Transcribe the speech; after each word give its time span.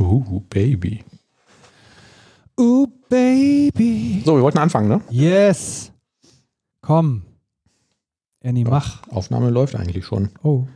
Uh, 0.00 0.40
Baby. 0.48 1.04
Uh, 2.58 2.86
Baby. 3.10 4.22
So, 4.24 4.34
wir 4.34 4.42
wollten 4.42 4.58
anfangen, 4.58 4.88
ne? 4.88 5.02
Yes. 5.10 5.92
Komm. 6.80 7.22
Annie, 8.42 8.64
mach. 8.64 9.06
Aufnahme 9.08 9.50
läuft 9.50 9.76
eigentlich 9.76 10.06
schon. 10.06 10.30
Oh. 10.42 10.66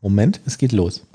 Moment, 0.00 0.40
es 0.44 0.58
geht 0.58 0.72
los. 0.72 1.06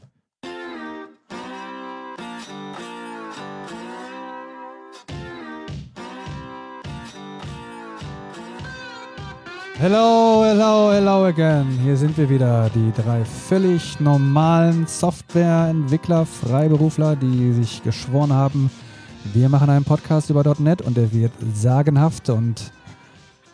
Hello, 9.82 10.44
hello, 10.46 10.92
hello 10.94 11.26
again. 11.26 11.66
Hier 11.82 11.98
sind 11.98 12.16
wir 12.16 12.30
wieder, 12.30 12.70
die 12.70 12.92
drei 12.96 13.26
völlig 13.26 14.00
normalen 14.00 14.86
Softwareentwickler, 14.86 16.28
Freiberufler, 16.28 17.16
die 17.16 17.52
sich 17.54 17.82
geschworen 17.82 18.32
haben, 18.32 18.70
wir 19.34 19.50
machen 19.50 19.72
einen 19.72 19.84
Podcast 19.84 20.30
über 20.30 20.44
.NET 20.60 20.84
und 20.84 20.98
der 20.98 21.12
wird 21.12 21.32
sagenhaft 21.56 22.30
und 22.30 22.72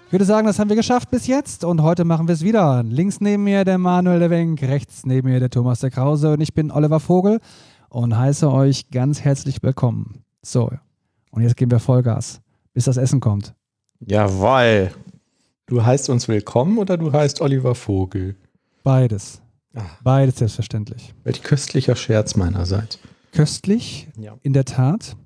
ich 0.07 0.11
würde 0.11 0.25
sagen, 0.25 0.47
das 0.47 0.59
haben 0.59 0.67
wir 0.67 0.75
geschafft 0.75 1.09
bis 1.11 1.27
jetzt 1.27 1.63
und 1.63 1.81
heute 1.81 2.03
machen 2.03 2.27
wir 2.27 2.33
es 2.33 2.43
wieder. 2.43 2.83
Links 2.83 3.21
neben 3.21 3.45
mir 3.45 3.63
der 3.63 3.77
Manuel 3.77 4.19
der 4.19 4.29
Wenk, 4.29 4.61
rechts 4.63 5.05
neben 5.05 5.29
mir 5.29 5.39
der 5.39 5.49
Thomas 5.49 5.79
der 5.79 5.91
Krause 5.91 6.33
und 6.33 6.41
ich 6.41 6.53
bin 6.53 6.71
Oliver 6.71 6.99
Vogel 6.99 7.39
und 7.87 8.17
heiße 8.17 8.51
euch 8.51 8.91
ganz 8.91 9.21
herzlich 9.21 9.63
willkommen. 9.63 10.25
So, 10.41 10.69
und 11.31 11.41
jetzt 11.41 11.55
geben 11.55 11.71
wir 11.71 11.79
Vollgas, 11.79 12.41
bis 12.73 12.83
das 12.83 12.97
Essen 12.97 13.21
kommt. 13.21 13.53
Jawoll. 14.01 14.91
Du 15.69 15.83
heißt 15.83 16.09
uns 16.09 16.29
willkommen 16.29 16.77
oder 16.77 16.95
du 16.97 17.11
heißt 17.11 17.41
Oliver 17.41 17.75
Vogel? 17.75 18.37
Beides. 18.83 19.41
Ah. 19.75 19.81
Beides 20.01 20.37
selbstverständlich. 20.37 21.13
Welch 21.25 21.43
köstlicher 21.43 21.97
Scherz 21.97 22.37
meinerseits. 22.37 22.99
Köstlich, 23.33 24.07
Ja. 24.17 24.37
in 24.43 24.53
der 24.53 24.63
Tat. 24.63 25.17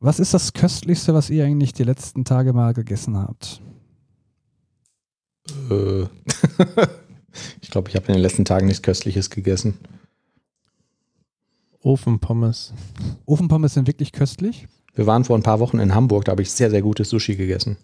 Was 0.00 0.18
ist 0.18 0.32
das 0.32 0.54
Köstlichste, 0.54 1.12
was 1.12 1.28
ihr 1.28 1.44
eigentlich 1.44 1.74
die 1.74 1.84
letzten 1.84 2.24
Tage 2.24 2.54
mal 2.54 2.72
gegessen 2.72 3.18
habt? 3.18 3.60
Äh. 5.70 6.04
ich 7.60 7.70
glaube, 7.70 7.90
ich 7.90 7.94
habe 7.96 8.06
in 8.06 8.14
den 8.14 8.22
letzten 8.22 8.46
Tagen 8.46 8.66
nichts 8.68 8.80
Köstliches 8.82 9.28
gegessen. 9.28 9.78
Ofenpommes. 11.82 12.72
Ofenpommes 13.26 13.74
sind 13.74 13.86
wirklich 13.86 14.12
köstlich. 14.12 14.68
Wir 14.94 15.06
waren 15.06 15.24
vor 15.24 15.36
ein 15.36 15.42
paar 15.42 15.60
Wochen 15.60 15.80
in 15.80 15.94
Hamburg, 15.94 16.24
da 16.24 16.32
habe 16.32 16.40
ich 16.40 16.50
sehr, 16.50 16.70
sehr 16.70 16.80
gutes 16.80 17.10
Sushi 17.10 17.36
gegessen. 17.36 17.76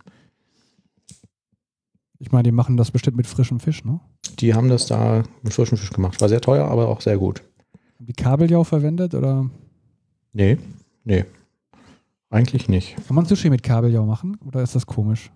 Ich 2.19 2.33
meine, 2.33 2.43
die 2.45 2.53
machen 2.53 2.77
das 2.77 2.91
bestimmt 2.91 3.17
mit 3.17 3.27
frischem 3.27 3.61
Fisch, 3.61 3.85
ne? 3.85 4.01
Die 4.41 4.55
haben 4.55 4.69
das 4.69 4.87
da 4.87 5.23
mit 5.43 5.53
frischem 5.55 5.79
Fisch 5.79 5.91
gemacht. 5.91 6.21
War 6.21 6.29
sehr 6.29 6.41
teuer, 6.41 6.67
aber 6.69 6.89
auch 6.89 7.01
sehr 7.01 7.17
gut. 7.19 7.43
Haben 7.99 8.07
die 8.07 8.13
Kabeljau 8.13 8.65
verwendet 8.65 9.15
oder 9.15 9.49
Nee, 10.33 10.59
nee. 11.05 11.25
Eigentlich 12.31 12.69
nicht. 12.69 12.97
kann 13.07 13.15
man 13.17 13.25
Sushi 13.25 13.49
mit 13.51 13.63
Kabeljau 13.63 14.05
machen 14.05 14.37
oder 14.47 14.63
ist 14.63 14.75
das 14.75 14.85
komisch? 14.87 15.31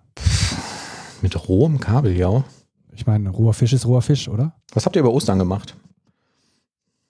Mit 1.21 1.47
rohem 1.49 1.79
Kabeljau. 1.79 2.43
Ich 2.91 3.07
meine, 3.07 3.29
roher 3.29 3.53
Fisch 3.53 3.73
ist 3.73 3.85
roher 3.87 4.01
Fisch, 4.01 4.27
oder? 4.27 4.53
Was 4.73 4.85
habt 4.85 4.95
ihr 4.95 4.99
über 4.99 5.11
Ostern 5.11 5.39
gemacht? 5.39 5.75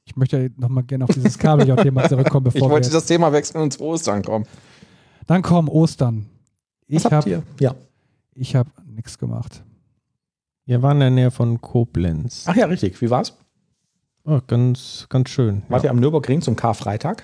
Ich 0.05 0.15
möchte 0.15 0.51
nochmal 0.57 0.83
gerne 0.83 1.03
auf 1.05 1.11
dieses 1.13 1.37
Kabeljau-Thema 1.37 2.07
zurückkommen, 2.09 2.47
Ich 2.47 2.53
bevor 2.53 2.69
wir 2.69 2.73
wollte 2.73 2.85
jetzt, 2.87 2.95
das 2.95 3.05
Thema 3.05 3.31
wechseln 3.33 3.61
und 3.61 3.73
zu 3.73 3.81
Ostern 3.81 4.21
kommen. 4.23 4.45
Dann 5.27 5.41
komm, 5.41 5.67
Ostern. 5.67 6.25
Was 6.87 6.97
Ich 6.99 7.05
habt 7.05 7.13
habe 7.13 7.29
ihr? 7.29 7.43
Ja. 7.59 7.75
ich 8.35 8.55
hab 8.55 8.67
nichts 8.93 9.17
gemacht. 9.17 9.63
Wir 10.65 10.81
waren 10.81 10.97
in 10.97 10.99
der 11.01 11.09
Nähe 11.11 11.31
von 11.31 11.59
Koblenz. 11.61 12.45
Ach 12.47 12.55
ja, 12.55 12.65
richtig. 12.67 13.01
Wie 13.01 13.09
war's? 13.09 13.37
Oh, 14.25 14.39
ganz, 14.47 15.07
ganz 15.09 15.29
schön. 15.29 15.63
Wart 15.67 15.83
Ja. 15.83 15.89
ihr 15.89 15.91
am 15.91 15.99
Nürburgring 15.99 16.41
zum 16.41 16.55
Karfreitag? 16.55 17.23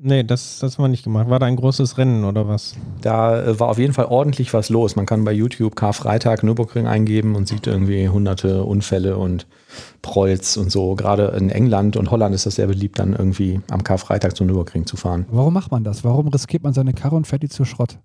Nee, 0.00 0.22
das, 0.22 0.60
das 0.60 0.78
haben 0.78 0.84
wir 0.84 0.88
nicht 0.88 1.02
gemacht. 1.02 1.28
War 1.28 1.40
da 1.40 1.46
ein 1.46 1.56
großes 1.56 1.98
Rennen 1.98 2.24
oder 2.24 2.46
was? 2.46 2.76
Da 3.02 3.42
äh, 3.42 3.58
war 3.60 3.68
auf 3.68 3.78
jeden 3.78 3.92
Fall 3.92 4.04
ordentlich 4.06 4.54
was 4.54 4.68
los. 4.70 4.94
Man 4.94 5.06
kann 5.06 5.24
bei 5.24 5.32
YouTube 5.32 5.74
Karfreitag 5.74 6.44
Nürburgring 6.44 6.86
eingeben 6.86 7.34
und 7.34 7.48
sieht 7.48 7.66
irgendwie 7.66 8.08
hunderte 8.08 8.62
Unfälle 8.62 9.16
und 9.18 9.48
Prolls 10.00 10.56
und 10.56 10.70
so. 10.70 10.94
Gerade 10.94 11.34
in 11.36 11.50
England 11.50 11.96
und 11.96 12.12
Holland 12.12 12.32
ist 12.34 12.46
das 12.46 12.54
sehr 12.54 12.68
beliebt, 12.68 13.00
dann 13.00 13.12
irgendwie 13.12 13.60
am 13.70 13.82
Karfreitag 13.82 14.36
zum 14.36 14.46
Nürburgring 14.46 14.86
zu 14.86 14.96
fahren. 14.96 15.26
Warum 15.30 15.52
macht 15.52 15.72
man 15.72 15.82
das? 15.82 16.04
Warum 16.04 16.28
riskiert 16.28 16.62
man 16.62 16.72
seine 16.72 16.92
Karre 16.94 17.16
und 17.16 17.26
fährt 17.26 17.42
die 17.42 17.48
zu 17.48 17.64
Schrott? 17.64 17.98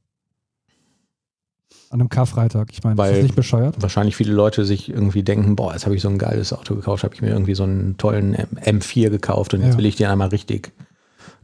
An 1.94 2.00
einem 2.02 2.10
Karfreitag. 2.10 2.70
Ich 2.72 2.84
meine, 2.84 2.94
ist 2.96 2.98
Weil- 2.98 3.14
das 3.14 3.22
nicht 3.24 3.36
bescheuert? 3.36 3.76
Wahrscheinlich 3.80 4.16
viele 4.16 4.34
Leute 4.34 4.66
sich 4.66 4.90
irgendwie 4.90 5.22
denken, 5.22 5.56
boah, 5.56 5.74
jetzt 5.74 5.86
habe 5.86 5.96
ich 5.96 6.02
so 6.02 6.10
ein 6.10 6.18
geiles 6.18 6.52
Auto 6.52 6.74
gekauft, 6.76 7.04
habe 7.04 7.14
ich 7.14 7.22
mir 7.22 7.30
irgendwie 7.30 7.54
so 7.54 7.64
einen 7.64 7.98
tollen 7.98 8.34
M- 8.34 8.58
M4 8.80 9.10
gekauft 9.12 9.54
und 9.54 9.62
jetzt 9.62 9.74
Ja. 9.74 9.78
will 9.78 9.86
ich 9.86 9.96
den 9.96 10.08
einmal 10.08 10.30
richtig, 10.30 10.72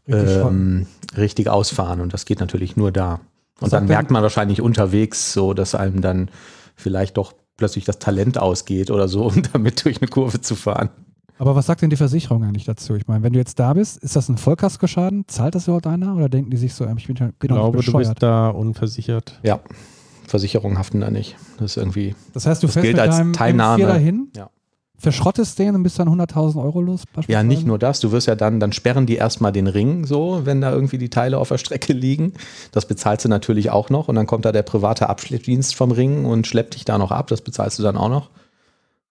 ähm, 0.07 0.87
richtig 1.15 1.49
ausfahren 1.49 2.01
und 2.01 2.13
das 2.13 2.25
geht 2.25 2.39
natürlich 2.39 2.75
nur 2.75 2.91
da. 2.91 3.19
Und 3.61 3.73
dann 3.73 3.85
merkt 3.87 4.09
man 4.09 4.23
wahrscheinlich 4.23 4.61
unterwegs 4.61 5.33
so, 5.33 5.53
dass 5.53 5.75
einem 5.75 6.01
dann 6.01 6.29
vielleicht 6.75 7.17
doch 7.17 7.33
plötzlich 7.57 7.85
das 7.85 7.99
Talent 7.99 8.37
ausgeht 8.37 8.89
oder 8.89 9.07
so, 9.07 9.25
um 9.27 9.43
damit 9.53 9.85
durch 9.85 10.01
eine 10.01 10.07
Kurve 10.07 10.41
zu 10.41 10.55
fahren. 10.55 10.89
Aber 11.37 11.55
was 11.55 11.67
sagt 11.67 11.81
denn 11.83 11.89
die 11.89 11.95
Versicherung 11.95 12.43
eigentlich 12.43 12.65
dazu? 12.65 12.95
Ich 12.95 13.07
meine, 13.07 13.23
wenn 13.23 13.31
du 13.33 13.39
jetzt 13.39 13.59
da 13.59 13.73
bist, 13.73 13.97
ist 14.03 14.15
das 14.15 14.27
ein 14.29 14.37
Vollkaskoschaden? 14.37 15.25
Zahlt 15.27 15.55
das 15.55 15.67
überhaupt 15.67 15.87
einer? 15.87 16.15
Oder 16.15 16.27
denken 16.27 16.49
die 16.51 16.57
sich 16.57 16.73
so, 16.73 16.85
ähm, 16.85 16.97
ich 16.97 17.07
bin, 17.07 17.15
bin 17.15 17.27
Ich 17.41 17.47
doch 17.49 17.55
glaube, 17.55 17.77
nicht 17.77 17.87
du 17.87 17.93
bist 17.93 18.15
bescheuert? 18.15 18.23
da 18.23 18.49
unversichert. 18.49 19.39
Ja, 19.43 19.59
Versicherungen 20.29 20.77
haften 20.77 21.01
da 21.01 21.09
nicht. 21.09 21.35
Das 21.57 21.71
ist 21.71 21.77
irgendwie, 21.77 22.15
Das 22.33 22.45
heißt, 22.45 22.63
du 22.63 22.67
das 22.67 22.73
fährst 22.73 22.83
gilt 22.85 22.95
mit 22.97 23.01
als 23.05 23.17
deinem 23.17 23.33
Teilnahme. 23.33 23.83
M4 23.83 23.87
dahin, 23.87 24.31
Ja. 24.35 24.49
verschrottest 24.97 25.57
den 25.59 25.75
und 25.75 25.83
bist 25.83 25.97
dann 25.99 26.07
100.000 26.09 26.61
Euro 26.61 26.81
los? 26.81 27.03
ja, 27.27 27.41
nicht 27.43 27.65
nur 27.65 27.79
das, 27.79 27.99
du 27.99 28.11
wirst 28.11 28.27
ja 28.27 28.35
dann, 28.35 28.59
dann 28.59 28.71
sperren 28.73 29.05
die 29.05 29.15
erstmal 29.15 29.51
den 29.51 29.67
Ring 29.67 30.05
so, 30.05 30.41
wenn 30.45 30.61
da 30.61 30.71
irgendwie 30.71 30.97
die 30.97 31.09
Teile 31.09 31.37
auf 31.37 31.49
der 31.49 31.57
Strecke 31.57 31.93
liegen. 31.93 32.33
Das 32.71 32.85
bezahlst 32.85 33.25
du 33.25 33.29
natürlich 33.29 33.69
auch 33.71 33.89
noch 33.89 34.07
und 34.07 34.15
dann 34.15 34.27
kommt 34.27 34.45
da 34.45 34.51
der 34.51 34.63
private 34.63 35.09
Abschleppdienst 35.09 35.75
vom 35.75 35.91
Ring 35.91 36.25
und 36.25 36.47
schleppt 36.47 36.75
dich 36.75 36.85
da 36.85 36.97
noch 36.97 37.11
ab, 37.11 37.27
das 37.27 37.41
bezahlst 37.41 37.79
du 37.79 37.83
dann 37.83 37.97
auch 37.97 38.09
noch. 38.09 38.29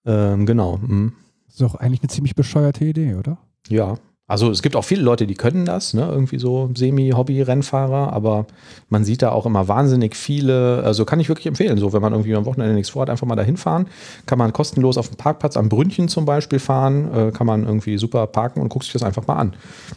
Ähm, 0.07 0.47
genau. 0.47 0.79
mhm. 0.79 1.13
Das 1.47 1.55
ist 1.55 1.63
doch 1.63 1.75
eigentlich 1.75 2.01
eine 2.03 2.09
ziemlich 2.11 2.35
bescheuerte 2.37 2.85
Idee, 2.85 3.15
oder? 3.15 3.39
Ja, 3.69 3.95
also 4.29 4.51
es 4.51 4.61
gibt 4.61 4.77
auch 4.77 4.85
viele 4.85 5.01
Leute, 5.01 5.27
die 5.27 5.35
können 5.35 5.65
das, 5.65 5.95
ne? 5.95 6.03
irgendwie 6.07 6.39
so 6.39 6.71
Semi-Hobby-Rennfahrer, 6.75 8.13
aber 8.13 8.47
man 8.91 9.03
sieht 9.03 9.23
da 9.23 9.33
auch 9.33 9.47
immer 9.47 9.69
wahnsinnig 9.69 10.15
viele, 10.15 10.83
also 10.85 11.07
kann 11.07 11.19
ich 11.19 11.31
wirklich 11.31 11.47
empfehlen, 11.47 11.79
so 11.79 11.95
wenn 11.95 12.03
man 12.03 12.13
irgendwie 12.13 12.37
am 12.37 12.45
Wochenende 12.45 12.75
nichts 12.75 12.91
vorhat, 12.91 13.09
einfach 13.09 13.27
mal 13.27 13.37
dahin 13.37 13.57
fahren, 13.57 13.87
kann 14.27 14.39
man 14.39 14.53
kostenlos 14.53 14.99
auf 14.99 15.09
dem 15.09 15.17
Parkplatz 15.17 15.57
am 15.57 15.71
Brünnchen 15.71 16.09
zum 16.09 16.27
Beispiel 16.27 16.59
fahren, 16.59 17.11
äh, 17.13 17.33
kann 17.33 17.47
man 17.47 17.65
irgendwie 17.65 17.97
super 17.97 18.27
parken 18.27 18.61
und 18.61 18.69
guckt 18.69 18.85
sich 18.85 18.93
das 18.93 19.03
einfach 19.03 19.27
mal 19.27 19.37
an, 19.37 19.55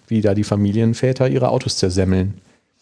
wie 0.08 0.22
da 0.22 0.34
die 0.34 0.46
Familienväter 0.46 1.28
ihre 1.28 1.50
Autos 1.50 1.76
zersemmeln. 1.76 2.36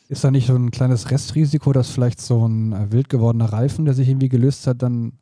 Ist 0.07 0.23
da 0.23 0.29
nicht 0.29 0.47
so 0.47 0.55
ein 0.55 0.69
kleines 0.69 1.09
Restrisiko, 1.09 1.73
dass 1.73 1.89
vielleicht 1.89 2.21
so 2.21 2.47
ein 2.47 2.73
äh, 2.73 2.91
wild 2.91 3.09
gewordener 3.09 3.51
Reifen, 3.51 3.85
der 3.85 3.95
sich 3.95 4.07
irgendwie 4.07 4.29
gelöst 4.29 4.67
hat, 4.67 4.83
dann 4.83 5.13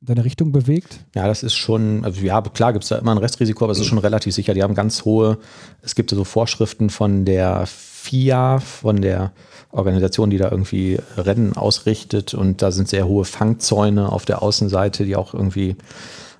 deine 0.00 0.24
Richtung 0.24 0.52
bewegt? 0.52 1.00
Ja, 1.14 1.26
das 1.26 1.42
ist 1.42 1.54
schon, 1.54 2.04
also 2.04 2.20
ja, 2.20 2.40
klar 2.42 2.72
gibt 2.72 2.84
es 2.84 2.90
da 2.90 2.98
immer 2.98 3.12
ein 3.12 3.18
Restrisiko, 3.18 3.64
aber 3.64 3.72
es 3.72 3.78
ist 3.78 3.86
schon 3.86 3.98
relativ 3.98 4.34
sicher. 4.34 4.54
Die 4.54 4.62
haben 4.62 4.74
ganz 4.74 5.04
hohe, 5.04 5.38
es 5.82 5.94
gibt 5.94 6.10
so 6.10 6.24
Vorschriften 6.24 6.90
von 6.90 7.24
der 7.24 7.66
FIA, 7.66 8.60
von 8.60 9.00
der 9.00 9.32
Organisation, 9.72 10.30
die 10.30 10.38
da 10.38 10.50
irgendwie 10.50 10.98
Rennen 11.16 11.56
ausrichtet 11.56 12.34
und 12.34 12.62
da 12.62 12.70
sind 12.70 12.88
sehr 12.88 13.06
hohe 13.06 13.24
Fangzäune 13.24 14.10
auf 14.10 14.24
der 14.24 14.42
Außenseite, 14.42 15.04
die 15.04 15.16
auch 15.16 15.34
irgendwie, 15.34 15.76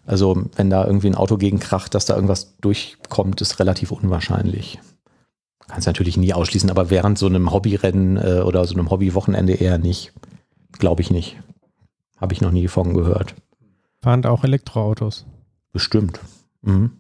also 0.06 0.44
wenn 0.56 0.70
da 0.70 0.86
irgendwie 0.86 1.08
ein 1.08 1.16
Auto 1.16 1.36
gegenkracht, 1.36 1.94
dass 1.94 2.06
da 2.06 2.14
irgendwas 2.14 2.56
durchkommt, 2.60 3.40
ist 3.40 3.58
relativ 3.58 3.90
unwahrscheinlich. 3.90 4.78
Kannst 5.68 5.88
natürlich 5.88 6.16
nie 6.16 6.32
ausschließen, 6.32 6.70
aber 6.70 6.90
während 6.90 7.18
so 7.18 7.26
einem 7.26 7.52
Hobbyrennen 7.52 8.16
äh, 8.16 8.40
oder 8.42 8.64
so 8.66 8.74
einem 8.74 8.90
Hobbywochenende 8.90 9.54
eher 9.54 9.78
nicht. 9.78 10.12
Glaube 10.78 11.02
ich 11.02 11.10
nicht. 11.10 11.38
Habe 12.18 12.32
ich 12.32 12.40
noch 12.40 12.52
nie 12.52 12.68
von 12.68 12.94
gehört. 12.94 13.34
Fahren 14.02 14.22
da 14.22 14.30
auch 14.30 14.44
Elektroautos. 14.44 15.26
Bestimmt. 15.72 16.20
Mhm. 16.62 16.92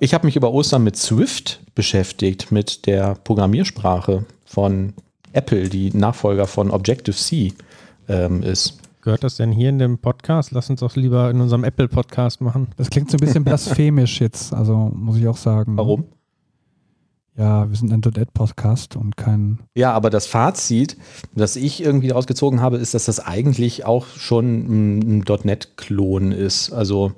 Ich 0.00 0.14
habe 0.14 0.26
mich 0.26 0.36
über 0.36 0.52
Ostern 0.52 0.84
mit 0.84 0.96
Swift 0.96 1.60
beschäftigt, 1.74 2.52
mit 2.52 2.86
der 2.86 3.14
Programmiersprache 3.14 4.24
von 4.44 4.94
Apple, 5.32 5.68
die 5.68 5.90
Nachfolger 5.90 6.46
von 6.46 6.70
Objective-C 6.70 7.52
ähm, 8.08 8.42
ist. 8.42 8.78
Gehört 9.02 9.22
das 9.22 9.36
denn 9.36 9.52
hier 9.52 9.68
in 9.68 9.78
dem 9.78 9.98
Podcast? 9.98 10.50
Lass 10.50 10.68
uns 10.68 10.80
doch 10.80 10.96
lieber 10.96 11.30
in 11.30 11.40
unserem 11.40 11.64
Apple-Podcast 11.64 12.40
machen. 12.40 12.68
Das 12.76 12.90
klingt 12.90 13.10
so 13.10 13.16
ein 13.16 13.20
bisschen 13.20 13.44
blasphemisch 13.44 14.20
jetzt, 14.20 14.52
also 14.52 14.90
muss 14.94 15.16
ich 15.16 15.28
auch 15.28 15.36
sagen. 15.36 15.76
Warum? 15.76 16.06
Ja, 17.38 17.68
wir 17.68 17.76
sind 17.76 17.92
ein 17.92 18.00
.NET-Podcast 18.00 18.96
und 18.96 19.16
kein 19.18 19.58
Ja, 19.74 19.92
aber 19.92 20.08
das 20.08 20.26
Fazit, 20.26 20.96
das 21.34 21.56
ich 21.56 21.82
irgendwie 21.82 22.08
daraus 22.08 22.26
gezogen 22.26 22.62
habe, 22.62 22.78
ist, 22.78 22.94
dass 22.94 23.04
das 23.04 23.20
eigentlich 23.20 23.84
auch 23.84 24.06
schon 24.06 25.18
ein 25.18 25.24
.NET-Klon 25.44 26.32
ist. 26.32 26.72
Also 26.72 27.12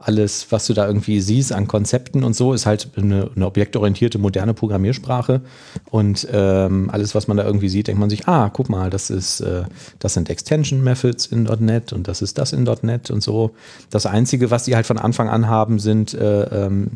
alles, 0.00 0.50
was 0.50 0.66
du 0.66 0.74
da 0.74 0.86
irgendwie 0.86 1.20
siehst 1.20 1.52
an 1.52 1.68
Konzepten 1.68 2.24
und 2.24 2.34
so, 2.34 2.52
ist 2.52 2.66
halt 2.66 2.90
eine, 2.96 3.30
eine 3.36 3.46
objektorientierte, 3.46 4.18
moderne 4.18 4.52
Programmiersprache. 4.52 5.42
Und 5.90 6.26
ähm, 6.32 6.90
alles, 6.90 7.14
was 7.14 7.28
man 7.28 7.36
da 7.36 7.44
irgendwie 7.44 7.68
sieht, 7.68 7.86
denkt 7.86 8.00
man 8.00 8.10
sich, 8.10 8.26
ah, 8.26 8.50
guck 8.52 8.68
mal, 8.68 8.90
das 8.90 9.10
ist, 9.10 9.40
äh, 9.40 9.62
das 10.00 10.14
sind 10.14 10.28
Extension 10.28 10.82
Methods 10.82 11.26
in 11.26 11.44
.NET 11.44 11.92
und 11.92 12.08
das 12.08 12.20
ist 12.20 12.36
das 12.38 12.52
in 12.52 12.64
.NET 12.82 13.12
und 13.12 13.22
so. 13.22 13.52
Das 13.90 14.06
Einzige, 14.06 14.50
was 14.50 14.64
die 14.64 14.74
halt 14.74 14.86
von 14.86 14.98
Anfang 14.98 15.28
an 15.28 15.46
haben, 15.46 15.78
sind 15.78 16.14
äh, 16.14 16.66
ähm, 16.66 16.92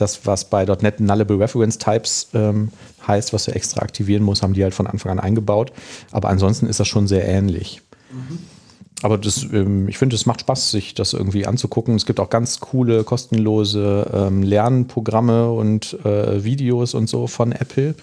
das, 0.00 0.26
was 0.26 0.48
bei 0.48 0.64
.NET 0.64 1.00
Nullable 1.00 1.38
Reference 1.38 1.78
Types 1.78 2.28
ähm, 2.34 2.70
heißt, 3.06 3.32
was 3.32 3.44
du 3.44 3.52
extra 3.52 3.82
aktivieren 3.82 4.22
musst, 4.22 4.42
haben 4.42 4.54
die 4.54 4.62
halt 4.62 4.74
von 4.74 4.86
Anfang 4.86 5.12
an 5.12 5.20
eingebaut. 5.20 5.72
Aber 6.10 6.28
ansonsten 6.28 6.66
ist 6.66 6.80
das 6.80 6.88
schon 6.88 7.06
sehr 7.06 7.26
ähnlich. 7.26 7.82
Mhm. 8.12 8.38
Aber 9.02 9.16
das, 9.16 9.44
ähm, 9.52 9.88
ich 9.88 9.98
finde, 9.98 10.16
es 10.16 10.26
macht 10.26 10.42
Spaß, 10.42 10.70
sich 10.70 10.94
das 10.94 11.12
irgendwie 11.12 11.46
anzugucken. 11.46 11.94
Es 11.94 12.06
gibt 12.06 12.20
auch 12.20 12.30
ganz 12.30 12.60
coole, 12.60 13.04
kostenlose 13.04 14.10
ähm, 14.12 14.42
Lernprogramme 14.42 15.50
und 15.50 16.04
äh, 16.04 16.44
Videos 16.44 16.94
und 16.94 17.08
so 17.08 17.26
von 17.26 17.52
Apple. 17.52 17.94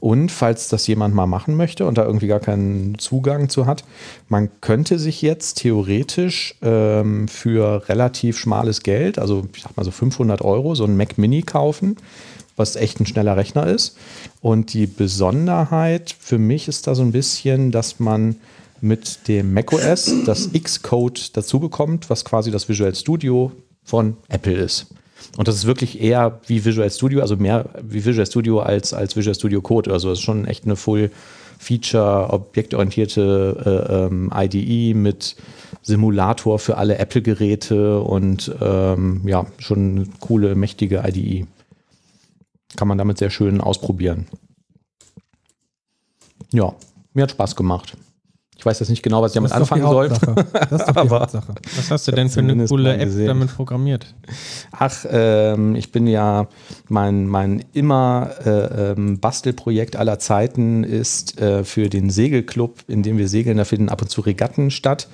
Und 0.00 0.30
falls 0.30 0.68
das 0.68 0.86
jemand 0.86 1.14
mal 1.14 1.26
machen 1.26 1.56
möchte 1.56 1.86
und 1.86 1.98
da 1.98 2.04
irgendwie 2.04 2.28
gar 2.28 2.38
keinen 2.38 2.98
Zugang 2.98 3.48
zu 3.48 3.66
hat, 3.66 3.84
man 4.28 4.48
könnte 4.60 4.98
sich 4.98 5.22
jetzt 5.22 5.54
theoretisch 5.54 6.54
ähm, 6.62 7.26
für 7.26 7.88
relativ 7.88 8.38
schmales 8.38 8.82
Geld, 8.82 9.18
also 9.18 9.46
ich 9.54 9.62
sag 9.62 9.76
mal 9.76 9.84
so 9.84 9.90
500 9.90 10.42
Euro, 10.42 10.76
so 10.76 10.84
ein 10.84 10.96
Mac 10.96 11.18
Mini 11.18 11.42
kaufen, 11.42 11.96
was 12.56 12.76
echt 12.76 13.00
ein 13.00 13.06
schneller 13.06 13.36
Rechner 13.36 13.66
ist. 13.66 13.96
Und 14.40 14.72
die 14.72 14.86
Besonderheit 14.86 16.14
für 16.18 16.38
mich 16.38 16.68
ist 16.68 16.86
da 16.86 16.94
so 16.94 17.02
ein 17.02 17.12
bisschen, 17.12 17.72
dass 17.72 17.98
man 17.98 18.36
mit 18.80 19.26
dem 19.26 19.52
macOS 19.52 20.12
das 20.24 20.50
Xcode 20.52 21.36
dazu 21.36 21.58
bekommt, 21.58 22.08
was 22.10 22.24
quasi 22.24 22.52
das 22.52 22.68
Visual 22.68 22.94
Studio 22.94 23.50
von 23.82 24.16
Apple 24.28 24.54
ist. 24.54 24.86
Und 25.36 25.48
das 25.48 25.56
ist 25.56 25.66
wirklich 25.66 26.00
eher 26.00 26.40
wie 26.46 26.64
Visual 26.64 26.90
Studio, 26.90 27.20
also 27.20 27.36
mehr 27.36 27.68
wie 27.82 28.04
Visual 28.04 28.26
Studio 28.26 28.60
als, 28.60 28.92
als 28.92 29.16
Visual 29.16 29.34
Studio 29.34 29.60
Code 29.60 29.90
oder 29.90 30.00
so. 30.00 30.08
Das 30.08 30.18
ist 30.18 30.24
schon 30.24 30.46
echt 30.46 30.64
eine 30.64 30.76
Full 30.76 31.10
Feature, 31.58 32.30
objektorientierte 32.30 33.84
äh, 33.88 33.94
ähm, 34.06 34.32
IDE 34.34 34.94
mit 34.94 35.36
Simulator 35.82 36.58
für 36.58 36.76
alle 36.76 36.98
Apple-Geräte 36.98 38.00
und 38.00 38.54
ähm, 38.60 39.22
ja, 39.26 39.46
schon 39.58 39.78
eine 39.96 40.06
coole, 40.20 40.54
mächtige 40.54 41.02
IDE. 41.04 41.46
Kann 42.76 42.88
man 42.88 42.98
damit 42.98 43.18
sehr 43.18 43.30
schön 43.30 43.60
ausprobieren. 43.60 44.26
Ja, 46.52 46.74
mir 47.12 47.22
hat 47.22 47.32
Spaß 47.32 47.56
gemacht. 47.56 47.96
Ich 48.58 48.66
weiß 48.66 48.80
jetzt 48.80 48.88
nicht 48.88 49.04
genau, 49.04 49.22
was 49.22 49.30
ich 49.30 49.36
damit 49.36 49.52
anfangen 49.52 49.82
soll. 49.82 50.08
Das 50.08 50.18
ist 50.18 50.26
doch 50.26 50.34
die 50.34 50.90
Aber 50.96 51.20
Hauptsache. 51.20 51.54
Was 51.76 51.90
hast 51.92 52.08
du 52.08 52.12
denn 52.12 52.28
für 52.28 52.40
eine 52.40 52.66
coole 52.66 52.94
App 52.94 53.04
gesehen. 53.04 53.28
damit 53.28 53.54
programmiert? 53.54 54.12
Ach, 54.72 55.06
ähm, 55.08 55.76
ich 55.76 55.92
bin 55.92 56.08
ja, 56.08 56.48
mein, 56.88 57.28
mein 57.28 57.64
immer 57.72 58.30
äh, 58.44 58.90
ähm, 58.90 59.20
Bastelprojekt 59.20 59.94
aller 59.94 60.18
Zeiten 60.18 60.82
ist 60.82 61.40
äh, 61.40 61.62
für 61.62 61.88
den 61.88 62.10
Segelclub, 62.10 62.80
in 62.88 63.04
dem 63.04 63.16
wir 63.16 63.28
segeln, 63.28 63.58
da 63.58 63.64
finden 63.64 63.90
ab 63.90 64.02
und 64.02 64.08
zu 64.08 64.22
Regatten 64.22 64.72
statt. 64.72 65.06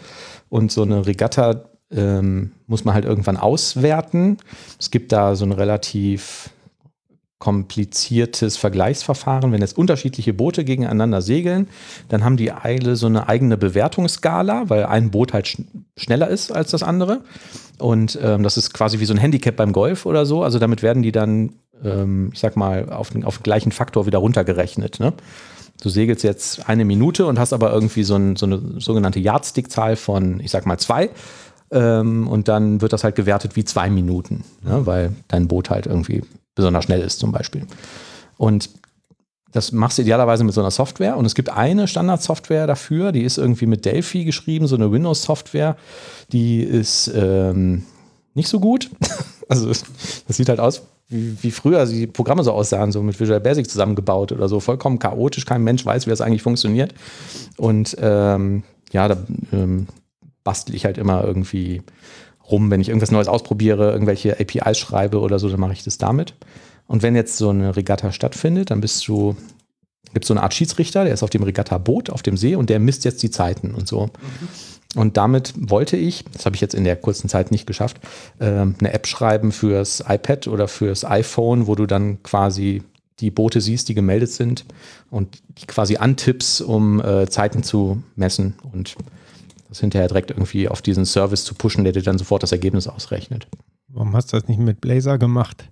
Und 0.49 0.73
so 0.73 0.81
eine 0.81 1.07
Regatta 1.07 1.65
ähm, 1.91 2.53
muss 2.67 2.87
man 2.87 2.95
halt 2.95 3.05
irgendwann 3.05 3.37
auswerten. 3.37 4.39
Es 4.81 4.91
gibt 4.91 5.13
da 5.13 5.37
so 5.37 5.45
eine 5.45 5.59
relativ 5.59 6.49
kompliziertes 7.39 8.57
Vergleichsverfahren. 8.57 9.53
Wenn 9.53 9.61
jetzt 9.61 9.77
unterschiedliche 9.77 10.33
Boote 10.33 10.65
gegeneinander 10.65 11.21
segeln, 11.21 11.69
dann 12.09 12.25
haben 12.25 12.37
die 12.37 12.53
alle 12.53 12.97
so 12.97 13.07
eine 13.07 13.29
eigene 13.29 13.57
Bewertungsskala, 13.57 14.65
weil 14.69 14.87
ein 14.87 15.11
Boot 15.11 15.33
halt 15.33 15.49
sch 15.49 15.59
schneller 15.97 16.29
ist 16.29 16.53
als 16.53 16.71
das 16.71 16.83
andere. 16.83 17.21
Und 17.79 18.19
ähm, 18.23 18.43
das 18.43 18.57
ist 18.57 18.73
quasi 18.73 19.01
wie 19.01 19.05
so 19.05 19.15
ein 19.15 19.19
Handicap 19.19 19.57
beim 19.57 19.73
Golf 19.73 20.07
oder 20.07 20.27
so. 20.27 20.43
Also 20.43 20.59
damit 20.59 20.83
werden 20.83 21.03
die 21.03 21.13
dann, 21.13 21.53
ähm, 21.85 22.31
ich 22.33 22.41
sag 22.41 22.57
mal, 22.57 22.91
auf 22.91 23.11
den, 23.11 23.25
auf 23.25 23.39
den 23.39 23.43
gleichen 23.43 23.73
Faktor 23.73 24.07
wieder 24.07 24.19
runtergerechnet. 24.19 25.01
Ne? 25.01 25.13
Du 25.83 25.89
segelst 25.89 26.25
jetzt 26.25 26.69
eine 26.69 26.85
Minute 26.85 27.27
und 27.27 27.39
hast 27.39 27.53
aber 27.53 27.73
irgendwie 27.73 28.05
so, 28.05 28.17
ein, 28.17 28.37
so 28.37 28.47
eine 28.47 28.61
sogenannte 28.79 29.21
Yardstick-Zahl 29.21 29.97
von, 29.97 30.41
ich 30.41 30.51
sag 30.51 30.67
mal, 30.67 30.79
zwei. 30.79 31.11
Ähm, 31.71 32.29
und 32.29 32.49
dann 32.49 32.81
wird 32.81 32.93
das 32.93 33.05
halt 33.05 33.17
gewertet 33.17 33.57
wie 33.57 33.65
zwei 33.65 33.91
Minuten, 33.91 34.45
ne? 34.63 34.87
weil 34.87 35.13
dein 35.29 35.49
Boot 35.49 35.71
halt 35.71 35.87
irgendwie 35.87 36.23
besonders 36.55 36.85
schnell 36.85 37.01
ist 37.01 37.19
zum 37.19 37.33
Beispiel. 37.33 37.67
Und 38.37 38.71
das 39.53 39.71
machst 39.71 39.99
du 39.99 40.03
idealerweise 40.03 40.43
mit 40.43 40.53
so 40.53 40.61
einer 40.61 40.73
Software. 40.73 41.17
Und 41.17 41.27
es 41.27 41.35
gibt 41.35 41.49
eine 41.49 41.87
Standardsoftware 41.87 42.67
dafür, 42.67 43.13
die 43.13 43.23
ist 43.23 43.39
irgendwie 43.39 43.67
mit 43.67 43.85
Delphi 43.85 44.25
geschrieben, 44.25 44.67
so 44.67 44.75
eine 44.75 44.91
Windows-Software. 44.91 45.77
Die 46.33 46.61
ist 46.61 47.11
ähm, 47.15 47.85
nicht 48.35 48.49
so 48.49 48.59
gut. 48.59 48.91
also 49.49 49.69
das 49.69 49.85
sieht 50.29 50.49
halt 50.49 50.59
aus 50.61 50.83
wie, 51.09 51.51
früher 51.51 51.87
die 51.87 52.07
Programme 52.07 52.43
so 52.43 52.53
aussahen, 52.53 52.91
so 52.91 53.03
mit 53.03 53.21
Visual 53.21 53.41
Basic 53.41 53.71
zusammengebaut 53.71 54.33
oder 54.33 54.49
so. 54.49 54.59
Vollkommen 54.59 54.99
chaotisch, 54.99 55.45
kein 55.45 55.63
Mensch 55.63 55.85
weiß, 55.85 56.07
wie 56.07 56.11
das 56.11 56.21
eigentlich 56.21 56.43
funktioniert. 56.43 56.95
Und 57.57 57.97
ähm, 58.01 58.65
ja, 58.91 59.09
da 59.09 59.17
ähm, 59.53 59.87
bastel 60.43 60.75
ich 60.75 60.85
halt 60.85 60.99
immer 60.99 61.23
irgendwie 61.23 61.83
rum. 62.51 62.71
Wenn 62.71 62.81
ich 62.81 62.89
irgendwas 62.89 63.11
Neues 63.11 63.29
ausprobiere, 63.29 63.93
irgendwelche 63.93 64.39
APIs 64.39 64.79
schreibe 64.79 65.21
oder 65.21 65.39
so, 65.39 65.49
dann 65.49 65.61
mache 65.61 65.73
ich 65.73 65.85
das 65.85 65.99
damit. 65.99 66.35
Und 66.87 67.03
wenn 67.03 67.17
jetzt 67.17 67.37
so 67.37 67.51
eine 67.51 67.77
Regatta 67.77 68.13
stattfindet, 68.13 68.71
dann 68.71 68.81
bist 68.81 69.07
du, 69.09 69.37
gibt 70.13 70.25
es 70.25 70.29
so 70.29 70.35
eine 70.35 70.43
Art 70.43 70.55
Schiedsrichter, 70.55 71.05
der 71.05 71.15
ist 71.15 71.23
auf 71.23 71.31
dem 71.31 71.43
Regatta-Boot 71.43 72.11
auf 72.11 72.23
dem 72.23 72.37
See 72.37 72.57
und 72.57 72.71
der 72.71 72.79
misst 72.79 73.05
jetzt 73.05 73.23
die 73.23 73.31
Zeiten 73.31 73.75
und 73.75 73.89
so. 73.89 74.07
Mhm. 74.07 74.49
Und 74.95 75.17
damit 75.17 75.55
wollte 75.57 75.97
ich, 75.97 76.25
das 76.33 76.47
habe 76.47 76.55
ich 76.55 76.61
jetzt 76.61 76.75
in 76.75 76.85
der 76.85 76.97
kurzen 76.97 77.29
Zeit 77.29 77.51
nicht 77.51 77.67
geschafft, 77.67 77.99
äh, 78.39 78.45
eine 78.45 78.93
App 78.93 79.07
schreiben 79.07 79.51
fürs 79.51 80.05
iPad 80.07 80.47
oder 80.47 80.69
fürs 80.69 81.05
iPhone, 81.05 81.67
wo 81.67 81.75
du 81.75 81.87
dann 81.87 82.23
quasi 82.23 82.83
die 83.21 83.31
Boote 83.31 83.61
siehst, 83.61 83.89
die 83.89 83.95
gemeldet 83.95 84.31
sind 84.31 84.65
und 85.11 85.43
die 85.59 85.67
quasi 85.67 85.97
antippst, 85.97 86.63
um 86.63 87.01
äh, 87.01 87.29
Zeiten 87.29 87.63
zu 87.63 88.03
messen. 88.17 88.55
Und 88.73 88.97
das 89.69 89.81
hinterher 89.81 90.09
direkt 90.09 90.31
irgendwie 90.31 90.69
auf 90.69 90.83
diesen 90.83 91.05
Service 91.05 91.45
zu 91.45 91.55
pushen, 91.55 91.85
der 91.85 91.93
dir 91.93 92.03
dann 92.03 92.19
sofort 92.19 92.43
das 92.43 92.53
Ergebnis 92.53 92.87
ausrechnet. 92.87 93.47
Warum 93.89 94.15
hast 94.15 94.33
du 94.33 94.37
das 94.39 94.49
nicht 94.49 94.61
mit 94.61 94.81
Blazor 94.81 95.19
gemacht? 95.19 95.65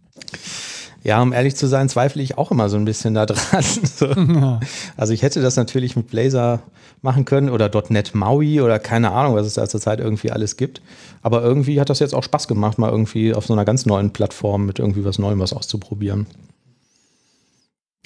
Ja, 1.04 1.20
um 1.20 1.32
ehrlich 1.32 1.56
zu 1.56 1.66
sein, 1.66 1.88
zweifle 1.88 2.22
ich 2.22 2.38
auch 2.38 2.52
immer 2.52 2.68
so 2.68 2.76
ein 2.76 2.84
bisschen 2.84 3.14
da 3.14 3.26
dran. 3.26 3.64
So. 3.96 4.06
Ja. 4.06 4.60
Also 4.96 5.12
ich 5.12 5.22
hätte 5.22 5.42
das 5.42 5.56
natürlich 5.56 5.96
mit 5.96 6.08
Blazor 6.08 6.62
machen 7.02 7.24
können 7.24 7.50
oder 7.50 7.70
.NET 7.88 8.14
Maui 8.14 8.60
oder 8.60 8.78
keine 8.78 9.10
Ahnung, 9.10 9.34
was 9.34 9.46
es 9.46 9.54
da 9.54 9.68
zurzeit 9.68 9.98
irgendwie 9.98 10.30
alles 10.30 10.56
gibt. 10.56 10.80
Aber 11.22 11.42
irgendwie 11.42 11.80
hat 11.80 11.90
das 11.90 11.98
jetzt 11.98 12.14
auch 12.14 12.22
Spaß 12.22 12.46
gemacht, 12.46 12.78
mal 12.78 12.90
irgendwie 12.90 13.34
auf 13.34 13.46
so 13.46 13.52
einer 13.52 13.64
ganz 13.64 13.86
neuen 13.86 14.12
Plattform 14.12 14.66
mit 14.66 14.78
irgendwie 14.78 15.04
was 15.04 15.18
Neuem 15.18 15.40
was 15.40 15.52
auszuprobieren. 15.52 16.26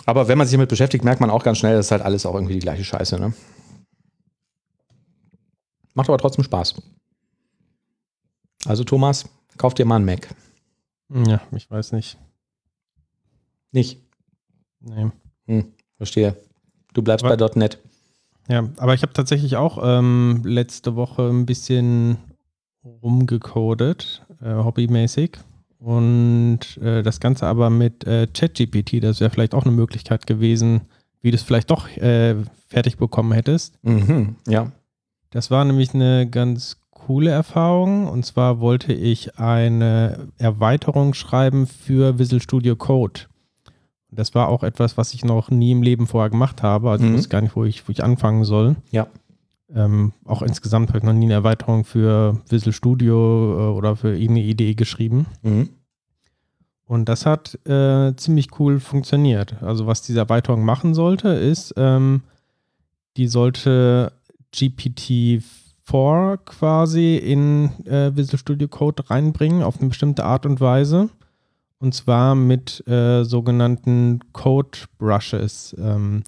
Aber 0.06 0.28
wenn 0.28 0.38
man 0.38 0.46
sich 0.46 0.56
damit 0.56 0.70
beschäftigt, 0.70 1.04
merkt 1.04 1.20
man 1.20 1.30
auch 1.30 1.44
ganz 1.44 1.58
schnell, 1.58 1.76
das 1.76 1.86
ist 1.86 1.92
halt 1.92 2.02
alles 2.02 2.24
auch 2.24 2.34
irgendwie 2.34 2.54
die 2.54 2.60
gleiche 2.60 2.84
Scheiße, 2.84 3.18
ne? 3.18 3.34
Macht 5.96 6.10
aber 6.10 6.18
trotzdem 6.18 6.44
Spaß. 6.44 6.74
Also 8.66 8.84
Thomas, 8.84 9.24
kauf 9.56 9.72
dir 9.72 9.86
mal 9.86 9.96
einen 9.96 10.04
Mac. 10.04 10.28
Ja, 11.08 11.40
ich 11.52 11.70
weiß 11.70 11.92
nicht. 11.92 12.18
Nicht? 13.72 14.02
Nee. 14.80 15.10
Hm, 15.46 15.72
verstehe. 15.96 16.36
Du 16.92 17.02
bleibst 17.02 17.24
aber, 17.24 17.36
bei 17.36 17.54
.NET. 17.58 17.78
Ja, 18.48 18.68
aber 18.76 18.92
ich 18.92 19.02
habe 19.02 19.14
tatsächlich 19.14 19.56
auch 19.56 19.78
ähm, 19.82 20.42
letzte 20.44 20.96
Woche 20.96 21.28
ein 21.28 21.46
bisschen 21.46 22.18
rumgecodet, 22.84 24.22
äh, 24.42 24.54
hobbymäßig. 24.54 25.38
Und 25.78 26.76
äh, 26.82 27.02
das 27.02 27.20
Ganze 27.20 27.46
aber 27.46 27.70
mit 27.70 28.04
äh, 28.04 28.26
ChatGPT, 28.26 29.02
das 29.02 29.20
wäre 29.20 29.30
vielleicht 29.30 29.54
auch 29.54 29.64
eine 29.64 29.74
Möglichkeit 29.74 30.26
gewesen, 30.26 30.82
wie 31.22 31.30
du 31.30 31.36
es 31.36 31.42
vielleicht 31.42 31.70
doch 31.70 31.88
äh, 31.96 32.36
fertig 32.68 32.98
bekommen 32.98 33.32
hättest. 33.32 33.82
Mhm, 33.82 34.36
ja. 34.46 34.72
Das 35.30 35.50
war 35.50 35.64
nämlich 35.64 35.94
eine 35.94 36.28
ganz 36.28 36.78
coole 36.90 37.30
Erfahrung. 37.30 38.08
Und 38.08 38.24
zwar 38.24 38.60
wollte 38.60 38.92
ich 38.92 39.38
eine 39.38 40.28
Erweiterung 40.38 41.14
schreiben 41.14 41.66
für 41.66 42.18
Visual 42.18 42.42
Studio 42.42 42.76
Code. 42.76 43.22
Das 44.10 44.34
war 44.34 44.48
auch 44.48 44.62
etwas, 44.62 44.96
was 44.96 45.14
ich 45.14 45.24
noch 45.24 45.50
nie 45.50 45.72
im 45.72 45.82
Leben 45.82 46.06
vorher 46.06 46.30
gemacht 46.30 46.62
habe. 46.62 46.90
Also 46.90 47.04
mhm. 47.04 47.10
ich 47.10 47.16
wusste 47.18 47.28
gar 47.28 47.40
nicht, 47.42 47.56
wo 47.56 47.64
ich, 47.64 47.86
wo 47.86 47.92
ich 47.92 48.02
anfangen 48.02 48.44
soll. 48.44 48.76
Ja. 48.90 49.06
Ähm, 49.74 50.12
auch 50.24 50.42
insgesamt 50.42 50.90
habe 50.90 50.98
ich 50.98 51.04
noch 51.04 51.12
nie 51.12 51.26
eine 51.26 51.34
Erweiterung 51.34 51.84
für 51.84 52.40
Visual 52.48 52.72
Studio 52.72 53.72
äh, 53.72 53.76
oder 53.76 53.96
für 53.96 54.16
irgendeine 54.16 54.46
Idee 54.46 54.74
geschrieben. 54.74 55.26
Mhm. 55.42 55.70
Und 56.86 57.08
das 57.08 57.26
hat 57.26 57.58
äh, 57.66 58.14
ziemlich 58.16 58.60
cool 58.60 58.78
funktioniert. 58.78 59.60
Also 59.60 59.86
was 59.88 60.02
diese 60.02 60.20
Erweiterung 60.20 60.64
machen 60.64 60.94
sollte, 60.94 61.30
ist, 61.30 61.74
ähm, 61.76 62.22
die 63.16 63.26
sollte 63.26 64.12
GPT-4 64.56 66.38
quasi 66.38 67.16
in 67.16 67.70
äh, 67.84 68.16
Visual 68.16 68.38
Studio 68.38 68.68
Code 68.68 69.08
reinbringen 69.10 69.62
auf 69.62 69.78
eine 69.78 69.88
bestimmte 69.88 70.24
Art 70.24 70.46
und 70.46 70.60
Weise. 70.60 71.10
Und 71.78 71.94
zwar 71.94 72.34
mit 72.34 72.86
äh, 72.88 73.24
sogenannten 73.24 74.20
Code 74.32 74.78
Brushes. 74.98 75.76
Ähm, 75.78 76.22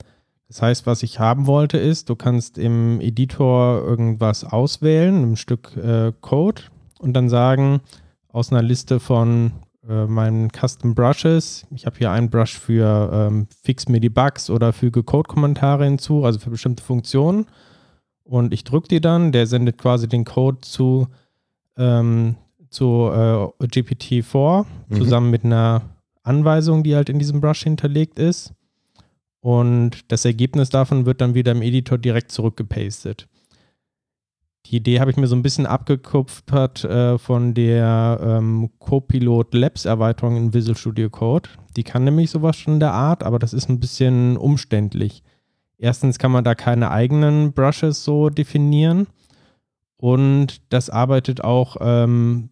das 0.46 0.62
heißt, 0.62 0.86
was 0.86 1.02
ich 1.02 1.18
haben 1.18 1.46
wollte, 1.46 1.78
ist, 1.78 2.10
du 2.10 2.16
kannst 2.16 2.58
im 2.58 3.00
Editor 3.00 3.82
irgendwas 3.82 4.44
auswählen, 4.44 5.32
ein 5.32 5.36
Stück 5.36 5.76
äh, 5.76 6.12
Code 6.20 6.62
und 6.98 7.14
dann 7.14 7.28
sagen, 7.28 7.80
aus 8.28 8.52
einer 8.52 8.62
Liste 8.62 9.00
von 9.00 9.52
äh, 9.88 10.06
meinen 10.06 10.50
Custom 10.50 10.94
Brushes, 10.94 11.66
ich 11.74 11.86
habe 11.86 11.96
hier 11.98 12.10
einen 12.10 12.30
Brush 12.30 12.58
für 12.58 13.10
ähm, 13.12 13.46
Fix 13.62 13.88
mir 13.88 14.00
die 14.00 14.10
Bugs 14.10 14.50
oder 14.50 14.72
füge 14.72 15.02
Code-Kommentare 15.02 15.84
hinzu, 15.84 16.24
also 16.24 16.38
für 16.38 16.50
bestimmte 16.50 16.82
Funktionen 16.82 17.46
und 18.28 18.52
ich 18.52 18.62
drücke 18.62 18.88
die 18.88 19.00
dann, 19.00 19.32
der 19.32 19.46
sendet 19.46 19.78
quasi 19.78 20.06
den 20.06 20.24
Code 20.24 20.60
zu, 20.60 21.08
ähm, 21.78 22.36
zu 22.68 23.10
äh, 23.10 23.66
GPT-4 23.66 24.66
mhm. 24.88 24.96
zusammen 24.96 25.30
mit 25.30 25.44
einer 25.44 25.82
Anweisung, 26.22 26.82
die 26.82 26.94
halt 26.94 27.08
in 27.08 27.18
diesem 27.18 27.40
Brush 27.40 27.62
hinterlegt 27.62 28.18
ist. 28.18 28.52
Und 29.40 30.12
das 30.12 30.26
Ergebnis 30.26 30.68
davon 30.68 31.06
wird 31.06 31.22
dann 31.22 31.34
wieder 31.34 31.52
im 31.52 31.62
Editor 31.62 31.96
direkt 31.96 32.30
zurückgepastet. 32.30 33.28
Die 34.66 34.76
Idee 34.76 35.00
habe 35.00 35.10
ich 35.10 35.16
mir 35.16 35.26
so 35.26 35.34
ein 35.34 35.42
bisschen 35.42 35.64
abgekupfert 35.64 36.84
äh, 36.84 37.16
von 37.16 37.54
der 37.54 38.20
ähm, 38.22 38.68
Copilot 38.78 39.54
Labs 39.54 39.86
Erweiterung 39.86 40.36
in 40.36 40.52
Visual 40.52 40.76
Studio 40.76 41.08
Code. 41.08 41.48
Die 41.76 41.84
kann 41.84 42.04
nämlich 42.04 42.30
sowas 42.30 42.56
schon 42.56 42.74
in 42.74 42.80
der 42.80 42.92
Art, 42.92 43.22
aber 43.22 43.38
das 43.38 43.54
ist 43.54 43.70
ein 43.70 43.80
bisschen 43.80 44.36
umständlich. 44.36 45.22
Erstens 45.78 46.18
kann 46.18 46.32
man 46.32 46.44
da 46.44 46.54
keine 46.54 46.90
eigenen 46.90 47.52
Brushes 47.52 48.04
so 48.04 48.30
definieren 48.30 49.06
und 49.96 50.60
das 50.72 50.90
arbeitet 50.90 51.42
auch 51.42 51.76
ähm, 51.80 52.50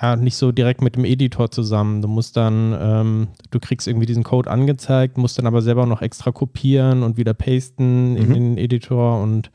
ja, 0.00 0.16
nicht 0.16 0.36
so 0.36 0.50
direkt 0.52 0.80
mit 0.80 0.96
dem 0.96 1.04
Editor 1.04 1.50
zusammen. 1.50 2.00
Du 2.00 2.08
musst 2.08 2.36
dann, 2.36 2.76
ähm, 2.78 3.28
du 3.50 3.60
kriegst 3.60 3.86
irgendwie 3.86 4.06
diesen 4.06 4.24
Code 4.24 4.50
angezeigt, 4.50 5.18
musst 5.18 5.38
dann 5.38 5.46
aber 5.46 5.62
selber 5.62 5.86
noch 5.86 6.00
extra 6.02 6.32
kopieren 6.32 7.02
und 7.02 7.16
wieder 7.16 7.34
pasten 7.34 8.12
mhm. 8.12 8.16
in 8.16 8.34
den 8.34 8.58
Editor 8.58 9.22
und 9.22 9.50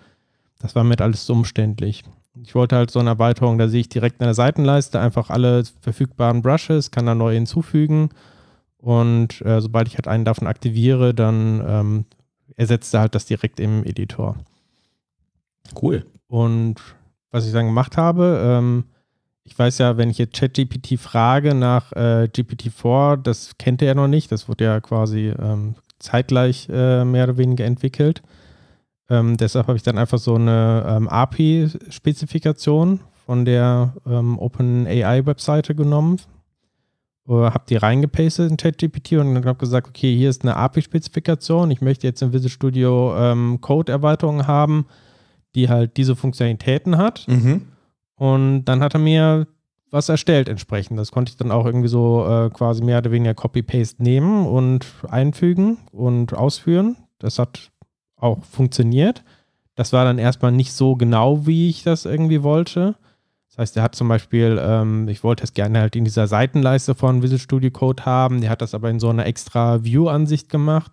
das 0.60 0.76
war 0.76 0.84
mit 0.84 1.02
alles 1.02 1.26
so 1.26 1.34
umständlich. 1.34 2.04
Ich 2.44 2.54
wollte 2.54 2.76
halt 2.76 2.92
so 2.92 3.00
eine 3.00 3.12
Erweiterung, 3.12 3.58
da 3.58 3.68
sehe 3.68 3.82
ich 3.82 3.90
direkt 3.90 4.20
in 4.20 4.26
der 4.26 4.34
Seitenleiste 4.34 5.00
einfach 5.00 5.30
alle 5.30 5.64
verfügbaren 5.82 6.42
Brushes, 6.42 6.92
kann 6.92 7.06
da 7.06 7.16
neu 7.16 7.34
hinzufügen 7.34 8.10
und 8.78 9.42
äh, 9.42 9.62
sobald 9.62 9.88
ich 9.88 9.96
halt 9.96 10.08
einen 10.08 10.26
davon 10.26 10.48
aktiviere, 10.48 11.14
dann 11.14 11.64
ähm, 11.68 12.06
ersetzt 12.56 12.94
er 12.94 13.02
halt 13.02 13.16
das 13.16 13.26
direkt 13.26 13.60
im 13.60 13.84
Editor. 13.84 14.38
Cool. 15.82 16.06
Und 16.28 16.76
was 17.32 17.46
ich 17.46 17.54
dann 17.54 17.66
gemacht 17.66 17.98
habe, 17.98 18.42
ähm, 18.44 18.86
ich 19.44 19.58
weiß 19.58 19.78
ja, 19.78 19.98
wenn 19.98 20.10
ich 20.10 20.18
jetzt 20.18 20.36
ChatGPT 20.36 21.00
frage 21.00 21.54
nach 21.54 21.92
äh, 21.92 22.28
GPT-4, 22.32 23.18
das 23.18 23.58
kennt 23.58 23.82
er 23.82 23.90
ja 23.90 23.94
noch 23.94 24.08
nicht, 24.08 24.32
das 24.32 24.50
wurde 24.50 24.64
ja 24.64 24.80
quasi 24.80 25.34
ähm, 25.40 25.76
zeitgleich 26.00 26.68
äh, 26.70 27.06
mehr 27.06 27.26
oder 27.26 27.38
weniger 27.38 27.66
entwickelt. 27.66 28.24
Ähm, 29.10 29.38
deshalb 29.38 29.68
habe 29.68 29.78
ich 29.78 29.84
dann 29.84 30.00
einfach 30.00 30.18
so 30.18 30.36
eine 30.36 30.84
ähm, 30.88 31.08
API-Spezifikation 31.08 33.02
von 33.26 33.46
der 33.46 33.94
ähm, 34.08 34.40
OpenAI-Webseite 34.40 35.76
genommen, 35.76 36.20
habe 37.28 37.66
die 37.68 37.76
reingepastet 37.76 38.52
in 38.52 38.58
ChatGPT 38.58 39.14
und 39.14 39.46
habe 39.46 39.56
gesagt, 39.56 39.88
okay, 39.88 40.16
hier 40.16 40.30
ist 40.30 40.44
eine 40.44 40.56
API-Spezifikation. 40.56 41.72
Ich 41.72 41.82
möchte 41.82 42.06
jetzt 42.06 42.22
in 42.22 42.34
Visual 42.34 42.52
Studio 42.52 43.16
ähm, 43.18 43.60
Code-Erweiterungen 43.62 44.48
haben, 44.48 44.86
die 45.56 45.70
halt 45.70 45.98
diese 45.98 46.16
Funktionalitäten 46.16 46.98
hat. 46.98 47.28
Mhm. 47.28 47.64
Und 48.16 48.66
dann 48.66 48.82
hat 48.82 48.94
er 48.94 49.00
mir 49.00 49.48
was 49.90 50.10
erstellt 50.10 50.50
entsprechend. 50.50 51.00
Das 51.00 51.12
konnte 51.12 51.32
ich 51.32 51.38
dann 51.38 51.52
auch 51.52 51.66
irgendwie 51.66 51.88
so 51.88 52.28
äh, 52.28 52.50
quasi 52.50 52.84
mehr 52.84 53.00
oder 53.00 53.12
weniger 53.12 53.34
Copy-Paste 53.34 54.04
nehmen 54.04 54.46
und 54.46 54.86
einfügen 55.10 55.78
und 55.92 56.34
ausführen. 56.34 56.98
Das 57.18 57.40
hat 57.40 57.72
auch 58.18 58.44
funktioniert. 58.44 59.24
Das 59.76 59.94
war 59.94 60.06
dann 60.06 60.20
erstmal 60.20 60.52
nicht 60.52 60.74
so 60.74 60.96
genau, 60.96 61.48
wie 61.48 61.70
ich 61.70 61.84
das 61.84 62.06
irgendwie 62.06 62.44
wollte. 62.44 62.96
Das 63.56 63.70
heißt, 63.70 63.78
er 63.78 63.84
hat 63.84 63.96
zum 63.96 64.10
Beispiel, 64.10 64.60
ähm, 64.62 65.08
ich 65.08 65.24
wollte 65.24 65.46
es 65.46 65.54
gerne 65.54 65.80
halt 65.80 65.96
in 65.96 66.04
dieser 66.04 66.28
Seitenleiste 66.28 66.94
von 66.94 67.24
Visual 67.24 67.40
Studio 67.40 67.72
Code 67.72 68.04
haben. 68.06 68.42
Der 68.42 68.50
hat 68.50 68.62
das 68.62 68.74
aber 68.74 68.90
in 68.90 69.00
so 69.00 69.08
einer 69.08 69.26
extra 69.26 69.82
View-Ansicht 69.82 70.50
gemacht. 70.50 70.92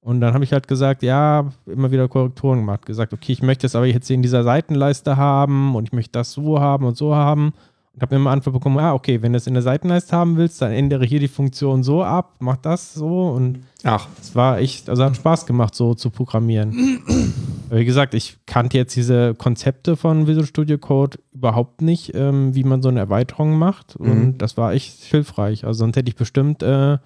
Und 0.00 0.20
dann 0.20 0.32
habe 0.32 0.44
ich 0.44 0.52
halt 0.52 0.68
gesagt, 0.68 1.02
ja, 1.02 1.50
immer 1.66 1.90
wieder 1.90 2.06
Korrekturen 2.06 2.60
gemacht. 2.60 2.86
Gesagt, 2.86 3.12
okay, 3.12 3.32
ich 3.32 3.42
möchte 3.42 3.66
es 3.66 3.74
aber 3.74 3.86
jetzt 3.86 4.08
in 4.10 4.22
dieser 4.22 4.44
Seitenleiste 4.44 5.16
haben 5.16 5.74
und 5.74 5.88
ich 5.88 5.92
möchte 5.92 6.12
das 6.12 6.32
so 6.32 6.60
haben 6.60 6.84
und 6.84 6.96
so 6.96 7.16
haben. 7.16 7.52
Und 7.98 8.02
habe 8.02 8.14
immer 8.14 8.30
Antwort 8.30 8.54
bekommen, 8.54 8.78
ah, 8.78 8.94
okay, 8.94 9.22
wenn 9.22 9.32
du 9.32 9.38
es 9.38 9.48
in 9.48 9.54
der 9.54 9.62
Seitenleiste 9.64 10.14
haben 10.14 10.36
willst, 10.36 10.62
dann 10.62 10.70
ändere 10.70 11.04
hier 11.04 11.18
die 11.18 11.26
Funktion 11.26 11.82
so 11.82 12.04
ab, 12.04 12.36
mach 12.38 12.56
das 12.56 12.94
so. 12.94 13.30
Und 13.30 13.64
Ach. 13.82 14.06
es 14.20 14.36
war 14.36 14.60
echt, 14.60 14.88
also 14.88 15.02
hat 15.02 15.16
Spaß 15.16 15.46
gemacht, 15.46 15.74
so 15.74 15.94
zu 15.94 16.10
programmieren. 16.10 17.02
Wie 17.70 17.84
gesagt, 17.84 18.14
ich 18.14 18.38
kannte 18.46 18.78
jetzt 18.78 18.94
diese 18.94 19.34
Konzepte 19.34 19.96
von 19.96 20.28
Visual 20.28 20.46
Studio 20.46 20.78
Code 20.78 21.18
überhaupt 21.34 21.82
nicht, 21.82 22.14
ähm, 22.14 22.54
wie 22.54 22.62
man 22.62 22.82
so 22.82 22.88
eine 22.88 23.00
Erweiterung 23.00 23.58
macht. 23.58 23.96
Und 23.96 24.24
mhm. 24.24 24.38
das 24.38 24.56
war 24.56 24.74
echt 24.74 25.02
hilfreich. 25.02 25.64
Also 25.64 25.78
sonst 25.78 25.96
hätte 25.96 26.08
ich 26.08 26.16
bestimmt 26.16 26.62
äh, 26.62 26.98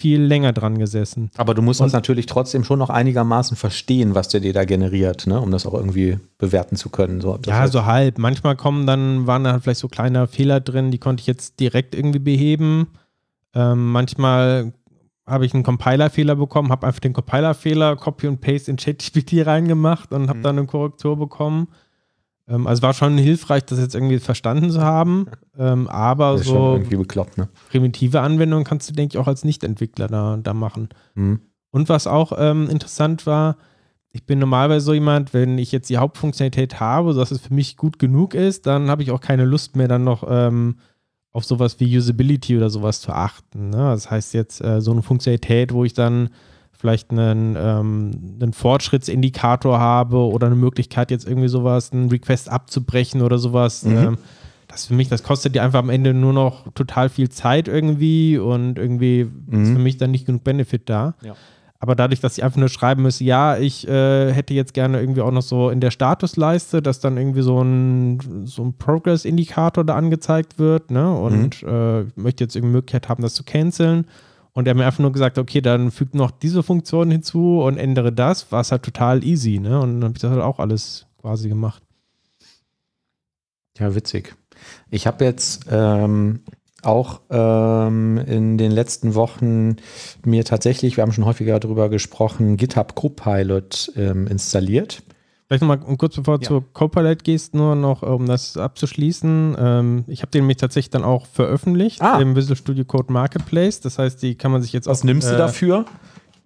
viel 0.00 0.22
länger 0.22 0.54
dran 0.54 0.78
gesessen. 0.78 1.30
Aber 1.36 1.52
du 1.52 1.60
musst 1.60 1.80
und, 1.80 1.86
das 1.86 1.92
natürlich 1.92 2.24
trotzdem 2.24 2.64
schon 2.64 2.78
noch 2.78 2.88
einigermaßen 2.88 3.54
verstehen, 3.54 4.14
was 4.14 4.28
der 4.28 4.40
dir 4.40 4.54
da 4.54 4.64
generiert, 4.64 5.26
ne? 5.26 5.38
um 5.38 5.50
das 5.50 5.66
auch 5.66 5.74
irgendwie 5.74 6.18
bewerten 6.38 6.76
zu 6.76 6.88
können. 6.88 7.20
So, 7.20 7.38
ja, 7.44 7.68
so 7.68 7.84
halb. 7.84 8.16
Manchmal 8.16 8.56
kommen 8.56 8.86
dann, 8.86 9.26
waren 9.26 9.44
da 9.44 9.60
vielleicht 9.60 9.80
so 9.80 9.88
kleine 9.88 10.26
Fehler 10.26 10.60
drin, 10.60 10.90
die 10.90 10.96
konnte 10.96 11.20
ich 11.20 11.26
jetzt 11.26 11.60
direkt 11.60 11.94
irgendwie 11.94 12.18
beheben. 12.18 12.86
Ähm, 13.54 13.92
manchmal 13.92 14.72
habe 15.26 15.44
ich 15.44 15.52
einen 15.52 15.64
Compiler-Fehler 15.64 16.34
bekommen, 16.34 16.70
habe 16.70 16.86
einfach 16.86 17.00
den 17.00 17.12
Compiler-Fehler 17.12 17.96
Copy 17.96 18.26
und 18.26 18.40
Paste 18.40 18.70
in 18.70 18.78
ChatGPT 18.78 19.46
reingemacht 19.46 20.12
und 20.12 20.28
habe 20.28 20.38
mhm. 20.38 20.42
dann 20.42 20.58
eine 20.58 20.66
Korrektur 20.66 21.18
bekommen. 21.18 21.68
Ähm, 22.50 22.66
also 22.66 22.82
war 22.82 22.92
schon 22.92 23.16
hilfreich, 23.16 23.64
das 23.64 23.78
jetzt 23.78 23.94
irgendwie 23.94 24.18
verstanden 24.18 24.70
zu 24.70 24.82
haben. 24.82 25.26
Ähm, 25.58 25.88
aber 25.88 26.38
so 26.38 26.80
bekloppt, 26.88 27.36
ne? 27.36 27.50
primitive 27.68 28.22
Anwendungen 28.22 28.64
kannst 28.64 28.88
du, 28.88 28.94
denke 28.94 29.12
ich, 29.12 29.18
auch 29.18 29.26
als 29.26 29.44
Nicht-Entwickler 29.44 30.06
da, 30.06 30.38
da 30.42 30.54
machen. 30.54 30.88
Mhm. 31.14 31.40
Und 31.70 31.90
was 31.90 32.06
auch 32.06 32.32
ähm, 32.38 32.70
interessant 32.70 33.26
war, 33.26 33.58
ich 34.10 34.24
bin 34.24 34.38
normalerweise 34.38 34.86
so 34.86 34.94
jemand, 34.94 35.34
wenn 35.34 35.58
ich 35.58 35.70
jetzt 35.70 35.90
die 35.90 35.98
Hauptfunktionalität 35.98 36.80
habe, 36.80 37.12
dass 37.12 37.30
es 37.30 37.42
für 37.42 37.52
mich 37.52 37.76
gut 37.76 37.98
genug 37.98 38.32
ist, 38.32 38.64
dann 38.66 38.88
habe 38.88 39.02
ich 39.02 39.10
auch 39.10 39.20
keine 39.20 39.44
Lust 39.44 39.76
mehr, 39.76 39.86
dann 39.86 40.04
noch 40.04 40.24
ähm, 40.26 40.76
auf 41.32 41.44
sowas 41.44 41.78
wie 41.78 41.96
Usability 41.96 42.56
oder 42.56 42.70
sowas 42.70 43.02
zu 43.02 43.12
achten. 43.12 43.68
Ne? 43.68 43.76
Das 43.76 44.10
heißt 44.10 44.32
jetzt 44.32 44.64
äh, 44.64 44.80
so 44.80 44.92
eine 44.92 45.02
Funktionalität, 45.02 45.74
wo 45.74 45.84
ich 45.84 45.92
dann 45.92 46.30
vielleicht 46.80 47.10
einen, 47.10 47.56
ähm, 47.58 48.38
einen 48.40 48.52
Fortschrittsindikator 48.54 49.78
habe 49.78 50.16
oder 50.16 50.46
eine 50.46 50.56
Möglichkeit, 50.56 51.10
jetzt 51.10 51.26
irgendwie 51.26 51.48
sowas, 51.48 51.92
einen 51.92 52.08
Request 52.08 52.48
abzubrechen 52.50 53.20
oder 53.20 53.38
sowas. 53.38 53.84
Mhm. 53.84 53.96
Ähm, 53.96 54.18
das 54.66 54.86
für 54.86 54.94
mich, 54.94 55.08
das 55.08 55.22
kostet 55.22 55.54
dir 55.54 55.62
einfach 55.62 55.80
am 55.80 55.90
Ende 55.90 56.14
nur 56.14 56.32
noch 56.32 56.72
total 56.72 57.08
viel 57.08 57.28
Zeit 57.28 57.68
irgendwie 57.68 58.38
und 58.38 58.78
irgendwie 58.78 59.24
mhm. 59.24 59.62
ist 59.62 59.70
für 59.72 59.78
mich 59.78 59.96
dann 59.98 60.10
nicht 60.10 60.26
genug 60.26 60.44
Benefit 60.44 60.88
da. 60.88 61.14
Ja. 61.22 61.34
Aber 61.82 61.94
dadurch, 61.94 62.20
dass 62.20 62.36
ich 62.36 62.44
einfach 62.44 62.58
nur 62.58 62.68
schreiben 62.68 63.02
müsste, 63.02 63.24
ja, 63.24 63.56
ich 63.56 63.88
äh, 63.88 64.32
hätte 64.32 64.52
jetzt 64.52 64.74
gerne 64.74 65.00
irgendwie 65.00 65.22
auch 65.22 65.32
noch 65.32 65.42
so 65.42 65.70
in 65.70 65.80
der 65.80 65.90
Statusleiste, 65.90 66.82
dass 66.82 67.00
dann 67.00 67.16
irgendwie 67.16 67.40
so 67.40 67.62
ein, 67.62 68.44
so 68.44 68.62
ein 68.62 68.74
Progress-Indikator 68.74 69.84
da 69.84 69.96
angezeigt 69.96 70.58
wird, 70.58 70.90
ne? 70.90 71.10
Und 71.10 71.62
mhm. 71.62 71.68
äh, 71.68 72.04
möchte 72.20 72.44
jetzt 72.44 72.54
irgendwie 72.54 72.74
Möglichkeit 72.74 73.08
haben, 73.08 73.22
das 73.22 73.32
zu 73.32 73.44
canceln. 73.44 74.04
Und 74.52 74.66
er 74.66 74.70
hat 74.70 74.76
mir 74.76 74.86
einfach 74.86 75.00
nur 75.00 75.12
gesagt, 75.12 75.38
okay, 75.38 75.60
dann 75.60 75.90
fügt 75.90 76.14
noch 76.14 76.30
diese 76.30 76.62
Funktion 76.62 77.10
hinzu 77.10 77.62
und 77.62 77.76
ändere 77.76 78.12
das, 78.12 78.50
war 78.50 78.60
es 78.60 78.72
halt 78.72 78.82
total 78.82 79.24
easy, 79.24 79.58
ne? 79.58 79.80
Und 79.80 80.00
dann 80.00 80.04
habe 80.04 80.14
ich 80.16 80.20
das 80.20 80.30
halt 80.30 80.42
auch 80.42 80.58
alles 80.58 81.06
quasi 81.20 81.48
gemacht. 81.48 81.82
Ja, 83.78 83.94
witzig. 83.94 84.34
Ich 84.90 85.06
habe 85.06 85.24
jetzt 85.24 85.66
ähm, 85.70 86.40
auch 86.82 87.20
ähm, 87.30 88.18
in 88.18 88.58
den 88.58 88.72
letzten 88.72 89.14
Wochen 89.14 89.76
mir 90.24 90.44
tatsächlich, 90.44 90.96
wir 90.96 91.02
haben 91.02 91.12
schon 91.12 91.24
häufiger 91.24 91.58
darüber 91.60 91.88
gesprochen, 91.88 92.56
GitHub 92.56 92.94
Copilot 92.94 93.92
ähm, 93.96 94.26
installiert. 94.26 95.02
Vielleicht 95.50 95.62
nochmal 95.62 95.80
kurz 95.96 96.14
bevor 96.14 96.38
du 96.38 96.44
ja. 96.44 96.48
zur 96.48 96.72
Copilot 96.74 97.24
gehst, 97.24 97.56
nur 97.56 97.74
noch, 97.74 98.04
um 98.04 98.26
das 98.26 98.56
abzuschließen. 98.56 99.56
Ähm, 99.58 100.04
ich 100.06 100.22
habe 100.22 100.30
den 100.30 100.42
nämlich 100.42 100.58
tatsächlich 100.58 100.90
dann 100.90 101.02
auch 101.02 101.26
veröffentlicht 101.26 102.00
ah. 102.00 102.20
im 102.20 102.36
Visual 102.36 102.54
Studio 102.54 102.84
Code 102.84 103.12
Marketplace. 103.12 103.80
Das 103.80 103.98
heißt, 103.98 104.22
die 104.22 104.36
kann 104.36 104.52
man 104.52 104.62
sich 104.62 104.72
jetzt 104.72 104.86
Was 104.86 105.00
auch, 105.00 105.04
nimmst 105.04 105.26
äh, 105.26 105.32
du 105.32 105.38
dafür? 105.38 105.86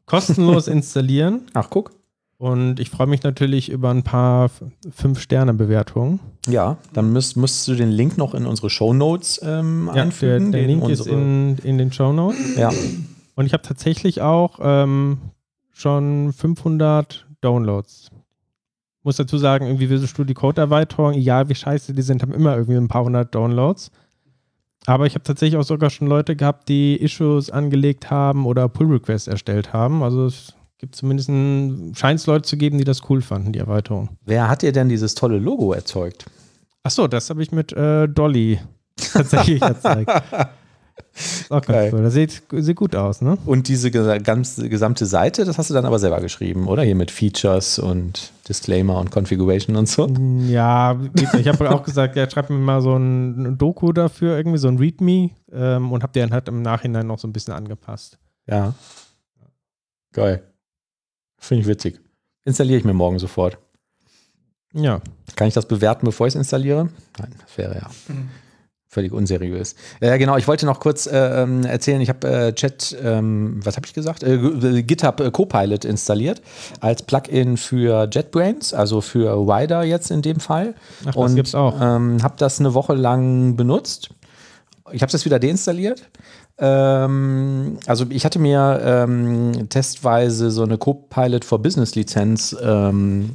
Kostenlos 0.07 0.69
installieren. 0.69 1.43
Ach, 1.53 1.69
guck. 1.69 1.91
Und 2.39 2.81
ich 2.81 2.89
freue 2.89 3.07
mich 3.07 3.23
natürlich 3.23 3.71
über 3.71 3.91
ein 3.91 4.05
paar 4.05 4.51
5-Sterne-Bewertungen. 4.99 6.21
Ja, 6.47 6.79
dann 6.95 7.13
müsst, 7.13 7.37
musst 7.37 7.69
du 7.69 7.75
den 7.75 7.91
Link 7.91 8.17
noch 8.17 8.33
in 8.33 8.47
unsere 8.47 8.71
Show 8.71 8.95
Notes 8.95 9.39
ähm, 9.45 9.91
ja, 9.95 10.03
einfügen. 10.03 10.51
Der, 10.51 10.63
der 10.63 10.69
Link 10.69 10.89
ist 10.89 11.07
in, 11.07 11.59
in 11.59 11.77
den 11.77 11.93
Show 11.93 12.15
Notes. 12.15 12.57
Ja. 12.57 12.73
Und 13.35 13.45
ich 13.45 13.53
habe 13.53 13.63
tatsächlich 13.63 14.23
auch 14.23 14.61
ähm, 14.63 15.19
schon 15.73 16.33
500 16.33 17.27
Downloads 17.43 18.11
muss 19.05 19.17
dazu 19.17 19.39
sagen, 19.39 19.67
irgendwie 19.67 19.91
Visual 19.91 20.09
Studio 20.09 20.35
Code 20.35 20.61
Erweiterung, 20.61 21.15
egal 21.15 21.49
wie 21.49 21.55
scheiße 21.55 21.93
die 21.93 22.03
sind, 22.03 22.23
haben 22.23 22.33
immer 22.33 22.57
irgendwie 22.57 22.77
ein 22.77 22.89
paar 22.89 23.05
hundert 23.05 23.35
Downloads. 23.35 23.91
Aber 24.87 25.07
ich 25.07 25.15
habe 25.15 25.23
tatsächlich 25.23 25.59
auch 25.59 25.65
sogar 25.65 25.91
schon 25.91 26.09
Leute 26.09 26.37
gehabt, 26.37 26.69
die 26.69 26.97
Issues 26.97 27.51
angelegt 27.51 28.11
haben 28.11 28.47
oder 28.47 28.69
Pull 28.69 28.93
Requests 28.93 29.29
erstellt 29.29 29.73
haben. 29.73 30.03
Also 30.03 30.27
es 30.27 30.55
gibt 30.79 30.95
zumindest 30.95 31.29
scheint 31.99 32.21
es 32.21 32.27
Leute 32.27 32.43
zu 32.43 32.57
geben, 32.57 32.79
die 32.79 32.85
das 32.85 33.09
cool 33.09 33.23
fanden, 33.23 33.53
die 33.53 33.61
Erweiterung. 33.61 34.11
Wer 34.25 34.49
hat 34.49 34.63
dir 34.63 34.73
denn 34.73 34.89
dieses 34.89 35.15
tolle 35.15 35.39
Logo 35.39 35.73
erzeugt? 35.73 36.27
Achso, 36.83 37.09
das 37.09 37.31
habe 37.31 37.43
ich 37.43 37.51
mit 37.51 37.73
äh, 37.73 38.07
Dolly 38.09 38.59
tatsächlich 38.97 39.63
erzeugt. 39.63 40.11
Auch 41.49 41.63
ganz 41.63 41.93
cool. 41.93 42.03
Das 42.03 42.15
sieht, 42.15 42.43
sieht 42.51 42.77
gut 42.77 42.97
aus, 42.97 43.21
ne? 43.21 43.39
Und 43.47 43.69
diese 43.69 43.91
ganze, 43.91 44.69
gesamte 44.69 45.07
Seite, 45.07 45.45
das 45.45 45.59
hast 45.59 45.71
du 45.71 45.75
dann 45.75 45.85
aber 45.87 45.99
selber 45.99 46.21
geschrieben, 46.21 46.67
oder? 46.67 46.83
Hier 46.83 46.95
mit 46.95 47.11
Features 47.11 47.79
und 47.79 48.33
Disclaimer 48.49 48.99
und 48.99 49.11
Configuration 49.11 49.77
und 49.77 49.89
so. 49.89 50.07
Ja, 50.49 50.99
ich 51.39 51.49
habe 51.49 51.71
auch 51.71 51.83
gesagt, 51.83 52.17
ja, 52.17 52.29
schreib 52.29 52.51
mir 52.51 52.57
mal 52.57 52.83
so 52.83 52.97
ein 52.97 53.57
Doku 53.59 53.93
dafür, 53.93 54.37
irgendwie 54.37 54.59
so 54.59 54.69
ein 54.69 54.79
README 54.79 55.31
ähm, 55.53 55.93
und 55.93 56.03
habe 56.03 56.13
den 56.13 56.33
halt 56.33 56.49
im 56.49 56.63
Nachhinein 56.63 57.07
noch 57.07 57.19
so 57.19 57.29
ein 57.29 57.33
bisschen 57.33 57.55
angepasst. 57.55 58.19
Ja. 58.47 58.75
Geil. 60.13 60.43
Finde 61.39 61.63
ich 61.63 61.69
witzig. 61.69 62.01
Installiere 62.45 62.79
ich 62.79 62.85
mir 62.85 62.95
morgen 62.95 63.19
sofort. 63.19 63.59
Ja. 64.73 65.01
Kann 65.37 65.49
ich 65.49 65.55
das 65.55 65.67
bewerten, 65.67 66.07
bevor 66.07 66.27
ich 66.27 66.33
es 66.33 66.39
installiere? 66.39 66.89
Nein, 67.19 67.35
das 67.41 67.57
wäre 67.57 67.75
ja. 67.77 67.91
Völlig 68.95 69.13
unseriös. 69.13 69.75
Ja, 70.01 70.17
genau. 70.19 70.37
Ich 70.37 70.47
wollte 70.47 70.67
noch 70.67 70.79
kurz 70.79 71.09
äh, 71.09 71.43
ähm, 71.43 71.65
erzählen, 71.65 72.01
ich 72.01 72.09
habe 72.09 72.29
äh, 72.29 72.53
Chat, 72.53 72.97
ähm, 73.03 73.59
was 73.65 73.75
habe 73.75 73.89
ich 73.89 73.93
gesagt? 73.93 74.23
Äh, 74.23 74.85
GitHub 74.85 75.19
äh, 75.19 75.33
Copilot 75.33 75.85
installiert 75.85 76.41
als 76.79 77.03
Plugin 77.03 77.57
für 77.57 78.09
JetBrains, 78.09 78.73
also 78.73 79.01
für 79.01 79.49
Wider 79.49 79.83
jetzt 79.83 80.13
in 80.13 80.23
dem 80.23 80.39
Fall. 80.39 80.77
Ach, 81.01 81.07
das 81.07 81.17
Und, 81.17 81.35
gibt's 81.35 81.57
auch. 81.57 81.75
Ähm, 81.81 82.23
habe 82.23 82.35
das 82.39 82.61
eine 82.61 82.73
Woche 82.75 82.95
lang 82.95 83.57
benutzt. 83.57 84.11
Ich 84.93 85.03
habe 85.03 85.09
es 85.09 85.15
jetzt 85.15 85.25
wieder 85.25 85.41
deinstalliert. 85.41 86.05
Ähm, 86.59 87.79
also 87.89 88.07
ich 88.11 88.25
hatte 88.25 88.39
mir 88.39 88.81
ähm, 88.81 89.69
testweise 89.71 90.53
so 90.53 90.63
eine 90.63 90.79
Copilot 90.79 91.45
for 91.45 91.59
Business 91.59 91.97
Lizenz 91.97 92.57
ähm, 92.63 93.35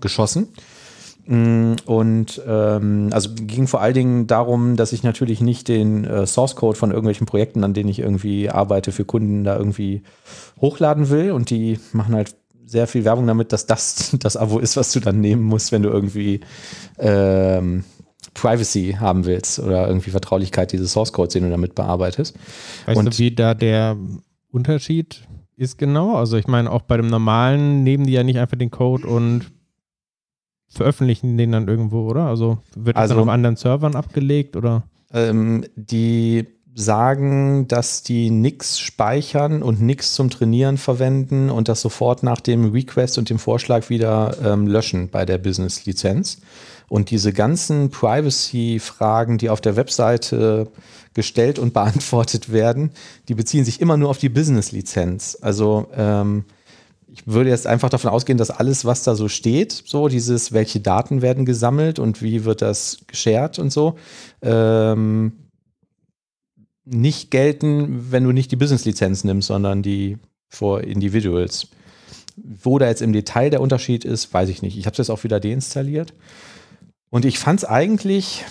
geschossen 0.00 0.48
und 1.26 2.42
ähm, 2.46 3.08
also 3.12 3.30
ging 3.34 3.66
vor 3.66 3.80
allen 3.80 3.94
Dingen 3.94 4.26
darum, 4.26 4.76
dass 4.76 4.92
ich 4.92 5.02
natürlich 5.02 5.40
nicht 5.40 5.68
den 5.68 6.04
äh, 6.04 6.26
Source 6.26 6.54
Code 6.54 6.78
von 6.78 6.90
irgendwelchen 6.90 7.26
Projekten, 7.26 7.64
an 7.64 7.72
denen 7.72 7.88
ich 7.88 8.00
irgendwie 8.00 8.50
arbeite, 8.50 8.92
für 8.92 9.06
Kunden 9.06 9.42
da 9.42 9.56
irgendwie 9.56 10.02
hochladen 10.60 11.08
will. 11.08 11.32
Und 11.32 11.48
die 11.48 11.80
machen 11.92 12.14
halt 12.14 12.34
sehr 12.66 12.86
viel 12.86 13.06
Werbung 13.06 13.26
damit, 13.26 13.52
dass 13.52 13.66
das 13.66 14.16
das 14.20 14.36
Abo 14.36 14.58
ist, 14.58 14.76
was 14.76 14.92
du 14.92 15.00
dann 15.00 15.20
nehmen 15.20 15.42
musst, 15.42 15.72
wenn 15.72 15.82
du 15.82 15.88
irgendwie 15.88 16.40
ähm, 16.98 17.84
Privacy 18.34 18.96
haben 18.98 19.24
willst 19.24 19.58
oder 19.60 19.88
irgendwie 19.88 20.10
Vertraulichkeit 20.10 20.72
dieses 20.72 20.92
Source 20.92 21.12
Codes, 21.12 21.32
den 21.32 21.44
du 21.44 21.50
damit 21.50 21.74
bearbeitest. 21.74 22.36
Weißt 22.84 22.98
und 22.98 23.14
du, 23.14 23.18
wie 23.18 23.34
da 23.34 23.54
der 23.54 23.96
Unterschied 24.50 25.26
ist 25.56 25.78
genau? 25.78 26.16
Also 26.16 26.36
ich 26.36 26.48
meine, 26.48 26.70
auch 26.70 26.82
bei 26.82 26.96
dem 26.98 27.06
normalen 27.06 27.82
nehmen 27.82 28.06
die 28.06 28.12
ja 28.12 28.24
nicht 28.24 28.38
einfach 28.38 28.58
den 28.58 28.70
Code 28.70 29.06
und 29.06 29.46
veröffentlichen 30.74 31.36
den 31.36 31.52
dann 31.52 31.68
irgendwo, 31.68 32.08
oder? 32.08 32.26
Also 32.26 32.58
wird 32.76 32.96
das 32.96 33.02
also, 33.02 33.14
dann 33.14 33.24
auf 33.24 33.28
anderen 33.30 33.56
Servern 33.56 33.96
abgelegt 33.96 34.56
oder? 34.56 34.84
Ähm, 35.12 35.64
die 35.76 36.46
sagen, 36.74 37.68
dass 37.68 38.02
die 38.02 38.30
nichts 38.30 38.80
speichern 38.80 39.62
und 39.62 39.80
nichts 39.80 40.14
zum 40.14 40.28
Trainieren 40.28 40.76
verwenden 40.76 41.48
und 41.50 41.68
das 41.68 41.80
sofort 41.80 42.22
nach 42.22 42.40
dem 42.40 42.72
Request 42.72 43.16
und 43.18 43.30
dem 43.30 43.38
Vorschlag 43.38 43.90
wieder 43.90 44.36
ähm, 44.44 44.66
löschen 44.66 45.08
bei 45.08 45.24
der 45.24 45.38
Business-Lizenz. 45.38 46.38
Und 46.88 47.10
diese 47.10 47.32
ganzen 47.32 47.90
Privacy-Fragen, 47.90 49.38
die 49.38 49.50
auf 49.50 49.60
der 49.60 49.76
Webseite 49.76 50.68
gestellt 51.14 51.58
und 51.60 51.72
beantwortet 51.74 52.52
werden, 52.52 52.90
die 53.28 53.34
beziehen 53.34 53.64
sich 53.64 53.80
immer 53.80 53.96
nur 53.96 54.10
auf 54.10 54.18
die 54.18 54.28
Business-Lizenz. 54.28 55.38
Also 55.40 55.86
ähm, 55.96 56.44
ich 57.14 57.28
würde 57.28 57.50
jetzt 57.50 57.68
einfach 57.68 57.90
davon 57.90 58.10
ausgehen, 58.10 58.38
dass 58.38 58.50
alles, 58.50 58.84
was 58.84 59.04
da 59.04 59.14
so 59.14 59.28
steht, 59.28 59.70
so 59.70 60.08
dieses, 60.08 60.50
welche 60.50 60.80
Daten 60.80 61.22
werden 61.22 61.44
gesammelt 61.44 62.00
und 62.00 62.22
wie 62.22 62.44
wird 62.44 62.60
das 62.60 62.98
geshared 63.06 63.60
und 63.60 63.72
so, 63.72 63.94
ähm, 64.42 65.32
nicht 66.84 67.30
gelten, 67.30 68.10
wenn 68.10 68.24
du 68.24 68.32
nicht 68.32 68.50
die 68.50 68.56
Business-Lizenz 68.56 69.22
nimmst, 69.22 69.46
sondern 69.46 69.80
die 69.80 70.18
for 70.48 70.82
Individuals. 70.82 71.68
Wo 72.36 72.80
da 72.80 72.88
jetzt 72.88 73.00
im 73.00 73.12
Detail 73.12 73.48
der 73.48 73.60
Unterschied 73.60 74.04
ist, 74.04 74.34
weiß 74.34 74.48
ich 74.48 74.60
nicht. 74.60 74.76
Ich 74.76 74.86
habe 74.86 74.94
es 74.94 74.98
jetzt 74.98 75.10
auch 75.10 75.22
wieder 75.22 75.38
deinstalliert. 75.38 76.14
Und 77.10 77.24
ich 77.24 77.38
fand 77.38 77.60
es 77.60 77.64
eigentlich, 77.64 78.44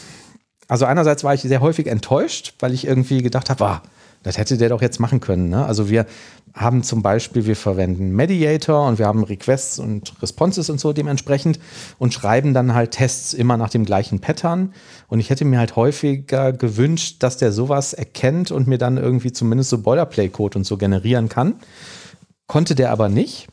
also 0.70 0.86
einerseits 0.86 1.26
war 1.26 1.34
ich 1.34 1.42
sehr 1.42 1.60
häufig 1.60 1.88
enttäuscht, 1.88 2.54
weil 2.60 2.74
ich 2.74 2.88
irgendwie 2.88 3.22
gedacht 3.22 3.50
habe, 3.50 3.66
ah, 3.66 3.84
das 4.24 4.38
hätte 4.38 4.58
der 4.58 4.70
doch 4.70 4.82
jetzt 4.82 5.02
machen 5.02 5.20
können. 5.20 5.50
Ne? 5.50 5.66
Also 5.66 5.90
wir 5.90 6.06
haben 6.54 6.84
zum 6.84 7.02
Beispiel, 7.02 7.46
wir 7.46 7.56
verwenden 7.56 8.12
Mediator 8.12 8.88
und 8.88 9.00
wir 9.00 9.08
haben 9.08 9.24
Requests 9.24 9.80
und 9.80 10.14
Responses 10.22 10.70
und 10.70 10.80
so 10.80 10.94
dementsprechend 10.94 11.60
und 11.98 12.14
schreiben 12.14 12.54
dann 12.54 12.76
halt 12.76 12.92
Tests 12.92 13.34
immer 13.34 13.58
nach 13.58 13.70
dem 13.70 13.86
gleichen 13.86 14.20
Pattern. 14.20 14.74
Und 15.08 15.20
ich 15.20 15.30
hätte 15.30 15.46
mir 15.46 15.58
halt 15.58 15.76
häufiger 15.76 16.54
gewünscht, 16.54 17.18
dass 17.20 17.38
der 17.38 17.52
sowas 17.52 17.94
erkennt 17.94 18.52
und 18.52 18.68
mir 18.68 18.78
dann 18.78 18.98
irgendwie 18.98 19.32
zumindest 19.32 19.72
so 19.72 19.80
Boilerplate-Code 19.80 20.60
und 20.60 20.64
so 20.64 20.78
generieren 20.78 21.28
kann. 21.28 21.56
Konnte 22.46 22.76
der 22.76 22.92
aber 22.92 23.10
nicht. 23.10 23.48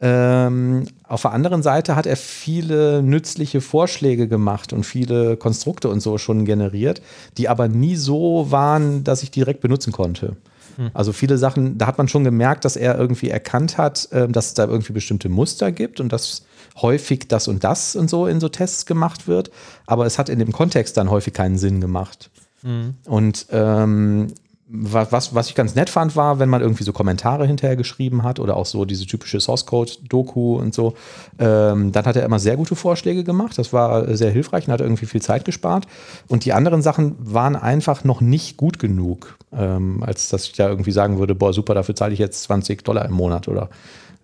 Ähm, 0.00 0.88
auf 1.04 1.22
der 1.22 1.30
anderen 1.30 1.62
Seite 1.62 1.94
hat 1.94 2.06
er 2.06 2.16
viele 2.16 3.04
nützliche 3.04 3.60
Vorschläge 3.60 4.26
gemacht 4.26 4.72
und 4.72 4.84
viele 4.84 5.36
Konstrukte 5.36 5.88
und 5.88 6.00
so 6.00 6.18
schon 6.18 6.44
generiert, 6.44 7.02
die 7.38 7.48
aber 7.48 7.68
nie 7.68 7.94
so 7.94 8.50
waren, 8.50 9.04
dass 9.04 9.22
ich 9.22 9.30
direkt 9.30 9.60
benutzen 9.60 9.92
konnte. 9.92 10.36
Hm. 10.82 10.90
Also 10.94 11.12
viele 11.12 11.38
Sachen, 11.38 11.78
da 11.78 11.86
hat 11.86 11.98
man 11.98 12.08
schon 12.08 12.24
gemerkt, 12.24 12.64
dass 12.64 12.76
er 12.76 12.98
irgendwie 12.98 13.30
erkannt 13.30 13.78
hat, 13.78 14.10
äh, 14.12 14.28
dass 14.28 14.48
es 14.48 14.54
da 14.54 14.66
irgendwie 14.66 14.92
bestimmte 14.92 15.28
Muster 15.28 15.72
gibt 15.72 16.00
und 16.00 16.12
dass 16.12 16.42
häufig 16.80 17.28
das 17.28 17.48
und 17.48 17.64
das 17.64 17.96
und 17.96 18.08
so 18.08 18.26
in 18.26 18.40
so 18.40 18.48
Tests 18.48 18.86
gemacht 18.86 19.28
wird. 19.28 19.50
Aber 19.86 20.06
es 20.06 20.18
hat 20.18 20.28
in 20.28 20.38
dem 20.38 20.52
Kontext 20.52 20.96
dann 20.96 21.10
häufig 21.10 21.34
keinen 21.34 21.58
Sinn 21.58 21.80
gemacht. 21.80 22.30
Mhm. 22.62 22.94
Und 23.06 23.46
ähm, 23.50 24.28
was, 24.74 25.34
was 25.34 25.48
ich 25.48 25.54
ganz 25.54 25.74
nett 25.74 25.90
fand, 25.90 26.16
war, 26.16 26.38
wenn 26.38 26.48
man 26.48 26.62
irgendwie 26.62 26.82
so 26.82 26.94
Kommentare 26.94 27.46
hinterher 27.46 27.76
geschrieben 27.76 28.22
hat 28.22 28.40
oder 28.40 28.56
auch 28.56 28.64
so 28.64 28.86
diese 28.86 29.06
typische 29.06 29.38
Source 29.38 29.66
Code-Doku 29.66 30.56
und 30.56 30.72
so, 30.72 30.94
ähm, 31.38 31.92
dann 31.92 32.06
hat 32.06 32.16
er 32.16 32.24
immer 32.24 32.38
sehr 32.38 32.56
gute 32.56 32.74
Vorschläge 32.74 33.22
gemacht. 33.22 33.58
Das 33.58 33.74
war 33.74 34.16
sehr 34.16 34.30
hilfreich 34.30 34.66
und 34.66 34.72
hat 34.72 34.80
irgendwie 34.80 35.04
viel 35.04 35.20
Zeit 35.20 35.44
gespart. 35.44 35.86
Und 36.26 36.46
die 36.46 36.54
anderen 36.54 36.80
Sachen 36.80 37.16
waren 37.18 37.54
einfach 37.54 38.04
noch 38.04 38.22
nicht 38.22 38.56
gut 38.56 38.78
genug, 38.78 39.36
ähm, 39.52 40.02
als 40.02 40.30
dass 40.30 40.44
ich 40.44 40.52
da 40.52 40.68
irgendwie 40.68 40.92
sagen 40.92 41.18
würde, 41.18 41.34
boah, 41.34 41.52
super, 41.52 41.74
dafür 41.74 41.94
zahle 41.94 42.14
ich 42.14 42.18
jetzt 42.18 42.42
20 42.44 42.82
Dollar 42.82 43.04
im 43.04 43.12
Monat 43.12 43.48
oder 43.48 43.68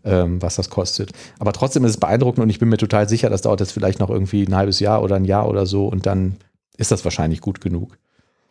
ähm, 0.05 0.41
was 0.41 0.57
das 0.57 0.71
kostet. 0.71 1.13
Aber 1.39 1.53
trotzdem 1.53 1.85
ist 1.85 1.91
es 1.91 2.01
beeindruckend 2.01 2.43
und 2.43 2.49
ich 2.49 2.59
bin 2.59 2.71
mir 2.71 2.79
total 2.79 3.07
sicher, 3.07 3.29
das 3.29 3.43
dauert 3.43 3.61
jetzt 3.61 3.73
vielleicht 3.73 4.01
noch 4.01 4.09
irgendwie 4.09 4.45
ein 4.45 4.57
halbes 4.57 4.81
Jahr 4.81 5.03
oder 5.03 5.17
ein 5.17 5.27
Jahr 5.27 5.47
oder 5.47 5.67
so 5.67 5.89
und 5.89 6.07
dann 6.07 6.37
ist 6.79 6.91
das 6.91 7.05
wahrscheinlich 7.05 7.43
gut 7.43 7.61
genug. 7.61 7.99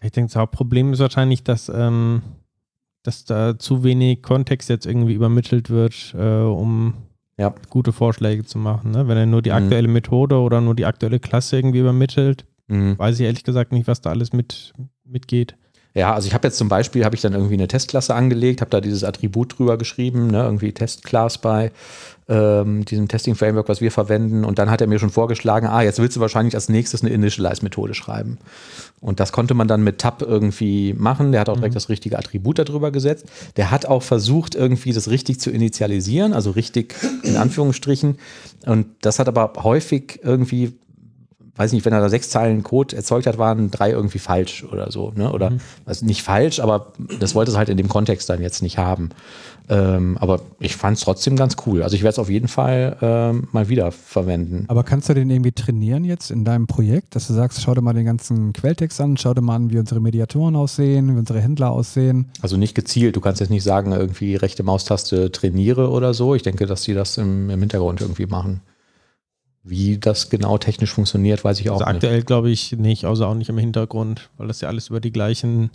Ich 0.01 0.11
denke, 0.11 0.29
das 0.29 0.35
Hauptproblem 0.35 0.93
ist 0.93 0.99
wahrscheinlich, 0.99 1.43
dass, 1.43 1.69
ähm, 1.69 2.21
dass 3.03 3.25
da 3.25 3.57
zu 3.57 3.83
wenig 3.83 4.21
Kontext 4.21 4.69
jetzt 4.69 4.85
irgendwie 4.85 5.13
übermittelt 5.13 5.69
wird, 5.69 6.13
äh, 6.17 6.41
um 6.41 6.93
ja. 7.37 7.53
gute 7.69 7.91
Vorschläge 7.91 8.43
zu 8.45 8.57
machen. 8.57 8.91
Ne? 8.91 9.07
Wenn 9.07 9.17
er 9.17 9.25
nur 9.25 9.41
die 9.41 9.51
mhm. 9.51 9.57
aktuelle 9.57 9.87
Methode 9.87 10.39
oder 10.39 10.61
nur 10.61 10.75
die 10.75 10.85
aktuelle 10.85 11.19
Klasse 11.19 11.57
irgendwie 11.57 11.79
übermittelt, 11.79 12.45
mhm. 12.67 12.97
weiß 12.97 13.19
ich 13.19 13.25
ehrlich 13.25 13.43
gesagt 13.43 13.71
nicht, 13.71 13.87
was 13.87 14.01
da 14.01 14.09
alles 14.09 14.33
mit, 14.33 14.73
mitgeht. 15.03 15.55
Ja, 15.97 16.13
also 16.13 16.27
ich 16.27 16.35
habe 16.35 16.47
jetzt 16.47 16.59
zum 16.59 16.69
Beispiel, 16.69 17.03
habe 17.03 17.15
ich 17.15 17.23
dann 17.23 17.33
irgendwie 17.33 17.55
eine 17.55 17.67
Testklasse 17.67 18.13
angelegt, 18.13 18.61
habe 18.61 18.69
da 18.69 18.81
dieses 18.81 19.03
Attribut 19.03 19.57
drüber 19.57 19.79
geschrieben, 19.79 20.27
ne, 20.27 20.43
irgendwie 20.43 20.71
Testclass 20.71 21.39
bei 21.39 21.71
ähm, 22.29 22.85
diesem 22.85 23.07
Testing-Framework, 23.07 23.67
was 23.67 23.81
wir 23.81 23.89
verwenden. 23.89 24.45
Und 24.45 24.59
dann 24.59 24.69
hat 24.69 24.79
er 24.79 24.85
mir 24.85 24.99
schon 24.99 25.09
vorgeschlagen, 25.09 25.65
ah, 25.65 25.81
jetzt 25.81 25.97
willst 25.97 26.15
du 26.15 26.19
wahrscheinlich 26.19 26.53
als 26.53 26.69
nächstes 26.69 27.01
eine 27.01 27.11
Initialize-Methode 27.11 27.95
schreiben. 27.95 28.37
Und 29.01 29.19
das 29.19 29.31
konnte 29.31 29.55
man 29.55 29.67
dann 29.67 29.83
mit 29.83 29.97
Tab 29.97 30.21
irgendwie 30.21 30.93
machen. 30.93 31.31
Der 31.31 31.41
hat 31.41 31.49
auch 31.49 31.55
direkt 31.55 31.73
mhm. 31.73 31.77
das 31.77 31.89
richtige 31.89 32.19
Attribut 32.19 32.59
darüber 32.59 32.91
gesetzt. 32.91 33.25
Der 33.55 33.71
hat 33.71 33.87
auch 33.87 34.03
versucht, 34.03 34.53
irgendwie 34.53 34.93
das 34.93 35.09
richtig 35.09 35.39
zu 35.39 35.49
initialisieren, 35.49 36.33
also 36.33 36.51
richtig 36.51 36.93
in 37.23 37.37
Anführungsstrichen. 37.37 38.19
Und 38.67 38.85
das 39.01 39.17
hat 39.17 39.27
aber 39.27 39.63
häufig 39.63 40.19
irgendwie 40.21 40.73
weiß 41.57 41.73
nicht, 41.73 41.85
wenn 41.85 41.93
er 41.93 42.01
da 42.01 42.09
sechs 42.09 42.29
Zeilen 42.29 42.63
Code 42.63 42.95
erzeugt 42.95 43.27
hat, 43.27 43.37
waren 43.37 43.71
drei 43.71 43.91
irgendwie 43.91 44.19
falsch 44.19 44.63
oder 44.71 44.91
so. 44.91 45.11
Ne? 45.15 45.31
Oder 45.31 45.51
mhm. 45.51 45.59
also 45.85 46.05
nicht 46.05 46.23
falsch, 46.23 46.59
aber 46.59 46.93
das 47.19 47.35
wollte 47.35 47.51
es 47.51 47.57
halt 47.57 47.69
in 47.69 47.77
dem 47.77 47.89
Kontext 47.89 48.29
dann 48.29 48.41
jetzt 48.41 48.61
nicht 48.61 48.77
haben. 48.77 49.09
Ähm, 49.69 50.17
aber 50.19 50.41
ich 50.59 50.77
fand 50.77 50.97
es 50.97 51.03
trotzdem 51.03 51.35
ganz 51.35 51.57
cool. 51.65 51.83
Also 51.83 51.95
ich 51.95 52.01
werde 52.01 52.11
es 52.11 52.19
auf 52.19 52.29
jeden 52.29 52.47
Fall 52.47 52.97
ähm, 53.01 53.47
mal 53.51 53.67
wieder 53.67 53.91
verwenden. 53.91 54.65
Aber 54.69 54.83
kannst 54.83 55.09
du 55.09 55.13
den 55.13 55.29
irgendwie 55.29 55.51
trainieren 55.51 56.05
jetzt 56.05 56.31
in 56.31 56.45
deinem 56.45 56.67
Projekt, 56.67 57.15
dass 57.15 57.27
du 57.27 57.33
sagst, 57.33 57.61
schau 57.61 57.73
dir 57.73 57.81
mal 57.81 57.93
den 57.93 58.05
ganzen 58.05 58.53
Quelltext 58.53 59.01
an, 59.01 59.17
schau 59.17 59.33
dir 59.33 59.41
mal 59.41 59.55
an, 59.55 59.71
wie 59.71 59.79
unsere 59.79 59.99
Mediatoren 59.99 60.55
aussehen, 60.55 61.13
wie 61.13 61.19
unsere 61.19 61.41
Händler 61.41 61.71
aussehen? 61.71 62.29
Also 62.41 62.55
nicht 62.55 62.75
gezielt. 62.75 63.15
Du 63.15 63.21
kannst 63.21 63.41
jetzt 63.41 63.49
nicht 63.49 63.63
sagen, 63.63 63.91
irgendwie 63.91 64.35
rechte 64.35 64.63
Maustaste 64.63 65.31
trainiere 65.31 65.89
oder 65.89 66.13
so. 66.13 66.33
Ich 66.33 66.43
denke, 66.43 66.65
dass 66.65 66.83
die 66.83 66.93
das 66.93 67.17
im, 67.17 67.49
im 67.49 67.59
Hintergrund 67.59 67.99
irgendwie 67.99 68.25
machen. 68.25 68.61
Wie 69.67 69.97
das 69.97 70.29
genau 70.29 70.57
technisch 70.57 70.93
funktioniert, 70.93 71.43
weiß 71.43 71.59
ich 71.59 71.69
auch 71.69 71.81
also 71.81 71.85
nicht. 71.85 71.95
Aktuell 71.95 72.23
glaube 72.23 72.49
ich 72.49 72.71
nicht, 72.73 73.05
außer 73.05 73.27
auch 73.27 73.35
nicht 73.35 73.49
im 73.49 73.57
Hintergrund, 73.57 74.29
weil 74.37 74.47
das 74.47 74.61
ja 74.61 74.69
alles 74.69 74.89
über 74.89 75.01
die 75.01 75.11
gleichen 75.11 75.71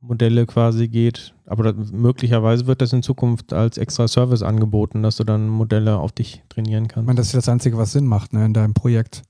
Modelle 0.00 0.46
quasi 0.46 0.88
geht. 0.88 1.34
Aber 1.46 1.72
das, 1.72 1.92
möglicherweise 1.92 2.66
wird 2.66 2.82
das 2.82 2.92
in 2.92 3.02
Zukunft 3.02 3.52
als 3.52 3.78
extra 3.78 4.08
Service 4.08 4.42
angeboten, 4.42 5.02
dass 5.02 5.16
du 5.16 5.24
dann 5.24 5.48
Modelle 5.48 5.98
auf 5.98 6.12
dich 6.12 6.42
trainieren 6.48 6.88
kannst. 6.88 7.04
Ich 7.04 7.06
meine, 7.06 7.16
das 7.16 7.28
ist 7.28 7.34
das 7.34 7.48
Einzige, 7.48 7.78
was 7.78 7.92
Sinn 7.92 8.06
macht 8.06 8.32
ne, 8.32 8.44
in 8.44 8.52
deinem 8.52 8.74
Projekt. 8.74 9.22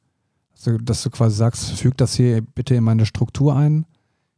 Dass 0.53 0.65
du, 0.65 0.79
dass 0.79 1.03
du 1.03 1.11
quasi 1.11 1.37
sagst, 1.37 1.73
füg 1.73 1.97
das 1.97 2.15
hier 2.15 2.41
bitte 2.41 2.75
in 2.75 2.85
meine 2.85 3.07
Struktur 3.07 3.55
ein, 3.55 3.87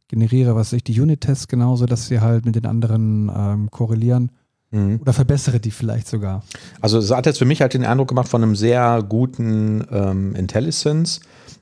generiere, 0.07 0.55
was 0.55 0.73
ich, 0.73 0.83
die 0.83 0.99
Unit-Tests 0.99 1.47
genauso, 1.47 1.85
dass 1.85 2.07
sie 2.07 2.19
halt 2.19 2.45
mit 2.45 2.55
den 2.55 2.65
anderen 2.65 3.31
ähm, 3.35 3.71
korrelieren 3.71 4.31
Mhm. 4.71 4.99
oder 5.01 5.13
verbessere 5.13 5.59
die 5.59 5.71
vielleicht 5.71 6.07
sogar. 6.07 6.43
Also 6.81 6.97
es 6.97 7.11
hat 7.11 7.25
jetzt 7.25 7.39
für 7.39 7.45
mich 7.45 7.61
halt 7.61 7.73
den 7.73 7.85
Eindruck 7.85 8.09
gemacht 8.09 8.27
von 8.27 8.43
einem 8.43 8.55
sehr 8.55 9.03
guten 9.07 9.85
ähm, 9.91 10.35
Intelligence 10.35 11.21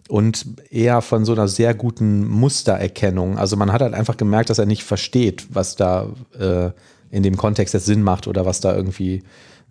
und 0.10 0.46
eher 0.70 1.02
von 1.02 1.26
so 1.26 1.34
einer 1.34 1.48
sehr 1.48 1.74
guten 1.74 2.28
Mustererkennung. 2.28 3.38
Also 3.38 3.56
man 3.56 3.72
hat 3.72 3.82
halt 3.82 3.94
einfach 3.94 4.18
gemerkt, 4.18 4.50
dass 4.50 4.60
er 4.60 4.66
nicht 4.66 4.84
versteht, 4.84 5.48
was 5.50 5.76
da 5.76 6.08
äh, 6.38 6.72
in 7.10 7.24
dem 7.24 7.38
Kontext 7.38 7.74
jetzt 7.74 7.86
Sinn 7.86 8.04
macht 8.04 8.28
oder 8.28 8.46
was 8.46 8.60
da 8.60 8.76
irgendwie 8.76 9.24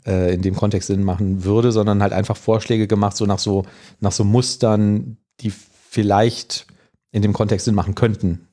äh, 0.06 0.34
in 0.34 0.42
dem 0.42 0.54
Kontext 0.54 0.86
Sinn 0.86 1.02
machen 1.02 1.44
würde, 1.44 1.72
sondern 1.72 2.02
halt 2.02 2.12
einfach 2.12 2.36
Vorschläge 2.36 2.86
gemacht, 2.86 3.16
so 3.16 3.26
nach 3.26 3.38
so, 3.38 3.64
nach 4.00 4.12
so 4.12 4.24
Mustern, 4.24 5.16
die 5.40 5.50
vielleicht 5.50 6.66
in 7.10 7.22
dem 7.22 7.32
Kontext 7.32 7.64
Sinn 7.64 7.74
machen 7.74 7.94
könnten. 7.94 8.48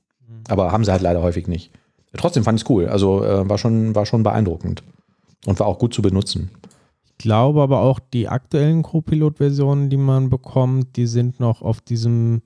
Aber 0.47 0.71
haben 0.71 0.83
sie 0.83 0.91
halt 0.91 1.01
leider 1.01 1.21
häufig 1.21 1.47
nicht. 1.47 1.71
Trotzdem 2.17 2.43
fand 2.43 2.57
ich 2.59 2.63
es 2.65 2.69
cool. 2.69 2.87
Also 2.87 3.23
äh, 3.23 3.47
war, 3.47 3.57
schon, 3.57 3.93
war 3.95 4.05
schon 4.05 4.23
beeindruckend. 4.23 4.83
Und 5.45 5.59
war 5.59 5.67
auch 5.67 5.79
gut 5.79 5.93
zu 5.93 6.01
benutzen. 6.01 6.49
Ich 7.05 7.17
glaube 7.17 7.61
aber 7.61 7.81
auch, 7.81 7.99
die 7.99 8.27
aktuellen 8.27 8.81
Copilot-Versionen, 8.83 9.89
die 9.89 9.97
man 9.97 10.29
bekommt, 10.29 10.95
die 10.97 11.05
sind 11.07 11.39
noch 11.39 11.61
auf 11.61 11.81
diesem 11.81 12.41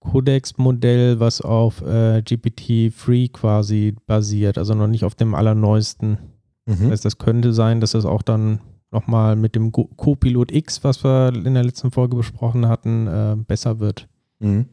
Codex-Modell, 0.00 1.20
was 1.20 1.40
auf 1.40 1.82
äh, 1.82 2.18
GPT-3 2.24 3.30
quasi 3.32 3.94
basiert, 4.06 4.58
also 4.58 4.74
noch 4.74 4.86
nicht 4.86 5.04
auf 5.04 5.14
dem 5.14 5.34
allerneuesten. 5.34 6.18
Das 6.66 6.78
Mhm. 6.78 6.90
heißt, 6.90 7.04
das 7.04 7.18
könnte 7.18 7.52
sein, 7.52 7.80
dass 7.80 7.92
das 7.92 8.04
auch 8.04 8.22
dann 8.22 8.60
nochmal 8.90 9.36
mit 9.36 9.54
dem 9.54 9.72
Copilot 9.72 10.52
X, 10.52 10.82
was 10.84 11.04
wir 11.04 11.32
in 11.34 11.54
der 11.54 11.64
letzten 11.64 11.90
Folge 11.90 12.16
besprochen 12.16 12.66
hatten, 12.68 13.06
äh, 13.06 13.36
besser 13.46 13.78
wird. 13.80 14.08
Mhm. 14.40 14.66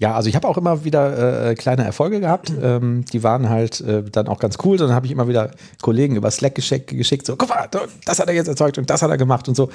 Ja, 0.00 0.14
also 0.14 0.30
ich 0.30 0.34
habe 0.34 0.48
auch 0.48 0.56
immer 0.56 0.82
wieder 0.82 1.50
äh, 1.50 1.54
kleine 1.54 1.84
Erfolge 1.84 2.20
gehabt. 2.20 2.50
Ähm, 2.62 3.04
die 3.12 3.22
waren 3.22 3.50
halt 3.50 3.82
äh, 3.82 4.02
dann 4.02 4.28
auch 4.28 4.38
ganz 4.38 4.56
cool. 4.64 4.78
Dann 4.78 4.92
habe 4.92 5.04
ich 5.04 5.12
immer 5.12 5.28
wieder 5.28 5.50
Kollegen 5.82 6.16
über 6.16 6.30
Slack 6.30 6.54
geschickt, 6.54 6.88
geschickt, 6.88 7.26
so, 7.26 7.36
guck 7.36 7.50
mal, 7.50 7.68
das 8.06 8.18
hat 8.18 8.26
er 8.26 8.34
jetzt 8.34 8.48
erzeugt 8.48 8.78
und 8.78 8.88
das 8.88 9.02
hat 9.02 9.10
er 9.10 9.18
gemacht 9.18 9.46
und 9.46 9.56
so. 9.56 9.68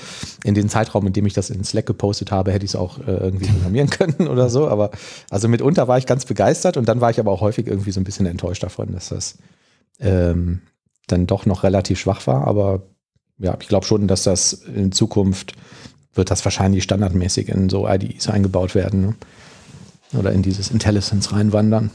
In 0.44 0.56
den 0.56 0.68
Zeitraum, 0.68 1.06
in 1.06 1.14
dem 1.14 1.28
ich 1.28 1.34
das 1.34 1.52
in 1.52 1.64
Slack 1.64 1.86
gepostet 1.86 2.32
habe, 2.32 2.52
hätte 2.52 2.66
ich 2.66 2.72
es 2.72 2.76
auch 2.76 2.98
äh, 3.02 3.12
irgendwie 3.12 3.46
programmieren 3.46 3.90
können 3.92 4.28
oder 4.28 4.50
so. 4.50 4.68
Aber 4.68 4.90
also 5.30 5.48
mitunter 5.48 5.88
war 5.88 6.00
ich 6.00 6.08
ganz 6.08 6.26
begeistert 6.26 6.76
und 6.76 6.90
dann 6.90 7.02
war 7.02 7.12
ich 7.12 7.20
aber 7.20 7.32
auch 7.32 7.42
häufig 7.42 7.68
irgendwie 7.68 7.92
so 7.92 8.00
ein 8.00 8.04
bisschen 8.04 8.26
enttäuscht 8.26 8.64
davon, 8.64 8.94
dass 8.94 9.10
das 9.10 9.38
ähm, 10.00 10.62
dann 11.06 11.28
doch 11.28 11.46
noch 11.46 11.62
relativ 11.62 12.00
schwach 12.00 12.26
war. 12.26 12.48
Aber 12.48 12.82
ja, 13.38 13.56
ich 13.62 13.68
glaube 13.68 13.86
schon, 13.86 14.08
dass 14.08 14.24
das 14.24 14.54
in 14.54 14.92
Zukunft 14.92 15.54
wird 16.16 16.32
das 16.32 16.44
wahrscheinlich 16.44 16.84
standardmäßig 16.84 17.50
in 17.50 17.70
so 17.70 17.88
IDEs 17.88 18.28
eingebaut 18.28 18.74
werden. 18.74 19.02
Ne? 19.02 19.16
Oder 20.18 20.32
in 20.32 20.42
dieses 20.42 20.72
Intelligence 20.72 21.32
reinwandern. 21.32 21.92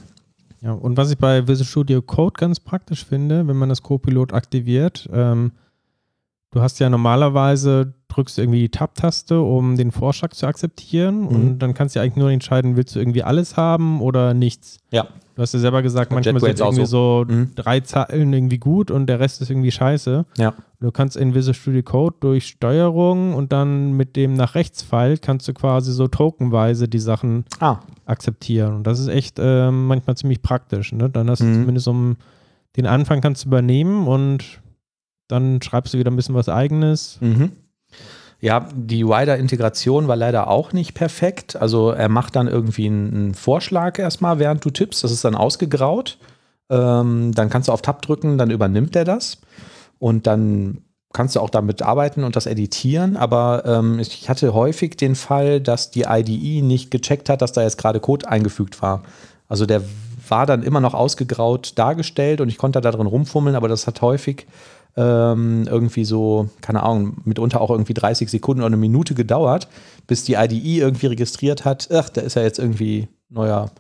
Ja, 0.62 0.72
und 0.72 0.96
was 0.96 1.10
ich 1.10 1.18
bei 1.18 1.48
Visual 1.48 1.66
Studio 1.66 2.02
Code 2.02 2.34
ganz 2.38 2.60
praktisch 2.60 3.04
finde, 3.04 3.46
wenn 3.48 3.56
man 3.56 3.68
das 3.68 3.82
Copilot 3.82 4.34
aktiviert, 4.34 5.08
ähm, 5.12 5.52
du 6.52 6.60
hast 6.60 6.78
ja 6.80 6.88
normalerweise, 6.90 7.94
drückst 8.08 8.38
du 8.38 8.42
irgendwie 8.42 8.60
die 8.60 8.68
Tab-Taste, 8.70 9.40
um 9.40 9.76
den 9.76 9.92
Vorschlag 9.92 10.30
zu 10.32 10.46
akzeptieren 10.46 11.26
und 11.28 11.58
dann 11.60 11.74
kannst 11.74 11.94
du 11.94 12.00
eigentlich 12.00 12.16
nur 12.16 12.30
entscheiden, 12.30 12.76
willst 12.76 12.94
du 12.96 12.98
irgendwie 12.98 13.22
alles 13.22 13.56
haben 13.56 14.00
oder 14.00 14.34
nichts. 14.34 14.78
Ja. 14.90 15.06
Du 15.36 15.42
hast 15.42 15.54
ja 15.54 15.60
selber 15.60 15.80
gesagt, 15.80 16.12
manchmal 16.12 16.38
sind 16.40 16.58
irgendwie 16.60 16.86
so, 16.86 17.24
Mhm. 17.26 17.52
drei 17.54 17.80
Zeilen 17.80 18.32
irgendwie 18.32 18.58
gut 18.58 18.90
und 18.90 19.06
der 19.06 19.20
Rest 19.20 19.40
ist 19.40 19.48
irgendwie 19.50 19.70
scheiße. 19.70 20.26
Ja. 20.38 20.54
Du 20.80 20.90
kannst 20.90 21.16
in 21.16 21.34
Visual 21.34 21.54
Studio 21.54 21.82
Code 21.82 22.16
durch 22.20 22.46
Steuerung 22.48 23.32
und 23.34 23.52
dann 23.52 23.92
mit 23.92 24.16
dem 24.16 24.34
nach 24.34 24.54
rechts 24.54 24.82
Pfeil 24.82 25.18
kannst 25.18 25.46
du 25.48 25.54
quasi 25.54 25.92
so 25.92 26.08
tokenweise 26.08 26.88
die 26.88 26.98
Sachen 26.98 27.44
Ah, 27.60 27.78
akzeptieren. 28.06 28.74
Und 28.74 28.86
das 28.86 28.98
ist 28.98 29.08
echt 29.08 29.38
ähm, 29.38 29.86
manchmal 29.86 30.16
ziemlich 30.16 30.42
praktisch. 30.42 30.92
Ne? 30.92 31.08
Dann 31.08 31.30
hast 31.30 31.40
du 31.42 31.46
Mhm. 31.46 31.54
zumindest 31.54 31.88
um 31.88 32.16
den 32.76 32.86
Anfang 32.86 33.20
kannst 33.20 33.44
du 33.44 33.48
übernehmen 33.48 34.08
und 34.08 34.60
dann 35.30 35.60
schreibst 35.62 35.94
du 35.94 35.98
wieder 35.98 36.10
ein 36.10 36.16
bisschen 36.16 36.34
was 36.34 36.48
eigenes. 36.48 37.18
Mhm. 37.20 37.52
Ja, 38.40 38.68
die 38.74 39.06
Wider-Integration 39.06 40.08
war 40.08 40.16
leider 40.16 40.48
auch 40.48 40.72
nicht 40.72 40.94
perfekt. 40.94 41.56
Also 41.56 41.90
er 41.90 42.08
macht 42.08 42.36
dann 42.36 42.48
irgendwie 42.48 42.86
einen, 42.86 43.34
Vorschlag 43.34 43.98
erstmal, 43.98 44.38
während 44.38 44.64
du 44.64 44.70
tippst. 44.70 45.04
Das 45.04 45.12
ist 45.12 45.24
dann 45.24 45.34
ausgegraut. 45.34 46.18
Ähm, 46.70 47.32
dann 47.34 47.50
kannst 47.50 47.68
du 47.68 47.72
auf 47.72 47.82
Tab 47.82 48.00
drücken, 48.00 48.38
dann 48.38 48.50
übernimmt 48.50 48.96
er 48.96 49.04
das. 49.04 49.38
Und 49.98 50.26
dann 50.26 50.78
kannst 51.12 51.36
du 51.36 51.40
auch 51.40 51.50
damit 51.50 51.82
arbeiten 51.82 52.24
und 52.24 52.34
das 52.34 52.46
editieren. 52.46 53.18
Aber 53.18 53.64
ähm, 53.66 53.98
ich 53.98 54.30
hatte 54.30 54.54
häufig 54.54 54.96
den 54.96 55.16
Fall, 55.16 55.60
dass 55.60 55.90
die 55.90 56.06
IDE 56.08 56.62
nicht 56.62 56.90
gecheckt 56.90 57.28
hat, 57.28 57.42
dass 57.42 57.52
da 57.52 57.62
jetzt 57.62 57.76
gerade 57.76 58.00
Code 58.00 58.26
eingefügt 58.26 58.80
war. 58.80 59.02
Also 59.48 59.66
der 59.66 59.82
war 60.28 60.46
dann 60.46 60.62
immer 60.62 60.80
noch 60.80 60.94
ausgegraut 60.94 61.72
dargestellt 61.76 62.40
und 62.40 62.48
ich 62.48 62.56
konnte 62.56 62.80
da 62.80 62.90
drin 62.90 63.06
rumfummeln, 63.06 63.56
aber 63.56 63.68
das 63.68 63.86
hat 63.86 64.00
häufig 64.00 64.46
ähm, 64.96 65.66
irgendwie 65.66 66.04
so, 66.04 66.48
keine 66.60 66.82
Ahnung, 66.82 67.18
mitunter 67.24 67.60
auch 67.60 67.70
irgendwie 67.70 67.94
30 67.94 68.30
Sekunden 68.30 68.60
oder 68.60 68.68
eine 68.68 68.76
Minute 68.76 69.14
gedauert, 69.14 69.68
bis 70.06 70.24
die 70.24 70.34
IDE 70.34 70.80
irgendwie 70.80 71.06
registriert 71.06 71.64
hat, 71.64 71.88
ach, 71.92 72.08
da 72.08 72.20
ist 72.20 72.34
ja 72.34 72.42
jetzt 72.42 72.58
irgendwie 72.58 73.08
neuer, 73.28 73.70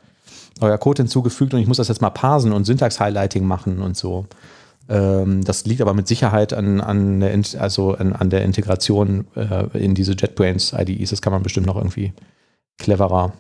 neuer 0.60 0.78
Code 0.78 1.02
hinzugefügt 1.02 1.52
und 1.54 1.60
ich 1.60 1.66
muss 1.66 1.78
das 1.78 1.88
jetzt 1.88 2.00
mal 2.02 2.10
parsen 2.10 2.52
und 2.52 2.64
Syntax-Highlighting 2.64 3.44
machen 3.44 3.80
und 3.80 3.96
so. 3.96 4.26
Ähm, 4.88 5.44
das 5.44 5.64
liegt 5.66 5.80
aber 5.80 5.94
mit 5.94 6.08
Sicherheit 6.08 6.52
an, 6.52 6.80
an, 6.80 7.20
der, 7.20 7.38
also 7.58 7.94
an, 7.94 8.12
an 8.12 8.30
der 8.30 8.44
Integration 8.44 9.26
äh, 9.36 9.66
in 9.78 9.94
diese 9.94 10.12
JetBrains 10.12 10.74
IDEs. 10.76 11.10
Das 11.10 11.22
kann 11.22 11.32
man 11.32 11.42
bestimmt 11.42 11.66
noch 11.66 11.76
irgendwie 11.76 12.12
cleverer 12.78 13.32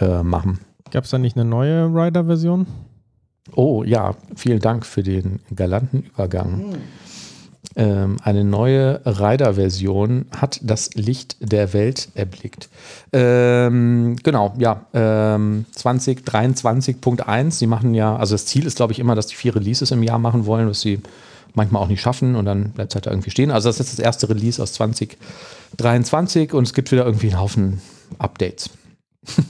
äh, 0.00 0.22
machen. 0.22 0.60
Gab 0.90 1.04
es 1.04 1.10
da 1.10 1.18
nicht 1.18 1.36
eine 1.36 1.44
neue 1.44 1.86
Rider-Version? 1.86 2.66
Oh 3.54 3.82
ja, 3.84 4.14
vielen 4.36 4.60
Dank 4.60 4.86
für 4.86 5.02
den 5.02 5.40
galanten 5.54 6.02
Übergang. 6.02 6.76
Ähm, 7.76 8.16
eine 8.22 8.42
neue 8.42 9.00
Rider-Version 9.04 10.26
hat 10.36 10.60
das 10.62 10.94
Licht 10.94 11.36
der 11.40 11.72
Welt 11.72 12.08
erblickt. 12.14 12.68
Ähm, 13.12 14.16
genau, 14.22 14.54
ja, 14.58 14.86
ähm, 14.92 15.66
2023.1. 15.76 17.50
Sie 17.52 17.66
machen 17.66 17.94
ja, 17.94 18.16
also 18.16 18.34
das 18.34 18.46
Ziel 18.46 18.66
ist, 18.66 18.76
glaube 18.76 18.92
ich, 18.92 18.98
immer, 18.98 19.14
dass 19.14 19.28
die 19.28 19.36
vier 19.36 19.54
Releases 19.54 19.92
im 19.92 20.02
Jahr 20.02 20.18
machen 20.18 20.46
wollen, 20.46 20.68
was 20.68 20.80
sie 20.80 21.00
manchmal 21.54 21.82
auch 21.82 21.88
nicht 21.88 22.00
schaffen 22.00 22.34
und 22.34 22.44
dann 22.44 22.70
bleibt 22.70 22.92
es 22.92 22.94
halt 22.96 23.06
da 23.06 23.10
irgendwie 23.10 23.30
stehen. 23.30 23.50
Also 23.50 23.68
das 23.68 23.76
ist 23.76 23.86
jetzt 23.86 23.98
das 23.98 24.04
erste 24.04 24.28
Release 24.28 24.62
aus 24.62 24.72
2023 24.74 26.52
und 26.52 26.64
es 26.64 26.74
gibt 26.74 26.90
wieder 26.92 27.04
irgendwie 27.04 27.28
einen 27.28 27.40
Haufen 27.40 27.80
Updates. 28.18 28.70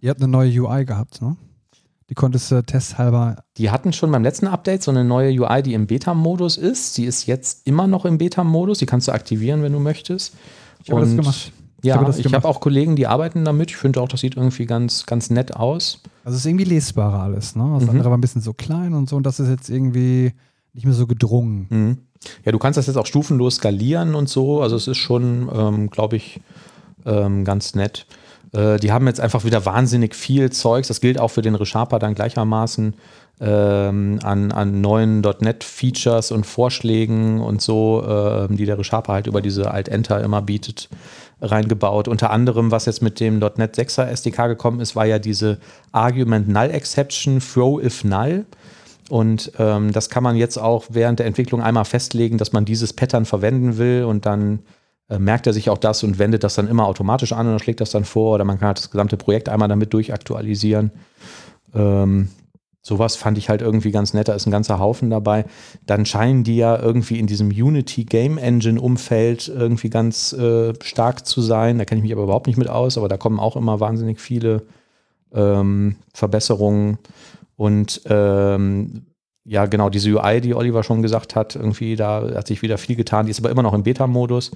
Ihr 0.00 0.10
habt 0.10 0.20
eine 0.20 0.30
neue 0.30 0.50
UI 0.60 0.84
gehabt, 0.84 1.22
ne? 1.22 1.36
Die 2.08 2.14
konntest 2.14 2.50
du 2.52 2.62
testhalber. 2.62 3.42
Die 3.56 3.70
hatten 3.70 3.92
schon 3.92 4.12
beim 4.12 4.22
letzten 4.22 4.46
Update 4.46 4.82
so 4.82 4.92
eine 4.92 5.04
neue 5.04 5.30
UI, 5.40 5.62
die 5.62 5.74
im 5.74 5.86
Beta-Modus 5.88 6.56
ist. 6.56 6.94
Sie 6.94 7.04
ist 7.04 7.26
jetzt 7.26 7.66
immer 7.66 7.86
noch 7.88 8.04
im 8.04 8.18
Beta-Modus. 8.18 8.78
Die 8.78 8.86
kannst 8.86 9.08
du 9.08 9.12
aktivieren, 9.12 9.62
wenn 9.62 9.72
du 9.72 9.80
möchtest. 9.80 10.34
Ich 10.84 10.90
habe 10.90 11.00
das 11.00 11.16
gemacht. 11.16 11.52
Ja, 11.82 11.96
habe 11.96 12.14
ich 12.18 12.32
habe 12.32 12.48
auch 12.48 12.60
Kollegen, 12.60 12.96
die 12.96 13.06
arbeiten 13.06 13.44
damit. 13.44 13.70
Ich 13.70 13.76
finde 13.76 14.00
auch, 14.00 14.08
das 14.08 14.20
sieht 14.20 14.36
irgendwie 14.36 14.66
ganz, 14.66 15.06
ganz 15.06 15.30
nett 15.30 15.54
aus. 15.56 16.00
Also 16.24 16.34
es 16.36 16.40
ist 16.42 16.46
irgendwie 16.46 16.64
lesbarer 16.64 17.22
alles, 17.22 17.54
ne? 17.54 17.70
Das 17.74 17.84
Mhm. 17.84 17.90
andere 17.90 18.10
war 18.10 18.16
ein 18.18 18.20
bisschen 18.20 18.40
so 18.40 18.52
klein 18.54 18.94
und 18.94 19.08
so 19.08 19.16
und 19.16 19.24
das 19.24 19.38
ist 19.40 19.48
jetzt 19.48 19.68
irgendwie 19.68 20.32
nicht 20.72 20.84
mehr 20.84 20.94
so 20.94 21.06
gedrungen. 21.06 21.66
Mhm. 21.68 21.98
Ja, 22.44 22.52
du 22.52 22.58
kannst 22.58 22.76
das 22.76 22.86
jetzt 22.86 22.96
auch 22.96 23.06
stufenlos 23.06 23.56
skalieren 23.56 24.14
und 24.14 24.28
so. 24.28 24.62
Also 24.62 24.76
es 24.76 24.88
ist 24.88 24.96
schon, 24.96 25.48
ähm, 25.54 25.90
glaube 25.90 26.16
ich, 26.16 26.40
ähm, 27.04 27.44
ganz 27.44 27.74
nett. 27.74 28.06
Äh, 28.52 28.78
die 28.78 28.92
haben 28.92 29.06
jetzt 29.06 29.20
einfach 29.20 29.44
wieder 29.44 29.64
wahnsinnig 29.66 30.14
viel 30.14 30.50
Zeugs. 30.50 30.88
Das 30.88 31.00
gilt 31.00 31.18
auch 31.20 31.28
für 31.28 31.42
den 31.42 31.54
ReSharper 31.54 31.98
dann 31.98 32.14
gleichermaßen 32.14 32.94
ähm, 33.40 34.18
an, 34.22 34.52
an 34.52 34.80
neuen 34.80 35.20
.NET-Features 35.20 36.32
und 36.32 36.46
Vorschlägen 36.46 37.40
und 37.40 37.60
so, 37.60 38.02
ähm, 38.08 38.56
die 38.56 38.64
der 38.64 38.78
ReSharper 38.78 39.12
halt 39.12 39.26
über 39.26 39.42
diese 39.42 39.70
Alt-Enter 39.70 40.22
immer 40.22 40.42
bietet, 40.42 40.88
reingebaut. 41.42 42.08
Unter 42.08 42.30
anderem, 42.30 42.70
was 42.70 42.86
jetzt 42.86 43.02
mit 43.02 43.20
dem 43.20 43.38
.NET 43.38 43.76
6er 43.76 44.06
SDK 44.06 44.48
gekommen 44.48 44.80
ist, 44.80 44.96
war 44.96 45.04
ja 45.04 45.18
diese 45.18 45.58
Argument 45.92 46.48
Null 46.48 46.70
Exception, 46.70 47.40
Throw 47.40 47.82
if 47.82 48.04
Null. 48.04 48.46
Und 49.08 49.52
ähm, 49.58 49.92
das 49.92 50.08
kann 50.10 50.24
man 50.24 50.36
jetzt 50.36 50.56
auch 50.56 50.86
während 50.88 51.18
der 51.20 51.26
Entwicklung 51.26 51.62
einmal 51.62 51.84
festlegen, 51.84 52.38
dass 52.38 52.52
man 52.52 52.64
dieses 52.64 52.92
Pattern 52.92 53.24
verwenden 53.24 53.78
will 53.78 54.04
und 54.04 54.26
dann 54.26 54.54
äh, 54.54 54.58
merkt 55.08 55.46
er 55.46 55.52
sich 55.52 55.70
auch 55.70 55.78
das 55.78 56.02
und 56.02 56.18
wendet 56.18 56.42
das 56.42 56.56
dann 56.56 56.68
immer 56.68 56.86
automatisch 56.86 57.32
an 57.32 57.46
und 57.46 57.60
schlägt 57.60 57.80
das 57.80 57.90
dann 57.90 58.04
vor 58.04 58.34
oder 58.34 58.44
man 58.44 58.58
kann 58.58 58.68
halt 58.68 58.78
das 58.78 58.90
gesamte 58.90 59.16
Projekt 59.16 59.48
einmal 59.48 59.68
damit 59.68 59.92
durchaktualisieren. 59.92 60.90
Ähm, 61.74 62.28
sowas 62.82 63.16
fand 63.16 63.38
ich 63.38 63.48
halt 63.48 63.62
irgendwie 63.62 63.90
ganz 63.90 64.14
nett, 64.14 64.28
da 64.28 64.34
ist 64.34 64.46
ein 64.46 64.52
ganzer 64.52 64.78
Haufen 64.78 65.10
dabei. 65.10 65.44
Dann 65.86 66.06
scheinen 66.06 66.44
die 66.44 66.56
ja 66.56 66.78
irgendwie 66.80 67.18
in 67.18 67.26
diesem 67.26 67.48
Unity 67.48 68.04
Game 68.04 68.38
Engine 68.38 68.80
Umfeld 68.80 69.48
irgendwie 69.48 69.90
ganz 69.90 70.32
äh, 70.32 70.72
stark 70.82 71.26
zu 71.26 71.40
sein. 71.40 71.78
Da 71.78 71.84
kenne 71.84 71.98
ich 71.98 72.02
mich 72.02 72.12
aber 72.12 72.24
überhaupt 72.24 72.46
nicht 72.46 72.58
mit 72.58 72.68
aus, 72.68 72.98
aber 72.98 73.08
da 73.08 73.16
kommen 73.16 73.40
auch 73.40 73.56
immer 73.56 73.80
wahnsinnig 73.80 74.20
viele 74.20 74.62
ähm, 75.32 75.96
Verbesserungen 76.14 76.98
und 77.56 78.02
ähm, 78.06 79.06
ja, 79.46 79.66
genau, 79.66 79.88
diese 79.88 80.10
UI, 80.10 80.40
die 80.40 80.54
Oliver 80.54 80.82
schon 80.82 81.02
gesagt 81.02 81.36
hat, 81.36 81.56
irgendwie, 81.56 81.96
da 81.96 82.34
hat 82.34 82.46
sich 82.46 82.62
wieder 82.62 82.78
viel 82.78 82.96
getan, 82.96 83.26
die 83.26 83.30
ist 83.30 83.38
aber 83.38 83.50
immer 83.50 83.62
noch 83.62 83.74
im 83.74 83.82
Beta-Modus. 83.84 84.50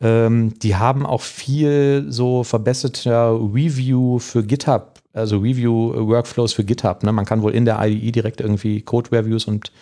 Ähm, 0.00 0.54
die 0.60 0.76
haben 0.76 1.04
auch 1.04 1.20
viel 1.20 2.06
so 2.08 2.42
verbesserter 2.42 3.32
Review 3.32 4.18
für 4.18 4.42
GitHub 4.42 4.92
also 5.12 5.38
Review-Workflows 5.38 6.52
für 6.52 6.64
GitHub. 6.64 7.02
Ne? 7.02 7.12
Man 7.12 7.24
kann 7.24 7.42
wohl 7.42 7.54
in 7.54 7.64
der 7.64 7.78
IDE 7.84 8.12
direkt 8.12 8.40
irgendwie 8.40 8.80
Code-Reviews 8.80 9.44
und 9.44 9.72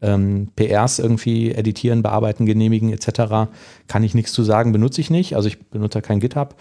ähm, 0.00 0.48
PRs 0.56 0.98
irgendwie 0.98 1.52
editieren, 1.52 2.02
bearbeiten, 2.02 2.46
genehmigen 2.46 2.92
etc. 2.92 3.50
Kann 3.86 4.02
ich 4.02 4.14
nichts 4.14 4.32
zu 4.32 4.42
sagen, 4.42 4.72
benutze 4.72 5.00
ich 5.00 5.10
nicht. 5.10 5.36
Also 5.36 5.48
ich 5.48 5.60
benutze 5.66 6.02
kein 6.02 6.20
GitHub. 6.20 6.56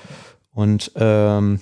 Und 0.54 0.91
ähm, 0.95 1.60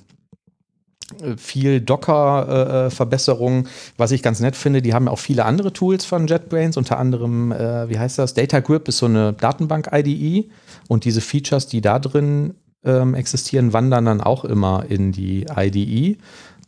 viel 1.38 1.82
Docker-Verbesserungen, 1.82 3.66
äh, 3.66 3.70
was 3.98 4.12
ich 4.12 4.24
ganz 4.24 4.40
nett 4.40 4.56
finde. 4.56 4.82
Die 4.82 4.94
haben 4.94 5.08
auch 5.08 5.20
viele 5.20 5.46
andere 5.46 5.74
Tools 5.74 6.06
von 6.06 6.28
JetBrains, 6.28 6.78
unter 6.78 6.98
anderem, 6.98 7.52
äh, 7.52 7.90
wie 7.90 8.00
heißt 8.00 8.20
das? 8.20 8.34
Data 8.34 8.60
Grip 8.60 8.88
ist 8.88 9.00
so 9.00 9.06
eine 9.06 9.34
Datenbank-IDE 9.34 10.50
und 10.88 11.06
diese 11.06 11.22
Features, 11.22 11.68
die 11.68 11.82
da 11.82 12.00
drin 12.00 12.56
ähm, 12.84 13.14
existieren, 13.14 13.74
wandern 13.74 14.06
dann 14.06 14.22
auch 14.22 14.46
immer 14.46 14.86
in 14.88 15.12
die 15.12 15.46
IDE. 15.56 16.18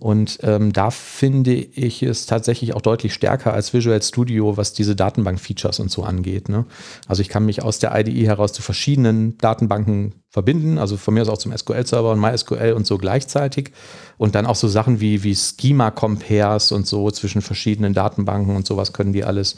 Und 0.02 0.40
ähm, 0.42 0.74
da 0.74 0.90
finde 0.90 1.54
ich 1.54 2.02
es 2.02 2.26
tatsächlich 2.26 2.74
auch 2.74 2.82
deutlich 2.82 3.14
stärker 3.14 3.54
als 3.54 3.72
Visual 3.72 4.02
Studio, 4.02 4.58
was 4.58 4.74
diese 4.74 4.96
Datenbank-Features 4.96 5.80
und 5.80 5.92
so 5.92 6.02
angeht. 6.02 6.50
Ne? 6.50 6.66
Also 7.08 7.22
ich 7.22 7.30
kann 7.30 7.46
mich 7.46 7.62
aus 7.62 7.78
der 7.78 7.96
IDE 7.96 8.26
heraus 8.26 8.52
zu 8.52 8.64
verschiedenen 8.64 9.38
Datenbanken 9.38 10.16
verbinden, 10.28 10.80
also 10.80 10.98
von 10.98 11.14
mir 11.14 11.22
aus 11.22 11.30
auch 11.30 11.38
zum 11.38 11.56
SQL-Server 11.56 12.14
und 12.14 12.20
MySQL 12.20 12.74
und 12.74 12.88
so 12.88 12.98
gleichzeitig. 12.98 13.74
Und 14.18 14.34
dann 14.34 14.48
auch 14.48 14.56
so 14.56 14.68
Sachen 14.68 15.02
wie, 15.02 15.22
wie 15.22 15.36
Schema-Compares 15.36 16.72
und 16.72 16.88
so 16.88 17.12
zwischen 17.12 17.44
verschiedenen 17.44 17.94
Datenbanken 17.94 18.56
und 18.56 18.66
sowas 18.66 18.94
können 18.94 19.14
die 19.14 19.24
alles. 19.24 19.56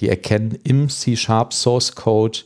Die 0.00 0.10
erkennen 0.10 0.58
im 0.64 0.90
C-Sharp 0.90 1.54
Source 1.54 1.94
Code 1.94 2.40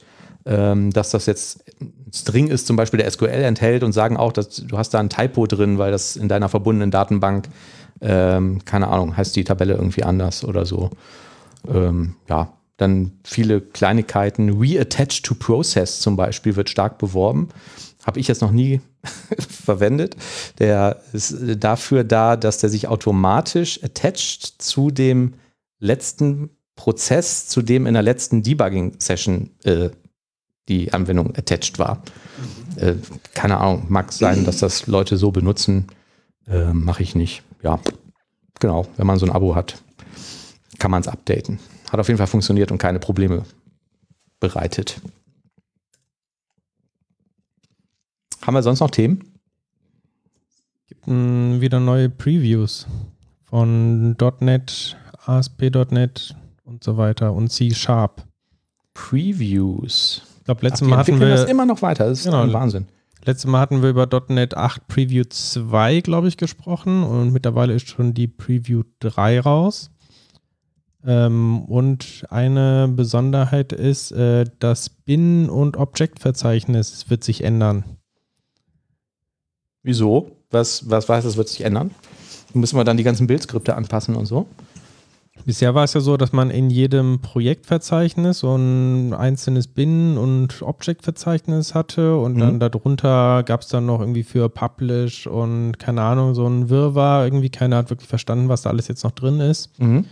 dass 0.45 1.11
das 1.11 1.27
jetzt 1.27 1.65
String 2.13 2.49
ist, 2.49 2.67
zum 2.67 2.77
Beispiel 2.77 2.99
der 2.99 3.11
SQL 3.11 3.29
enthält 3.29 3.83
und 3.83 3.93
sagen 3.93 4.17
auch, 4.17 4.33
dass 4.33 4.49
du 4.49 4.77
hast 4.77 4.91
da 4.91 5.01
ein 5.01 5.09
Typo 5.09 5.47
drin, 5.47 5.79
weil 5.79 5.93
das 5.93 6.17
in 6.17 6.29
deiner 6.29 6.49
verbundenen 6.49 6.91
Datenbank, 6.91 7.49
ähm, 8.01 8.65
keine 8.65 8.89
Ahnung, 8.89 9.17
heißt 9.17 9.35
die 9.37 9.45
Tabelle 9.45 9.75
irgendwie 9.75 10.03
anders 10.03 10.45
oder 10.45 10.67
so. 10.67 10.91
Ähm, 11.69 12.17
ja, 12.29 12.53
dann 12.77 13.13
viele 13.25 13.61
Kleinigkeiten. 13.61 14.61
Reattach 14.61 15.23
to 15.23 15.35
Process 15.35 16.01
zum 16.01 16.17
Beispiel 16.17 16.57
wird 16.57 16.69
stark 16.69 16.99
beworben. 16.99 17.49
Habe 18.05 18.21
ich 18.21 18.29
jetzt 18.29 18.43
noch 18.43 18.51
nie 18.51 18.81
verwendet. 19.39 20.17
Der 20.59 21.01
ist 21.13 21.35
dafür 21.59 22.05
da, 22.05 22.37
dass 22.37 22.59
der 22.59 22.69
sich 22.69 22.89
automatisch 22.89 23.83
attached 23.83 24.57
zu 24.59 24.91
dem 24.91 25.35
letzten 25.79 26.51
Prozess, 26.75 27.47
zu 27.47 27.63
dem 27.63 27.87
in 27.87 27.95
der 27.95 28.03
letzten 28.03 28.43
Debugging-Session 28.43 29.51
äh, 29.65 29.91
die 30.69 30.93
Anwendung 30.93 31.35
attached 31.37 31.79
war. 31.79 32.03
Äh, 32.77 32.95
keine 33.35 33.59
Ahnung, 33.59 33.87
mag 33.89 34.13
sein, 34.13 34.45
dass 34.45 34.59
das 34.59 34.87
Leute 34.87 35.17
so 35.17 35.31
benutzen. 35.31 35.87
Äh, 36.47 36.73
Mache 36.73 37.03
ich 37.03 37.15
nicht. 37.15 37.43
Ja, 37.63 37.81
genau. 38.61 38.87
Wenn 38.97 39.07
man 39.07 39.19
so 39.19 39.27
ein 39.27 39.33
Abo 39.33 39.55
hat, 39.55 39.83
kann 40.79 40.91
man 40.91 41.03
es 41.03 41.09
updaten. 41.09 41.59
Hat 41.91 42.01
auf 42.01 42.09
jeden 42.09 42.19
Fall 42.19 42.27
funktioniert 42.27 42.73
und 42.73 42.79
keine 42.79 42.99
Probleme 42.99 43.45
bereitet. 44.41 45.01
Haben 48.45 48.55
wir 48.55 48.63
sonst 48.63 48.81
noch 48.81 48.91
Themen? 48.91 49.23
Gibt 50.89 51.07
m, 51.07 51.61
wieder 51.61 51.79
neue 51.79 52.09
Previews 52.09 52.87
von 53.45 54.17
.NET, 54.41 54.97
ASP.NET 55.27 56.35
und 56.65 56.83
so 56.83 56.97
weiter 56.97 57.33
und 57.33 57.51
C 57.51 57.71
Sharp. 57.73 58.27
Previews. 58.95 60.23
Ich 60.43 60.47
glaube, 60.47 60.67
letztes 60.67 60.89
Mal 60.89 60.97
hatten 60.97 61.21
wir 61.21 61.29
das 61.29 61.45
immer 61.45 61.65
noch 61.67 61.83
weiter. 61.83 62.07
Das 62.09 62.19
ist 62.19 62.25
Genau. 62.25 62.43
ein 62.43 62.53
Wahnsinn. 62.53 62.87
Letztes 63.25 63.49
Mal 63.49 63.61
hatten 63.61 63.81
wir 63.81 63.91
über 63.91 64.09
.NET 64.29 64.57
8 64.57 64.89
Preview 64.89 65.23
2, 65.29 66.01
glaube 66.01 66.27
ich, 66.27 66.37
gesprochen 66.37 67.05
und 67.05 67.33
mittlerweile 67.33 67.73
ist 67.75 67.89
schon 67.89 68.13
die 68.13 68.27
Preview 68.27 68.83
3 68.99 69.39
raus. 69.39 69.93
Ähm, 71.07 71.63
und 71.67 72.27
eine 72.29 72.89
Besonderheit 72.89 73.73
ist, 73.73 74.11
äh, 74.11 74.47
das 74.59 74.89
Bin- 74.91 75.49
und 75.49 75.77
Objektverzeichnis 75.77 77.09
wird 77.09 77.23
sich 77.23 77.45
ändern. 77.45 77.85
Wieso? 79.85 80.33
Was, 80.51 80.91
was 80.91 81.09
weiß, 81.09 81.23
das 81.23 81.37
wird 81.37 81.49
sich 81.49 81.61
ändern? 81.61 81.93
Müssen 82.53 82.77
wir 82.77 82.83
dann 82.85 82.97
die 82.97 83.05
ganzen 83.05 83.29
Bildskripte 83.29 83.77
anpassen 83.77 84.17
und 84.17 84.27
so? 84.27 84.49
Bisher 85.47 85.75
war 85.75 85.85
es 85.85 85.95
ja 85.95 86.01
so, 86.01 86.17
dass 86.17 86.33
man 86.33 86.51
in 86.51 86.69
jedem 86.71 87.21
Projektverzeichnis 87.21 88.41
so 88.41 88.55
ein 88.55 89.15
einzelnes 89.15 89.67
Bin- 89.67 90.17
und 90.19 90.61
Objektverzeichnis 90.63 91.75
hatte 91.75 92.17
und 92.17 92.35
Mhm. 92.35 92.39
dann 92.41 92.61
darunter 92.61 93.43
gab 93.43 93.63
es 93.63 93.69
dann 93.69 93.87
noch 93.87 94.01
irgendwie 94.01 94.23
für 94.25 94.49
Publish 94.51 95.27
und 95.27 95.79
keine 95.79 96.03
Ahnung, 96.03 96.35
so 96.35 96.47
ein 96.47 96.69
Wirrwarr. 96.69 97.25
Irgendwie 97.25 97.49
keiner 97.51 97.77
hat 97.79 97.91
wirklich 97.91 98.09
verstanden, 98.09 98.49
was 98.51 98.63
da 98.63 98.71
alles 98.71 98.89
jetzt 98.89 99.05
noch 99.05 99.13
drin 99.13 99.41
ist. 99.41 99.71
Mhm. 99.81 100.05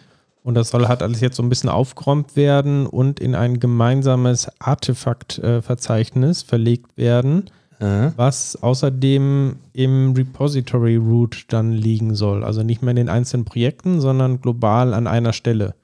Und 0.42 0.54
das 0.54 0.70
soll 0.70 0.88
halt 0.88 1.02
alles 1.02 1.20
jetzt 1.20 1.36
so 1.36 1.42
ein 1.42 1.50
bisschen 1.50 1.68
aufgeräumt 1.68 2.34
werden 2.34 2.86
und 2.86 3.20
in 3.20 3.34
ein 3.34 3.60
gemeinsames 3.60 4.48
Artefaktverzeichnis 4.58 6.42
verlegt 6.42 6.96
werden, 6.96 7.44
Äh. 7.80 8.10
was 8.16 8.62
außerdem 8.62 9.56
im 9.72 10.12
Repository 10.12 10.96
Root 10.96 11.46
dann 11.48 11.72
liegen 11.72 12.14
soll. 12.14 12.44
Also 12.44 12.62
nicht 12.62 12.82
mehr 12.82 12.90
in 12.90 12.96
den 12.96 13.08
einzelnen 13.08 13.44
Projekten, 13.46 14.00
sondern 14.00 14.40
global 14.40 14.92
an 14.94 15.06
einer 15.06 15.32
Stelle. 15.32 15.74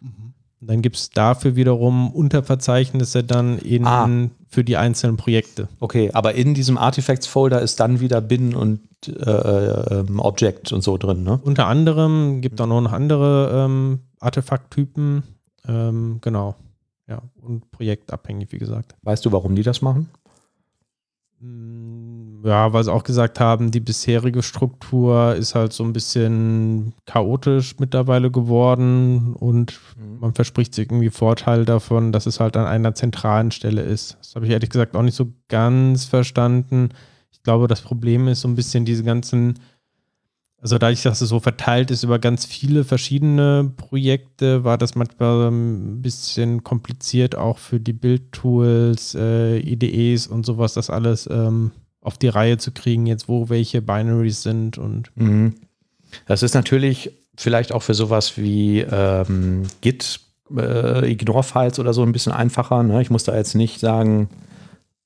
Und 0.61 0.71
dann 0.71 0.83
gibt 0.83 0.97
es 0.97 1.11
dafür 1.11 1.57
wiederum 1.57 2.11
Unterverzeichnisse 2.11 3.25
dann 3.25 3.59
in, 3.59 3.87
Ah. 3.87 4.09
für 4.49 4.65
die 4.65 4.77
einzelnen 4.77 5.17
Projekte. 5.17 5.69
Okay, 5.81 6.11
aber 6.13 6.35
in 6.35 6.55
diesem 6.55 6.77
Artifacts-Folder 6.79 7.61
ist 7.61 7.79
dann 7.81 8.01
wieder 8.01 8.21
Bin 8.21 8.55
und 8.55 8.81
äh, 9.07 10.01
ähm, 10.01 10.19
Object 10.19 10.73
und 10.73 10.83
so 10.83 10.97
drin, 10.99 11.23
ne? 11.23 11.39
Unter 11.45 11.67
anderem 11.67 12.41
gibt 12.41 12.61
auch 12.61 12.67
noch 12.67 12.93
andere 12.93 13.65
ähm, 13.67 14.01
Artefakttypen. 14.21 15.23
Ähm, 15.69 16.19
genau. 16.21 16.57
Ja, 17.09 17.23
und 17.41 17.71
projektabhängig, 17.71 18.51
wie 18.53 18.59
gesagt. 18.59 18.97
Weißt 19.03 19.25
du, 19.25 19.33
warum 19.33 19.55
die 19.55 19.63
das 19.63 19.81
machen? 19.83 20.09
Mm, 21.41 22.45
Ja, 22.47 22.73
weil 22.73 22.85
sie 22.85 22.93
auch 22.93 23.03
gesagt 23.03 23.41
haben, 23.41 23.71
die 23.71 23.81
bisherige 23.81 24.43
Struktur 24.43 25.35
ist 25.35 25.55
halt 25.55 25.73
so 25.73 25.83
ein 25.85 25.93
bisschen 25.93 26.93
chaotisch 27.05 27.75
mittlerweile 27.81 28.31
geworden 28.31 29.35
und 29.35 29.81
man 30.21 30.33
verspricht 30.35 30.75
sich 30.75 30.87
irgendwie 30.87 31.11
Vorteil 31.11 31.65
davon, 31.65 32.13
dass 32.13 32.27
es 32.27 32.39
halt 32.41 32.57
an 32.57 32.67
einer 32.67 32.95
zentralen 32.95 33.51
Stelle 33.51 33.83
ist. 33.83 34.17
Das 34.21 34.35
habe 34.37 34.47
ich 34.47 34.53
ehrlich 34.53 34.71
gesagt 34.71 34.95
auch 34.97 35.03
nicht 35.03 35.17
so 35.17 35.33
ganz 35.49 36.05
verstanden. 36.05 36.91
Ich 37.33 37.43
glaube, 37.43 37.67
das 37.67 37.81
Problem 37.83 38.29
ist 38.29 38.41
so 38.43 38.49
ein 38.49 38.55
bisschen 38.55 38.85
diese 38.85 39.03
ganzen, 39.05 39.59
also 40.61 40.79
dadurch, 40.79 41.03
dass 41.03 41.21
es 41.21 41.29
so 41.29 41.39
verteilt 41.39 41.91
ist 41.91 42.03
über 42.03 42.19
ganz 42.19 42.47
viele 42.47 42.85
verschiedene 42.85 43.73
Projekte, 43.77 44.65
war 44.65 44.79
das 44.79 44.95
manchmal 44.95 45.51
ein 45.51 46.03
bisschen 46.03 46.65
kompliziert, 46.65 47.37
auch 47.37 47.59
für 47.59 47.79
die 47.79 47.93
Bildtools, 47.93 49.15
äh, 49.15 49.59
IDEs 49.59 50.27
und 50.27 50.47
sowas, 50.47 50.75
das 50.75 50.91
alles 50.91 51.29
ähm, 51.31 51.73
auf 52.01 52.17
die 52.17 52.29
Reihe 52.29 52.57
zu 52.57 52.73
kriegen, 52.73 53.07
jetzt 53.07 53.29
wo 53.29 53.49
welche 53.49 53.83
Binaries 53.83 54.43
sind 54.43 54.79
und 54.79 55.11
Mhm. 55.15 55.55
Das 56.27 56.43
ist 56.43 56.55
natürlich 56.55 57.11
vielleicht 57.37 57.73
auch 57.73 57.83
für 57.83 57.95
sowas 57.95 58.37
wie 58.37 58.81
ähm, 58.81 59.65
Git, 59.81 60.21
äh, 60.57 61.11
Ignore-Files 61.11 61.79
oder 61.79 61.93
so 61.93 62.03
ein 62.03 62.13
bisschen 62.13 62.33
einfacher. 62.33 62.83
Ne? 62.83 63.03
Ich 63.03 63.11
muss 63.11 63.25
da 63.25 63.37
jetzt 63.37 63.55
nicht 63.55 63.81
sagen, 63.81 64.29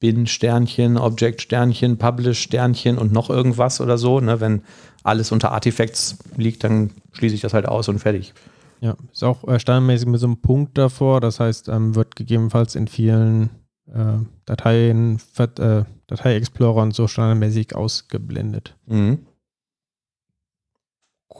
bin 0.01 0.27
Sternchen, 0.27 0.97
Object 0.97 1.43
Sternchen, 1.43 1.99
Publish 1.99 2.41
Sternchen 2.41 2.99
und 2.99 3.13
noch 3.13 3.31
irgendwas 3.31 3.81
oder 3.81 3.99
so. 3.99 4.19
Ne? 4.21 4.41
Wenn 4.41 4.63
alles 5.05 5.31
unter 5.31 5.53
Artifacts 5.53 6.19
liegt, 6.37 6.65
dann 6.65 6.91
schließe 7.13 7.35
ich 7.35 7.41
das 7.43 7.55
halt 7.55 7.67
aus 7.67 7.89
und 7.89 7.99
fertig. 7.99 8.35
Ja, 8.81 8.97
ist 9.13 9.23
auch 9.23 9.47
äh, 9.47 9.61
standardmäßig 9.61 10.09
mit 10.09 10.21
so 10.21 10.27
einem 10.27 10.41
Punkt 10.41 10.79
davor. 10.79 11.21
Das 11.21 11.39
heißt, 11.39 11.69
ähm, 11.69 11.95
wird 11.95 12.17
gegebenenfalls 12.17 12.75
in 12.75 12.89
vielen 12.89 13.51
äh, 13.87 14.19
Dateien, 14.47 15.21
äh, 15.37 15.85
Datei-Explorer 16.07 16.83
und 16.83 16.95
so 16.95 17.07
standardmäßig 17.07 17.77
ausgeblendet. 17.77 18.77
Mhm. 18.87 19.27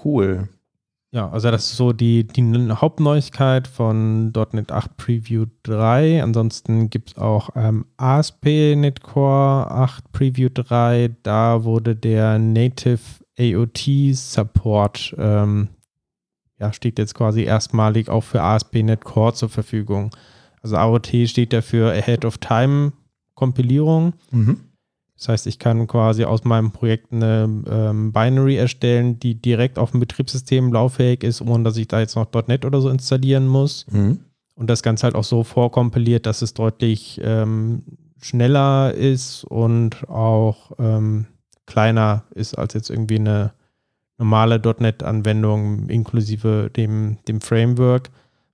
Cool. 0.05 0.49
Ja, 1.12 1.29
also 1.29 1.51
das 1.51 1.64
ist 1.64 1.77
so 1.77 1.92
die, 1.92 2.25
die 2.25 2.42
Hauptneuigkeit 2.70 3.66
von 3.66 4.33
.NET 4.53 4.70
8 4.70 4.96
Preview 4.96 5.46
3. 5.64 6.23
Ansonsten 6.23 6.88
gibt 6.88 7.11
es 7.11 7.18
auch 7.18 7.51
ähm, 7.57 7.87
ASP.NET 7.96 9.03
Core 9.03 9.68
8 9.73 10.12
Preview 10.12 10.49
3. 10.55 11.11
Da 11.25 11.64
wurde 11.64 11.96
der 11.96 12.38
Native 12.38 13.01
AOT 13.37 14.14
Support, 14.14 15.16
ähm, 15.18 15.68
ja, 16.61 16.73
steht 16.73 17.01
jetzt 17.01 17.14
quasi 17.14 17.42
erstmalig 17.42 18.09
auch 18.09 18.23
für 18.23 18.42
ASP.NET 18.42 19.03
Core 19.05 19.35
zur 19.35 19.49
Verfügung. 19.49 20.14
Also 20.62 20.77
AOT 20.77 21.09
steht 21.27 21.53
dafür 21.53 21.90
Ahead 21.90 22.25
of 22.25 22.38
Time 22.38 22.92
Kompilierung. 23.35 24.12
Mhm. 24.31 24.61
Das 25.20 25.28
heißt, 25.28 25.46
ich 25.48 25.59
kann 25.59 25.87
quasi 25.87 26.24
aus 26.24 26.44
meinem 26.44 26.70
Projekt 26.70 27.12
eine 27.12 27.62
ähm, 27.70 28.11
Binary 28.11 28.56
erstellen, 28.56 29.20
die 29.20 29.35
direkt 29.35 29.78
auf 29.78 29.90
dem 29.90 30.00
Betriebssystem 30.00 30.72
lauffähig 30.72 31.22
ist, 31.22 31.42
ohne 31.42 31.62
dass 31.62 31.76
ich 31.76 31.88
da 31.88 32.00
jetzt 32.00 32.16
noch 32.16 32.26
.NET 32.46 32.64
oder 32.64 32.80
so 32.80 32.88
installieren 32.88 33.46
muss. 33.46 33.87
Mhm. 33.90 34.20
Und 34.54 34.70
das 34.70 34.83
Ganze 34.83 35.04
halt 35.04 35.14
auch 35.14 35.24
so 35.24 35.44
vorkompiliert, 35.44 36.24
dass 36.24 36.40
es 36.40 36.54
deutlich 36.54 37.20
ähm, 37.22 37.83
schneller 38.18 38.94
ist 38.94 39.44
und 39.44 40.09
auch 40.09 40.72
ähm, 40.78 41.26
kleiner 41.66 42.24
ist 42.35 42.56
als 42.56 42.72
jetzt 42.72 42.88
irgendwie 42.88 43.18
eine, 43.18 43.52
normale 44.20 44.61
.NET-Anwendung 44.78 45.88
inklusive 45.88 46.70
dem, 46.76 47.16
dem 47.26 47.40
Framework, 47.40 48.11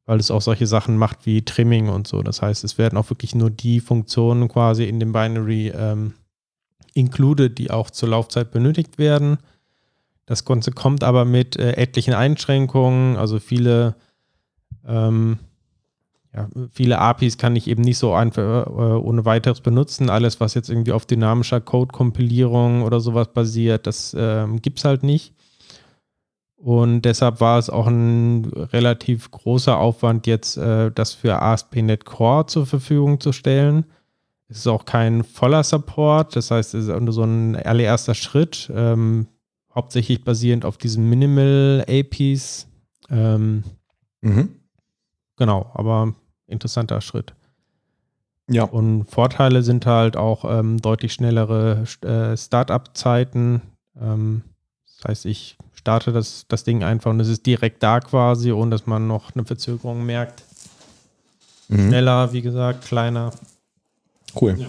weil 0.06 0.20
es 0.20 0.30
auch 0.30 0.40
solche 0.40 0.66
Sachen 0.66 0.96
macht 0.96 1.26
wie 1.26 1.44
Trimming 1.44 1.88
und 1.88 2.06
so. 2.06 2.22
Das 2.22 2.40
heißt, 2.40 2.62
es 2.64 2.78
werden 2.78 2.96
auch 2.96 3.10
wirklich 3.10 3.34
nur 3.34 3.50
die 3.50 3.80
Funktionen 3.80 4.48
quasi 4.48 4.84
in 4.84 5.00
dem 5.00 5.12
Binary 5.12 5.72
ähm, 5.76 6.14
included, 6.96 7.58
die 7.58 7.70
auch 7.70 7.90
zur 7.90 8.10
Laufzeit 8.10 8.50
benötigt 8.50 8.98
werden. 8.98 9.38
Das 10.26 10.44
Ganze 10.44 10.72
kommt 10.72 11.04
aber 11.04 11.24
mit 11.24 11.56
äh, 11.56 11.72
etlichen 11.72 12.14
Einschränkungen, 12.14 13.16
also 13.16 13.38
viele 13.38 13.94
ähm, 14.86 15.38
ja, 16.36 16.48
viele 16.70 16.98
APIs 16.98 17.38
kann 17.38 17.56
ich 17.56 17.66
eben 17.66 17.82
nicht 17.82 17.96
so 17.96 18.12
einfach 18.12 18.66
äh, 18.66 18.70
ohne 18.70 19.24
weiteres 19.24 19.62
benutzen. 19.62 20.10
Alles, 20.10 20.38
was 20.38 20.52
jetzt 20.52 20.68
irgendwie 20.68 20.92
auf 20.92 21.06
dynamischer 21.06 21.62
Code-Kompilierung 21.62 22.82
oder 22.82 23.00
sowas 23.00 23.28
basiert, 23.32 23.86
das 23.86 24.12
äh, 24.12 24.46
gibt 24.60 24.78
es 24.78 24.84
halt 24.84 25.02
nicht. 25.02 25.32
Und 26.56 27.02
deshalb 27.02 27.40
war 27.40 27.58
es 27.58 27.70
auch 27.70 27.86
ein 27.86 28.44
relativ 28.44 29.30
großer 29.30 29.78
Aufwand, 29.78 30.26
jetzt 30.26 30.58
äh, 30.58 30.90
das 30.90 31.14
für 31.14 31.40
ASP.NET 31.40 32.04
Core 32.04 32.46
zur 32.46 32.66
Verfügung 32.66 33.20
zu 33.20 33.32
stellen. 33.32 33.86
Es 34.48 34.58
ist 34.58 34.66
auch 34.68 34.84
kein 34.84 35.24
voller 35.24 35.64
Support, 35.64 36.36
das 36.36 36.50
heißt, 36.50 36.74
es 36.74 36.86
ist 36.86 37.00
nur 37.00 37.12
so 37.12 37.24
ein 37.24 37.56
allererster 37.56 38.14
Schritt, 38.14 38.70
ähm, 38.74 39.26
hauptsächlich 39.74 40.22
basierend 40.24 40.64
auf 40.64 40.78
diesen 40.78 41.08
Minimal 41.10 41.84
APIs. 41.88 42.68
Ähm, 43.10 43.64
mhm. 44.20 44.50
Genau, 45.36 45.70
aber 45.74 46.14
interessanter 46.46 47.00
Schritt. 47.00 47.34
Ja. 48.48 48.64
Und 48.64 49.06
Vorteile 49.06 49.62
sind 49.62 49.86
halt 49.86 50.16
auch 50.16 50.44
ähm, 50.44 50.80
deutlich 50.80 51.12
schnellere 51.12 51.84
äh, 52.02 52.36
Startup-Zeiten. 52.36 53.62
Ähm, 54.00 54.42
das 54.86 55.08
heißt, 55.08 55.26
ich 55.26 55.56
starte 55.74 56.12
das, 56.12 56.46
das 56.48 56.64
Ding 56.64 56.84
einfach 56.84 57.10
und 57.10 57.20
es 57.20 57.28
ist 57.28 57.44
direkt 57.44 57.82
da 57.82 58.00
quasi, 58.00 58.52
ohne 58.52 58.70
dass 58.70 58.86
man 58.86 59.06
noch 59.08 59.34
eine 59.34 59.44
Verzögerung 59.44 60.06
merkt. 60.06 60.44
Mhm. 61.68 61.88
Schneller, 61.88 62.32
wie 62.32 62.42
gesagt, 62.42 62.84
kleiner. 62.84 63.32
Cool. 64.40 64.56
Ja. 64.58 64.68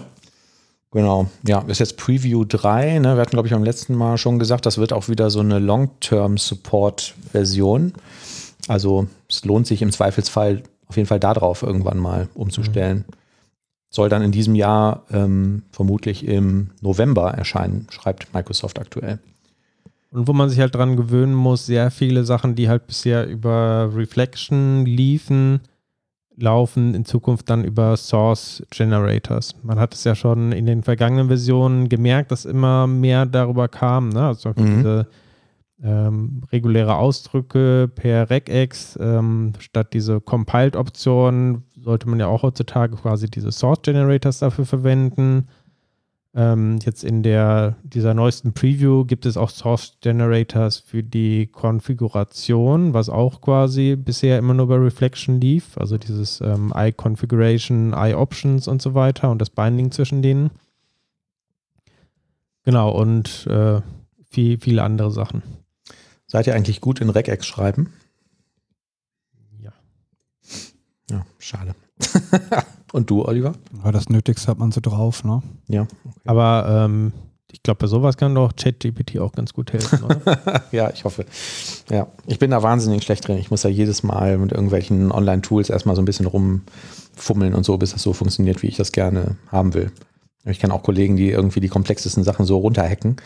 Genau, 0.90 1.26
ja, 1.46 1.60
ist 1.62 1.80
jetzt 1.80 1.98
Preview 1.98 2.46
3. 2.46 3.00
Ne? 3.00 3.14
Wir 3.14 3.20
hatten, 3.20 3.32
glaube 3.32 3.46
ich, 3.46 3.52
beim 3.52 3.62
letzten 3.62 3.94
Mal 3.94 4.16
schon 4.16 4.38
gesagt, 4.38 4.64
das 4.64 4.78
wird 4.78 4.94
auch 4.94 5.08
wieder 5.08 5.28
so 5.28 5.40
eine 5.40 5.58
Long-Term-Support-Version. 5.58 7.92
Also 8.68 9.06
es 9.28 9.44
lohnt 9.44 9.66
sich 9.66 9.82
im 9.82 9.92
Zweifelsfall 9.92 10.62
auf 10.86 10.96
jeden 10.96 11.06
Fall 11.06 11.20
darauf 11.20 11.62
irgendwann 11.62 11.98
mal 11.98 12.30
umzustellen. 12.34 13.04
Mhm. 13.06 13.12
Soll 13.90 14.08
dann 14.08 14.22
in 14.22 14.32
diesem 14.32 14.54
Jahr 14.54 15.04
ähm, 15.10 15.64
vermutlich 15.72 16.26
im 16.26 16.70
November 16.80 17.32
erscheinen, 17.32 17.86
schreibt 17.90 18.32
Microsoft 18.34 18.78
aktuell. 18.78 19.18
Und 20.10 20.26
wo 20.26 20.32
man 20.32 20.48
sich 20.48 20.60
halt 20.60 20.74
dran 20.74 20.96
gewöhnen 20.96 21.34
muss, 21.34 21.66
sehr 21.66 21.90
viele 21.90 22.24
Sachen, 22.24 22.54
die 22.54 22.68
halt 22.68 22.86
bisher 22.86 23.26
über 23.26 23.90
Reflection 23.94 24.86
liefen, 24.86 25.60
laufen 26.38 26.94
in 26.94 27.04
Zukunft 27.04 27.50
dann 27.50 27.64
über 27.64 27.96
Source 27.96 28.62
Generators. 28.70 29.54
Man 29.62 29.78
hat 29.78 29.94
es 29.94 30.04
ja 30.04 30.14
schon 30.14 30.52
in 30.52 30.66
den 30.66 30.82
vergangenen 30.82 31.28
Versionen 31.28 31.88
gemerkt, 31.88 32.30
dass 32.30 32.44
immer 32.44 32.86
mehr 32.86 33.26
darüber 33.26 33.68
kam. 33.68 34.10
Ne? 34.10 34.26
Also 34.26 34.50
mhm. 34.50 34.54
diese 34.56 35.08
ähm, 35.82 36.42
reguläre 36.52 36.96
Ausdrücke 36.96 37.90
per 37.94 38.30
Regex 38.30 38.98
ähm, 39.00 39.52
statt 39.58 39.92
diese 39.92 40.20
Compiled-Option 40.20 41.62
sollte 41.76 42.08
man 42.08 42.18
ja 42.18 42.26
auch 42.26 42.42
heutzutage 42.42 42.96
quasi 42.96 43.30
diese 43.30 43.52
Source 43.52 43.82
Generators 43.82 44.40
dafür 44.40 44.66
verwenden. 44.66 45.48
Ähm, 46.38 46.78
jetzt 46.84 47.02
in 47.02 47.24
der, 47.24 47.74
dieser 47.82 48.14
neuesten 48.14 48.52
Preview 48.52 49.04
gibt 49.04 49.26
es 49.26 49.36
auch 49.36 49.50
Source 49.50 49.94
Generators 50.00 50.78
für 50.78 51.02
die 51.02 51.48
Konfiguration, 51.48 52.94
was 52.94 53.08
auch 53.08 53.40
quasi 53.40 53.96
bisher 53.96 54.38
immer 54.38 54.54
nur 54.54 54.68
bei 54.68 54.76
Reflection 54.76 55.40
lief, 55.40 55.76
also 55.76 55.98
dieses 55.98 56.40
ähm, 56.40 56.72
I-Configuration, 56.76 57.92
I-Options 57.92 58.68
und 58.68 58.80
so 58.80 58.94
weiter 58.94 59.32
und 59.32 59.40
das 59.40 59.50
Binding 59.50 59.90
zwischen 59.90 60.22
denen. 60.22 60.52
Genau, 62.62 62.92
und 62.92 63.44
äh, 63.48 63.80
viel, 64.30 64.60
viele 64.60 64.84
andere 64.84 65.10
Sachen. 65.10 65.42
Seid 66.28 66.46
ihr 66.46 66.54
eigentlich 66.54 66.80
gut 66.80 67.00
in 67.00 67.10
Regex 67.10 67.46
schreiben? 67.46 67.92
Ja. 69.60 69.72
Ja, 71.10 71.26
schade. 71.40 71.74
Und 72.92 73.10
du, 73.10 73.24
Oliver? 73.24 73.52
Ja, 73.84 73.92
das 73.92 74.08
Nötigste 74.08 74.48
hat 74.48 74.58
man 74.58 74.72
so 74.72 74.80
drauf, 74.80 75.24
ne? 75.24 75.42
Ja. 75.68 75.82
Okay. 75.82 76.12
Aber 76.24 76.84
ähm, 76.86 77.12
ich 77.50 77.62
glaube, 77.62 77.78
bei 77.78 77.86
sowas 77.86 78.16
kann 78.16 78.34
doch 78.34 78.54
ChatGPT 78.56 79.18
auch 79.18 79.32
ganz 79.32 79.52
gut 79.52 79.72
helfen, 79.72 80.04
oder? 80.04 80.62
ja, 80.72 80.90
ich 80.90 81.04
hoffe. 81.04 81.24
Ja, 81.90 82.06
ich 82.26 82.38
bin 82.38 82.50
da 82.50 82.62
wahnsinnig 82.62 83.02
schlecht 83.02 83.26
drin. 83.26 83.38
Ich 83.38 83.50
muss 83.50 83.62
ja 83.62 83.70
jedes 83.70 84.02
Mal 84.02 84.38
mit 84.38 84.52
irgendwelchen 84.52 85.10
Online-Tools 85.10 85.70
erstmal 85.70 85.96
so 85.96 86.02
ein 86.02 86.04
bisschen 86.04 86.26
rumfummeln 86.26 87.54
und 87.54 87.64
so, 87.64 87.78
bis 87.78 87.92
das 87.92 88.02
so 88.02 88.12
funktioniert, 88.12 88.62
wie 88.62 88.68
ich 88.68 88.76
das 88.76 88.92
gerne 88.92 89.36
haben 89.48 89.74
will. 89.74 89.92
Ich 90.44 90.60
kenne 90.60 90.74
auch 90.74 90.82
Kollegen, 90.82 91.16
die 91.16 91.30
irgendwie 91.30 91.60
die 91.60 91.68
komplexesten 91.68 92.22
Sachen 92.22 92.46
so 92.46 92.58
runterhacken. 92.58 93.16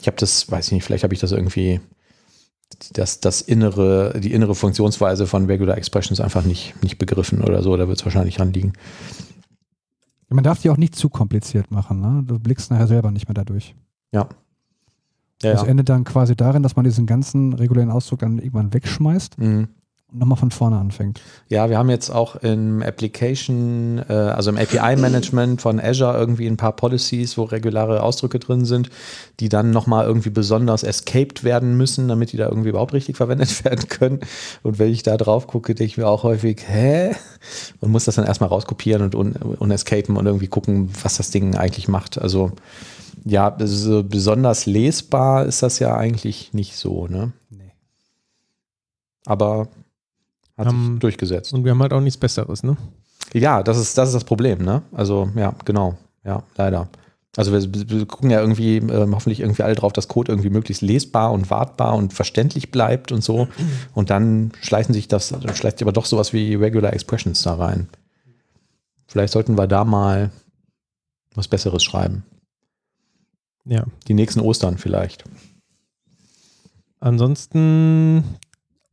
Ich 0.00 0.06
habe 0.06 0.16
das, 0.16 0.50
weiß 0.50 0.66
ich 0.66 0.72
nicht, 0.72 0.84
vielleicht 0.84 1.04
habe 1.04 1.14
ich 1.14 1.20
das 1.20 1.32
irgendwie 1.32 1.80
das, 2.92 3.20
das 3.20 3.40
innere, 3.40 4.18
die 4.20 4.32
innere 4.32 4.54
Funktionsweise 4.54 5.26
von 5.26 5.46
Regular 5.46 5.76
Expressions 5.76 6.20
einfach 6.20 6.44
nicht, 6.44 6.80
nicht 6.82 6.98
begriffen 6.98 7.42
oder 7.42 7.62
so. 7.62 7.76
Da 7.76 7.88
wird 7.88 7.98
es 7.98 8.04
wahrscheinlich 8.04 8.40
ranliegen. 8.40 8.72
Man 10.28 10.44
darf 10.44 10.60
die 10.60 10.70
auch 10.70 10.76
nicht 10.76 10.94
zu 10.94 11.08
kompliziert 11.08 11.70
machen. 11.70 12.00
Ne? 12.00 12.22
Du 12.26 12.38
blickst 12.38 12.70
nachher 12.70 12.86
selber 12.86 13.10
nicht 13.10 13.28
mehr 13.28 13.34
dadurch. 13.34 13.74
Ja. 14.12 14.28
ja 15.42 15.52
das 15.52 15.62
ja. 15.62 15.68
endet 15.68 15.88
dann 15.88 16.04
quasi 16.04 16.36
darin, 16.36 16.62
dass 16.62 16.76
man 16.76 16.84
diesen 16.84 17.06
ganzen 17.06 17.54
regulären 17.54 17.90
Ausdruck 17.90 18.20
dann 18.20 18.38
irgendwann 18.38 18.72
wegschmeißt. 18.74 19.38
Mhm 19.38 19.68
und 20.10 20.20
nochmal 20.20 20.38
von 20.38 20.50
vorne 20.50 20.78
anfängt. 20.78 21.20
Ja, 21.48 21.68
wir 21.68 21.76
haben 21.76 21.90
jetzt 21.90 22.08
auch 22.08 22.36
im 22.36 22.82
Application, 22.82 24.02
äh, 24.08 24.12
also 24.12 24.50
im 24.50 24.56
API-Management 24.56 25.60
von 25.60 25.78
Azure 25.78 26.16
irgendwie 26.16 26.46
ein 26.46 26.56
paar 26.56 26.72
Policies, 26.72 27.36
wo 27.36 27.44
regulare 27.44 28.02
Ausdrücke 28.02 28.38
drin 28.38 28.64
sind, 28.64 28.88
die 29.38 29.50
dann 29.50 29.70
nochmal 29.70 30.06
irgendwie 30.06 30.30
besonders 30.30 30.82
escaped 30.82 31.44
werden 31.44 31.76
müssen, 31.76 32.08
damit 32.08 32.32
die 32.32 32.38
da 32.38 32.48
irgendwie 32.48 32.70
überhaupt 32.70 32.94
richtig 32.94 33.18
verwendet 33.18 33.64
werden 33.64 33.86
können. 33.88 34.20
Und 34.62 34.78
wenn 34.78 34.90
ich 34.90 35.02
da 35.02 35.18
drauf 35.18 35.46
gucke, 35.46 35.74
denke 35.74 35.90
ich 35.90 35.98
mir 35.98 36.08
auch 36.08 36.22
häufig, 36.22 36.62
hä? 36.66 37.14
Und 37.80 37.90
muss 37.90 38.06
das 38.06 38.14
dann 38.14 38.24
erstmal 38.24 38.48
rauskopieren 38.48 39.02
und 39.02 39.14
un 39.14 39.32
unescapen 39.58 40.16
und 40.16 40.24
irgendwie 40.24 40.48
gucken, 40.48 40.88
was 41.02 41.18
das 41.18 41.30
Ding 41.30 41.54
eigentlich 41.54 41.86
macht. 41.86 42.18
Also 42.18 42.52
ja, 43.26 43.54
so 43.60 44.02
besonders 44.02 44.64
lesbar 44.64 45.44
ist 45.44 45.62
das 45.62 45.80
ja 45.80 45.94
eigentlich 45.94 46.54
nicht 46.54 46.76
so, 46.76 47.08
ne? 47.08 47.32
Nee. 47.50 47.72
Aber 49.26 49.68
hat 50.58 50.68
um, 50.68 50.92
sich 50.92 51.00
durchgesetzt. 51.00 51.54
Und 51.54 51.64
wir 51.64 51.70
haben 51.70 51.80
halt 51.80 51.92
auch 51.92 52.00
nichts 52.00 52.18
Besseres, 52.18 52.62
ne? 52.62 52.76
Ja, 53.32 53.62
das 53.62 53.78
ist, 53.78 53.96
das 53.96 54.08
ist 54.08 54.14
das 54.14 54.24
Problem, 54.24 54.62
ne? 54.62 54.82
Also, 54.92 55.30
ja, 55.36 55.54
genau. 55.64 55.96
Ja, 56.24 56.42
leider. 56.56 56.88
Also 57.36 57.52
wir, 57.52 57.88
wir 57.90 58.06
gucken 58.06 58.30
ja 58.30 58.40
irgendwie, 58.40 58.78
äh, 58.78 59.06
hoffentlich 59.12 59.40
irgendwie 59.40 59.62
alle 59.62 59.74
drauf, 59.74 59.92
dass 59.92 60.08
Code 60.08 60.32
irgendwie 60.32 60.50
möglichst 60.50 60.82
lesbar 60.82 61.30
und 61.30 61.50
wartbar 61.50 61.94
und 61.94 62.12
verständlich 62.12 62.70
bleibt 62.72 63.12
und 63.12 63.22
so. 63.22 63.46
Und 63.94 64.10
dann 64.10 64.50
schleichen 64.60 64.92
sich 64.92 65.06
das, 65.06 65.32
schleicht 65.54 65.80
aber 65.80 65.92
doch 65.92 66.06
sowas 66.06 66.32
wie 66.32 66.54
Regular 66.56 66.92
Expressions 66.92 67.42
da 67.42 67.54
rein. 67.54 67.88
Vielleicht 69.06 69.32
sollten 69.32 69.56
wir 69.56 69.68
da 69.68 69.84
mal 69.84 70.30
was 71.34 71.46
Besseres 71.48 71.84
schreiben. 71.84 72.24
Ja. 73.64 73.84
Die 74.08 74.14
nächsten 74.14 74.40
Ostern 74.40 74.76
vielleicht. 74.76 75.24
Ansonsten 76.98 78.24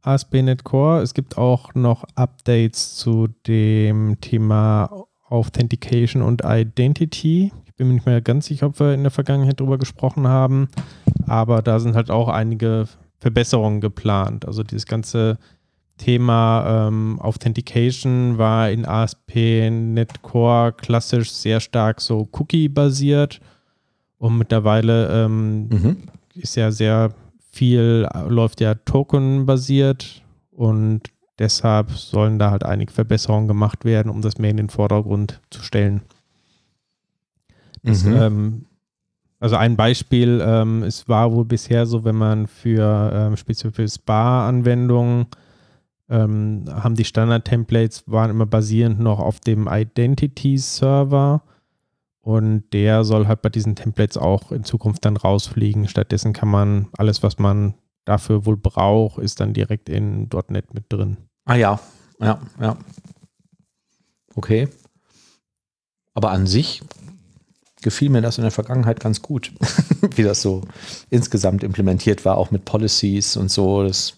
ASP.NET 0.06 0.63
Core. 0.63 1.02
Es 1.02 1.13
gibt 1.13 1.38
auch 1.38 1.74
noch 1.74 2.04
Updates 2.15 2.96
zu 2.96 3.28
dem 3.48 4.20
Thema 4.22 5.06
Authentication 5.28 6.22
und 6.22 6.44
Identity. 6.46 7.52
Ich 7.65 7.76
bin 7.76 7.88
mir 7.88 7.94
nicht 7.96 8.06
mehr 8.06 8.22
ganz 8.22 8.46
sicher, 8.46 8.68
ob 8.68 8.80
wir 8.80 8.94
in 8.94 9.04
der 9.04 9.12
Vergangenheit 9.12 9.60
darüber 9.60 9.78
gesprochen 9.78 10.28
haben, 10.28 10.70
aber 11.28 11.62
da 11.62 11.80
sind 11.80 11.96
halt 11.96 12.12
auch 12.12 12.30
einige 12.30 12.88
Verbesserungen 13.20 13.82
geplant. 13.82 14.46
Also 14.46 14.63
dieses 14.63 14.86
ganze 14.86 15.38
Thema 15.98 16.88
ähm, 16.88 17.20
Authentication 17.22 18.38
war 18.38 18.70
in 18.70 18.86
ASP.NET 18.86 20.22
Core 20.22 20.74
klassisch 20.74 21.32
sehr 21.32 21.60
stark 21.60 22.02
so 22.02 22.28
Cookie-basiert 22.32 23.39
und 24.18 24.38
mittlerweile 24.38 25.26
ähm, 25.26 25.68
mhm. 25.70 25.98
ist 26.36 26.56
ja 26.56 26.72
sehr 26.72 27.14
viel 27.56 28.08
läuft 28.28 28.60
ja 28.60 28.76
token-basiert 28.76 30.24
und 30.51 31.03
deshalb 31.39 31.91
sollen 31.91 32.38
da 32.38 32.51
halt 32.51 32.64
einige 32.64 32.91
Verbesserungen 32.91 33.47
gemacht 33.47 33.86
werden, 33.86 34.12
um 34.12 34.22
das 34.22 34.38
mehr 34.38 34.51
in 34.51 34.58
den 34.58 34.70
Vordergrund 34.70 35.41
zu 35.49 35.64
stellen. 35.64 36.01
Das, 37.82 38.03
mhm. 38.03 38.16
ähm, 38.16 38.66
also 39.39 39.56
ein 39.56 39.78
Beispiel, 39.78 40.43
ähm, 40.45 40.84
es 40.84 41.08
war 41.08 41.32
wohl 41.32 41.45
bisher 41.45 41.86
so, 41.86 42.03
wenn 42.03 42.16
man 42.16 42.47
für 42.47 43.12
ähm, 43.14 43.38
speziell 43.38 43.72
für 43.72 43.88
Spa-Anwendungen 43.88 45.28
ähm, 46.10 46.66
haben 46.70 46.95
die 46.95 47.06
Standard-Templates 47.06 48.03
waren 48.06 48.32
immer 48.32 48.45
basierend 48.45 48.99
noch 48.99 49.20
auf 49.20 49.39
dem 49.39 49.68
Identity-Server 49.72 51.41
und 52.26 52.63
der 52.73 53.03
soll 53.03 53.28
halt 53.28 53.43
bei 53.43 53.49
diesen 53.49 53.76
Templates 53.76 54.17
auch 54.17 54.51
in 54.51 54.63
Zukunft 54.63 55.05
dann 55.05 55.15
rausfliegen. 55.15 55.88
Stattdessen 55.88 56.34
kann 56.34 56.47
man 56.47 56.88
alles, 56.97 57.21
was 57.21 57.38
man 57.38 57.76
dafür 58.03 58.47
wohl 58.47 58.57
braucht, 58.57 59.19
ist 59.19 59.39
dann 59.39 59.53
direkt 59.53 59.89
in 59.89 60.28
.NET 60.49 60.73
mit 60.73 60.86
drin. 60.89 61.17
Ah 61.45 61.53
ja, 61.53 61.80
ja, 62.19 62.41
ja. 62.59 62.78
Okay. 64.34 64.67
Aber 66.15 66.32
an 66.32 66.47
sich 66.47 66.82
gefiel 67.84 68.09
mir 68.09 68.23
das 68.23 68.39
in 68.39 68.43
der 68.43 68.49
Vergangenheit 68.49 68.99
ganz 68.99 69.21
gut, 69.21 69.53
wie 70.15 70.23
das 70.23 70.41
so 70.41 70.61
insgesamt 71.11 71.63
implementiert 71.63 72.26
war, 72.26 72.39
auch 72.39 72.49
mit 72.49 72.65
Policies 72.65 73.38
und 73.38 73.51
so. 73.51 73.84
Das 73.84 74.17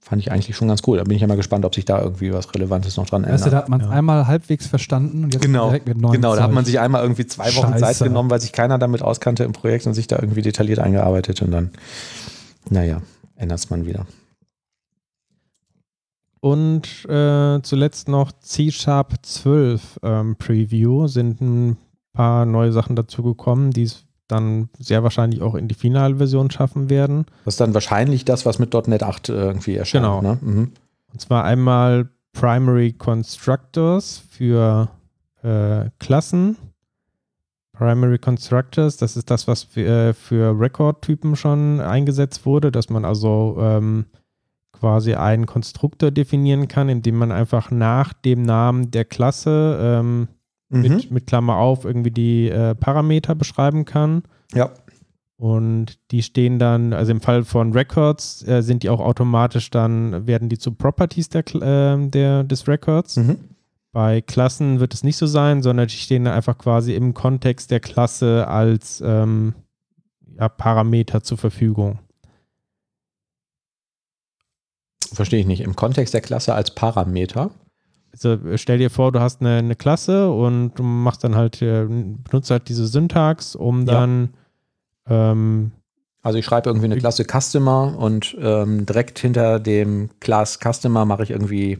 fand 0.00 0.22
ich 0.22 0.32
eigentlich 0.32 0.56
schon 0.56 0.68
ganz 0.68 0.82
cool. 0.86 0.98
Da 0.98 1.04
bin 1.04 1.14
ich 1.14 1.20
ja 1.20 1.26
mal 1.26 1.36
gespannt, 1.36 1.64
ob 1.64 1.74
sich 1.74 1.84
da 1.84 2.00
irgendwie 2.00 2.32
was 2.32 2.52
Relevantes 2.54 2.96
noch 2.96 3.06
dran 3.06 3.22
ändert. 3.22 3.40
Weißt 3.40 3.46
du, 3.46 3.50
da 3.50 3.56
hat 3.58 3.68
man 3.68 3.80
es 3.80 3.86
ja. 3.86 3.92
einmal 3.92 4.26
halbwegs 4.26 4.66
verstanden 4.66 5.24
und 5.24 5.34
jetzt 5.34 5.42
Genau, 5.42 5.66
direkt 5.66 5.86
mit 5.86 5.98
neuen 5.98 6.14
genau, 6.14 6.34
da 6.34 6.42
hat 6.42 6.52
man 6.52 6.64
sich 6.64 6.80
einmal 6.80 7.02
irgendwie 7.02 7.26
zwei 7.26 7.54
Wochen 7.56 7.72
Zeit 7.72 7.80
Scheiße. 7.80 8.04
genommen, 8.04 8.30
weil 8.30 8.40
sich 8.40 8.52
keiner 8.52 8.78
damit 8.78 9.02
auskannte 9.02 9.44
im 9.44 9.52
Projekt 9.52 9.86
und 9.86 9.94
sich 9.94 10.06
da 10.06 10.16
irgendwie 10.16 10.42
detailliert 10.42 10.78
eingearbeitet 10.78 11.42
und 11.42 11.50
dann, 11.50 11.70
naja, 12.70 13.02
ändert 13.36 13.58
es 13.58 13.70
man 13.70 13.86
wieder. 13.86 14.06
Und 16.40 17.04
äh, 17.06 17.60
zuletzt 17.62 18.08
noch 18.08 18.32
C-Sharp 18.32 19.14
12 19.20 20.00
ähm, 20.02 20.36
Preview 20.36 21.06
sind 21.06 21.42
ein 21.42 21.76
paar 22.14 22.46
neue 22.46 22.72
Sachen 22.72 22.96
dazu 22.96 23.22
gekommen, 23.22 23.70
die 23.70 23.82
es 23.82 24.04
dann 24.30 24.68
sehr 24.78 25.02
wahrscheinlich 25.02 25.42
auch 25.42 25.54
in 25.54 25.68
die 25.68 25.74
Finalversion 25.74 26.50
schaffen 26.50 26.90
werden. 26.90 27.26
Das 27.44 27.54
ist 27.54 27.60
dann 27.60 27.74
wahrscheinlich 27.74 28.24
das, 28.24 28.46
was 28.46 28.58
mit 28.58 28.72
.NET 28.86 29.02
8 29.02 29.28
irgendwie 29.28 29.76
erscheint. 29.76 30.04
Genau. 30.04 30.22
Ne? 30.22 30.38
Mhm. 30.40 30.72
Und 31.12 31.20
zwar 31.20 31.44
einmal 31.44 32.08
Primary 32.32 32.92
Constructors 32.92 34.22
für 34.30 34.88
äh, 35.42 35.90
Klassen. 35.98 36.56
Primary 37.72 38.18
Constructors, 38.18 38.98
das 38.98 39.16
ist 39.16 39.30
das, 39.30 39.48
was 39.48 39.62
für, 39.62 39.86
äh, 39.86 40.12
für 40.12 40.58
Record-Typen 40.58 41.34
schon 41.34 41.80
eingesetzt 41.80 42.44
wurde, 42.44 42.70
dass 42.70 42.90
man 42.90 43.06
also 43.06 43.56
ähm, 43.58 44.04
quasi 44.72 45.14
einen 45.14 45.46
Konstruktor 45.46 46.10
definieren 46.10 46.68
kann, 46.68 46.90
indem 46.90 47.16
man 47.16 47.32
einfach 47.32 47.70
nach 47.70 48.12
dem 48.12 48.42
Namen 48.42 48.90
der 48.90 49.06
Klasse 49.06 49.78
ähm, 49.80 50.28
Mhm. 50.70 50.80
mit, 50.80 51.10
mit 51.10 51.26
Klammer 51.26 51.56
auf 51.56 51.84
irgendwie 51.84 52.10
die 52.10 52.48
äh, 52.48 52.74
Parameter 52.74 53.34
beschreiben 53.34 53.84
kann. 53.84 54.22
Ja. 54.54 54.70
Und 55.36 55.98
die 56.10 56.22
stehen 56.22 56.58
dann, 56.58 56.92
also 56.92 57.12
im 57.12 57.20
Fall 57.20 57.44
von 57.44 57.72
Records 57.72 58.46
äh, 58.46 58.62
sind 58.62 58.82
die 58.82 58.90
auch 58.90 59.00
automatisch 59.00 59.70
dann, 59.70 60.26
werden 60.26 60.48
die 60.48 60.58
zu 60.58 60.72
Properties 60.72 61.30
der, 61.30 61.44
ähm, 61.62 62.10
der, 62.10 62.44
des 62.44 62.68
Records. 62.68 63.16
Mhm. 63.16 63.38
Bei 63.92 64.20
Klassen 64.20 64.78
wird 64.80 64.94
es 64.94 65.02
nicht 65.02 65.16
so 65.16 65.26
sein, 65.26 65.62
sondern 65.62 65.88
die 65.88 65.96
stehen 65.96 66.24
dann 66.24 66.34
einfach 66.34 66.58
quasi 66.58 66.94
im 66.94 67.14
Kontext 67.14 67.70
der 67.70 67.80
Klasse 67.80 68.46
als 68.46 69.02
ähm, 69.04 69.54
ja, 70.38 70.48
Parameter 70.48 71.22
zur 71.22 71.38
Verfügung. 71.38 71.98
Verstehe 75.12 75.40
ich 75.40 75.46
nicht. 75.46 75.62
Im 75.62 75.74
Kontext 75.74 76.14
der 76.14 76.20
Klasse 76.20 76.54
als 76.54 76.74
Parameter. 76.74 77.50
Äh, 78.22 78.58
stell 78.58 78.78
dir 78.78 78.90
vor, 78.90 79.12
du 79.12 79.20
hast 79.20 79.40
eine, 79.40 79.56
eine 79.58 79.74
Klasse 79.76 80.30
und 80.30 80.72
du 80.74 80.82
machst 80.82 81.22
dann 81.24 81.34
halt, 81.36 81.60
äh, 81.62 81.84
benutzt 81.86 82.50
halt 82.50 82.68
diese 82.68 82.86
Syntax, 82.86 83.54
um 83.56 83.80
Ja. 83.86 83.92
dann 83.94 84.30
ähm, 85.08 85.72
Also 86.22 86.38
ich 86.38 86.44
schreibe 86.44 86.68
irgendwie 86.68 86.86
eine 86.86 86.98
Klasse 86.98 87.24
Customer 87.24 87.96
und 87.98 88.36
ähm, 88.40 88.84
direkt 88.86 89.18
hinter 89.18 89.58
dem 89.60 90.10
Class 90.20 90.58
Customer 90.58 91.04
mache 91.04 91.22
ich 91.22 91.30
irgendwie 91.30 91.78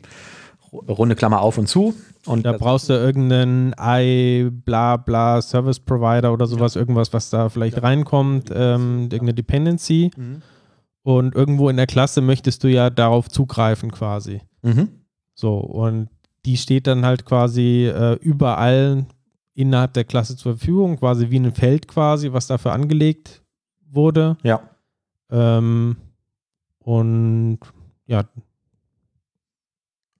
ru- 0.73 0.91
runde 0.93 1.15
Klammer 1.15 1.41
auf 1.41 1.59
und 1.59 1.67
zu. 1.69 1.95
Und 2.27 2.45
Da 2.45 2.53
brauchst 2.53 2.89
du 2.89 2.93
irgendeinen 2.93 3.75
I, 3.81 4.51
bla 4.51 4.97
bla, 4.99 5.41
Service 5.43 5.81
Provider 5.81 6.33
oder 6.33 6.47
sowas, 6.47 6.77
irgendwas, 6.77 7.13
was 7.13 7.31
da 7.31 7.49
vielleicht 7.49 7.83
reinkommt, 7.83 8.51
ähm, 8.55 9.03
irgendeine 9.05 9.35
Dependency. 9.35 10.11
Mhm. 10.17 10.43
Und 11.03 11.35
irgendwo 11.35 11.71
in 11.71 11.77
der 11.79 11.87
Klasse 11.87 12.21
möchtest 12.21 12.63
du 12.63 12.69
ja 12.69 12.91
darauf 12.91 13.29
zugreifen 13.31 13.91
quasi. 13.91 14.43
Mhm. 14.63 14.89
So, 15.35 15.55
und 15.57 16.09
die 16.45 16.57
steht 16.57 16.87
dann 16.87 17.05
halt 17.05 17.25
quasi 17.25 17.87
äh, 17.87 18.15
überall 18.21 19.07
innerhalb 19.55 19.93
der 19.95 20.05
Klasse 20.05 20.37
zur 20.37 20.57
Verfügung, 20.57 20.97
quasi 20.99 21.31
wie 21.31 21.39
ein 21.39 21.53
Feld 21.53 21.87
quasi, 21.89 22.33
was 22.33 22.47
dafür 22.47 22.73
angelegt 22.73 23.43
wurde. 23.91 24.37
Ja. 24.43 24.61
Ähm, 25.31 25.97
und 26.79 27.59
ja, 28.07 28.25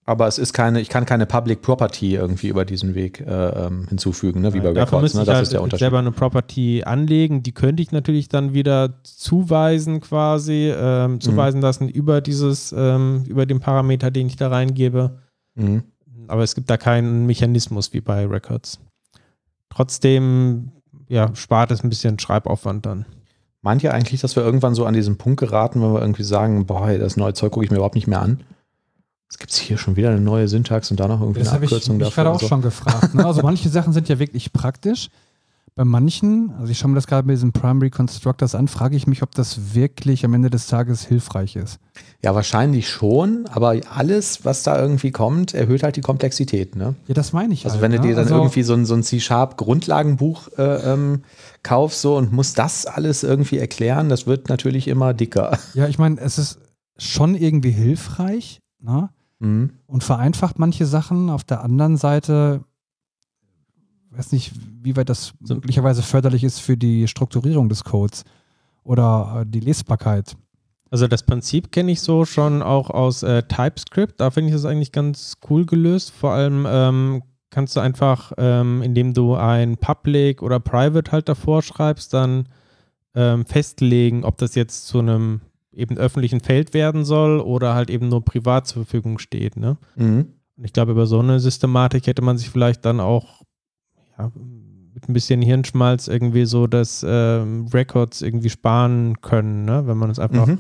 Aber 0.05 0.27
es 0.27 0.39
ist 0.39 0.53
keine, 0.53 0.81
ich 0.81 0.89
kann 0.89 1.07
keine 1.07 1.25
Public 1.27 1.63
Property 1.63 2.17
irgendwie 2.17 2.49
über 2.49 2.65
diesen 2.65 2.95
Weg 2.97 3.21
äh, 3.21 3.67
ähm, 3.67 3.87
hinzufügen, 3.89 4.41
ne? 4.41 4.53
wie 4.55 4.59
bei 4.61 4.73
Dafür 4.73 4.99
Records. 4.99 5.15
Ne? 5.15 5.21
ich 5.23 5.27
Das 5.27 5.35
halt 5.37 5.43
ist 5.45 5.53
der 5.53 5.63
Unterschied. 5.63 5.81
selber 5.81 5.99
eine 6.01 6.11
Property 6.11 6.83
anlegen. 6.85 7.43
Die 7.45 7.53
könnte 7.53 7.83
ich 7.83 7.93
natürlich 7.93 8.29
dann 8.29 8.53
wieder 8.53 9.01
zuweisen 9.05 10.01
quasi, 10.01 10.73
ähm, 10.77 11.13
Mhm. 11.15 11.21
zuweisen 11.21 11.61
lassen 11.61 11.89
über 11.89 12.21
dieses, 12.21 12.75
ähm, 12.77 13.25
über 13.29 13.47
den 13.47 13.61
Parameter, 13.61 14.11
den 14.11 14.27
ich 14.27 14.37
da 14.37 14.49
reingebe. 14.49 15.19
Mhm. 15.55 15.85
Aber 16.31 16.43
es 16.43 16.55
gibt 16.55 16.71
da 16.71 16.77
keinen 16.77 17.27
Mechanismus 17.27 17.93
wie 17.93 18.01
bei 18.01 18.25
Records. 18.27 18.79
Trotzdem, 19.69 20.73
ja, 21.09 21.35
spart 21.35 21.71
es 21.71 21.83
ein 21.85 21.89
bisschen 21.91 22.19
Schreibaufwand 22.19 22.87
dann. 22.87 23.05
Meint 23.63 23.83
ihr 23.83 23.93
eigentlich, 23.93 24.21
dass 24.21 24.37
wir 24.37 24.43
irgendwann 24.43 24.75
so 24.75 24.87
an 24.87 24.95
diesen 24.95 25.19
Punkt 25.19 25.39
geraten, 25.41 25.83
wenn 25.83 25.93
wir 25.93 26.01
irgendwie 26.01 26.23
sagen, 26.23 26.67
boah, 26.67 26.87
hey, 26.87 26.99
das 26.99 27.17
neue 27.17 27.35
Zeug 27.35 27.53
gucke 27.53 27.65
ich 27.65 27.71
mir 27.71 27.77
überhaupt 27.77 27.95
nicht 27.95 28.07
mehr 28.07 28.23
an? 28.23 28.41
Es 29.29 29.39
gibt 29.39 29.53
hier 29.53 29.79
schon 29.79 29.97
wieder 29.97 30.11
eine 30.11 30.21
neue 30.21 30.49
Syntax 30.49 30.91
und 30.91 30.99
da 30.99 31.07
noch 31.07 31.21
irgendwie 31.21 31.41
Das 31.41 31.49
eine 31.49 31.57
habe 31.57 31.65
ich 31.67 31.71
Abkürzung 31.73 31.99
mich 31.99 32.07
dafür. 32.07 32.25
gerade 32.25 32.31
und 32.31 32.37
auch 32.37 32.41
so. 32.41 32.49
schon 32.49 32.63
gefragt. 32.63 33.15
Ne? 33.15 33.25
Also 33.25 33.43
manche 33.43 33.69
Sachen 33.69 33.93
sind 33.93 34.09
ja 34.09 34.19
wirklich 34.19 34.53
praktisch. 34.53 35.09
Bei 35.81 35.87
manchen, 35.87 36.53
also 36.59 36.71
ich 36.71 36.77
schaue 36.79 36.91
mir 36.91 36.97
das 36.97 37.07
gerade 37.07 37.27
mit 37.27 37.37
diesen 37.37 37.53
Primary 37.53 37.89
Constructors 37.89 38.55
an, 38.55 38.69
frage 38.69 38.97
ich 38.97 39.07
mich, 39.07 39.23
ob 39.23 39.35
das 39.35 39.75
wirklich 39.75 40.27
am 40.27 40.35
Ende 40.35 40.51
des 40.51 40.67
Tages 40.67 41.07
hilfreich 41.07 41.57
ist. 41.57 41.79
Ja, 42.23 42.35
wahrscheinlich 42.35 42.87
schon, 42.91 43.47
aber 43.51 43.77
alles, 43.91 44.45
was 44.45 44.63
da 44.63 44.79
irgendwie 44.79 45.11
kommt, 45.11 45.55
erhöht 45.55 45.83
halt 45.83 45.97
die 45.97 46.03
Komplexität. 46.03 46.77
Ne? 46.77 46.97
Ja, 47.07 47.15
das 47.15 47.33
meine 47.33 47.55
ich 47.55 47.65
Also 47.65 47.77
halt, 47.77 47.83
wenn 47.85 47.93
du 47.93 47.97
ne? 47.97 48.09
dir 48.09 48.15
dann 48.15 48.25
Also- 48.25 48.35
irgendwie 48.37 48.63
so 48.63 48.75
ein, 48.75 48.85
so 48.85 48.93
ein 48.93 49.03
C-Sharp-Grundlagenbuch 49.03 50.49
äh, 50.59 50.93
ähm, 50.93 51.23
kaufst 51.63 52.03
so 52.03 52.15
und 52.19 52.31
musst 52.31 52.59
das 52.59 52.85
alles 52.85 53.23
irgendwie 53.23 53.57
erklären, 53.57 54.11
das 54.11 54.27
wird 54.27 54.51
natürlich 54.51 54.87
immer 54.87 55.15
dicker. 55.15 55.57
Ja, 55.73 55.89
ich 55.89 55.99
meine, 55.99 56.21
es 56.21 56.37
ist 56.37 56.59
schon 56.99 57.35
irgendwie 57.35 57.71
hilfreich 57.71 58.61
ne? 58.83 59.09
Mhm. 59.39 59.71
und 59.87 60.05
vereinfacht 60.05 60.59
manche 60.59 60.85
Sachen. 60.85 61.31
Auf 61.31 61.45
der 61.45 61.65
anderen 61.65 61.97
Seite, 61.97 62.65
weiß 64.11 64.33
nicht, 64.33 64.53
wie 64.83 64.97
weit 64.97 65.09
das 65.09 65.33
So- 65.43 65.55
möglicherweise 65.55 66.03
förderlich 66.03 66.45
ist 66.45 66.61
für 66.61 66.77
die 66.77 67.07
Strukturierung 67.09 67.69
des 67.69 67.85
Codes 67.85 68.25
oder 68.85 69.43
äh, 69.43 69.47
die 69.49 69.61
Lesbarkeit. 69.61 70.37
Also 70.91 71.07
das 71.07 71.23
Prinzip 71.23 71.71
kenne 71.71 71.93
ich 71.93 72.01
so 72.01 72.25
schon 72.25 72.63
auch 72.63 72.91
aus 72.91 73.23
äh, 73.23 73.43
TypeScript. 73.45 74.21
Da 74.21 74.31
finde 74.31 74.49
ich 74.49 74.55
das 74.55 74.65
eigentlich 74.65 74.91
ganz 74.91 75.37
cool 75.49 75.65
gelöst. 75.65 76.11
Vor 76.11 76.33
allem 76.33 76.67
ähm, 76.69 77.23
kannst 77.51 77.77
du 77.77 77.81
einfach, 77.81 78.33
ähm, 78.39 78.83
indem 78.83 79.15
du 79.15 79.37
ein 79.37 79.77
Public 79.77 80.43
oder 80.43 80.59
Private 80.59 81.13
halt 81.13 81.29
davor 81.29 81.63
schreibst, 81.63 82.13
dann 82.13 82.49
ähm, 83.15 83.45
festlegen, 83.47 84.25
ob 84.25 84.39
das 84.39 84.57
jetzt 84.57 84.87
zu 84.89 84.99
einem 84.99 85.41
eben 85.73 85.97
öffentlichen 85.97 86.41
Feld 86.41 86.75
werden 86.75 87.05
soll 87.05 87.39
oder 87.39 87.75
halt 87.75 87.91
eben 87.91 88.09
nur 88.09 88.25
privat 88.25 88.67
zur 88.67 88.83
Verfügung 88.85 89.21
steht. 89.21 89.57
Ne? 89.57 89.77
Mhm. 89.95 90.27
Und 90.57 90.65
ich 90.65 90.73
glaube, 90.73 90.93
über 90.93 91.07
so 91.07 91.21
eine 91.21 91.39
Systematik 91.39 92.09
hätte 92.09 92.23
man 92.23 92.37
sich 92.37 92.51
vielleicht 92.51 92.85
dann 92.85 92.99
auch 92.99 93.40
ja, 94.21 94.33
mit 94.95 95.09
ein 95.09 95.13
bisschen 95.13 95.41
Hirnschmalz 95.41 96.09
irgendwie 96.09 96.45
so 96.47 96.67
das 96.67 97.05
ähm, 97.09 97.67
Records 97.73 98.23
irgendwie 98.23 98.51
sparen 98.51 99.21
können, 99.21 99.65
ne? 99.65 99.87
wenn 99.87 99.97
man 99.97 100.11
es 100.11 100.19
einfach 100.19 100.47
Mhm. 100.47 100.59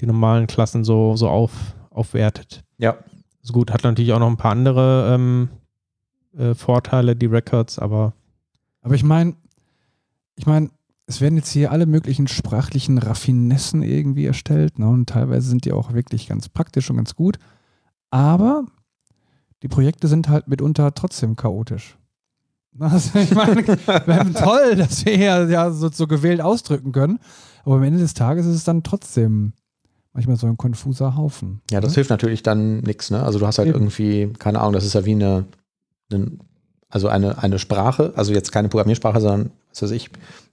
die 0.00 0.06
normalen 0.06 0.46
Klassen 0.46 0.84
so, 0.84 1.16
so 1.16 1.28
auf, 1.28 1.52
aufwertet. 1.90 2.64
Ja. 2.78 2.96
So 3.42 3.52
gut, 3.52 3.70
hat 3.72 3.84
natürlich 3.84 4.12
auch 4.12 4.18
noch 4.18 4.28
ein 4.30 4.36
paar 4.36 4.52
andere 4.52 5.14
ähm, 5.14 5.48
äh, 6.36 6.54
Vorteile, 6.54 7.14
die 7.14 7.26
Records, 7.26 7.78
aber 7.78 8.14
Aber 8.82 8.94
ich 8.94 9.04
meine, 9.04 9.34
ich 10.36 10.46
meine, 10.46 10.70
es 11.06 11.20
werden 11.20 11.36
jetzt 11.36 11.50
hier 11.50 11.72
alle 11.72 11.86
möglichen 11.86 12.26
sprachlichen 12.28 12.98
Raffinessen 12.98 13.82
irgendwie 13.82 14.26
erstellt, 14.26 14.78
ne? 14.78 14.88
Und 14.88 15.08
teilweise 15.08 15.48
sind 15.48 15.64
die 15.64 15.72
auch 15.72 15.92
wirklich 15.92 16.28
ganz 16.28 16.48
praktisch 16.48 16.90
und 16.90 16.96
ganz 16.96 17.14
gut. 17.14 17.38
Aber 18.10 18.64
die 19.62 19.68
Projekte 19.68 20.06
sind 20.08 20.28
halt 20.28 20.48
mitunter 20.48 20.94
trotzdem 20.94 21.34
chaotisch. 21.36 21.97
Also 22.78 23.18
ich 23.18 23.34
meine, 23.34 23.64
toll, 24.34 24.76
dass 24.76 25.04
wir 25.04 25.16
hier 25.16 25.48
ja 25.48 25.70
so, 25.72 25.90
so 25.90 26.06
gewählt 26.06 26.40
ausdrücken 26.40 26.92
können. 26.92 27.18
Aber 27.64 27.76
am 27.76 27.82
Ende 27.82 27.98
des 27.98 28.14
Tages 28.14 28.46
ist 28.46 28.54
es 28.54 28.64
dann 28.64 28.84
trotzdem 28.84 29.52
manchmal 30.12 30.36
so 30.36 30.46
ein 30.46 30.56
konfuser 30.56 31.16
Haufen. 31.16 31.60
Ja, 31.70 31.80
das 31.80 31.92
ne? 31.92 31.94
hilft 31.96 32.10
natürlich 32.10 32.42
dann 32.42 32.78
nichts. 32.80 33.10
Ne? 33.10 33.22
Also 33.22 33.38
du 33.40 33.46
hast 33.46 33.58
halt 33.58 33.68
Eben. 33.68 33.78
irgendwie, 33.78 34.32
keine 34.38 34.60
Ahnung, 34.60 34.74
das 34.74 34.84
ist 34.84 34.94
ja 34.94 35.04
wie 35.04 35.12
eine, 35.12 35.46
eine 36.12 36.38
also 36.88 37.08
eine, 37.08 37.42
eine 37.42 37.58
Sprache, 37.58 38.12
also 38.16 38.32
jetzt 38.32 38.52
keine 38.52 38.68
Programmiersprache, 38.68 39.20
sondern, 39.20 39.50
was 39.70 39.82
weiß 39.82 39.90
ich, 39.90 40.10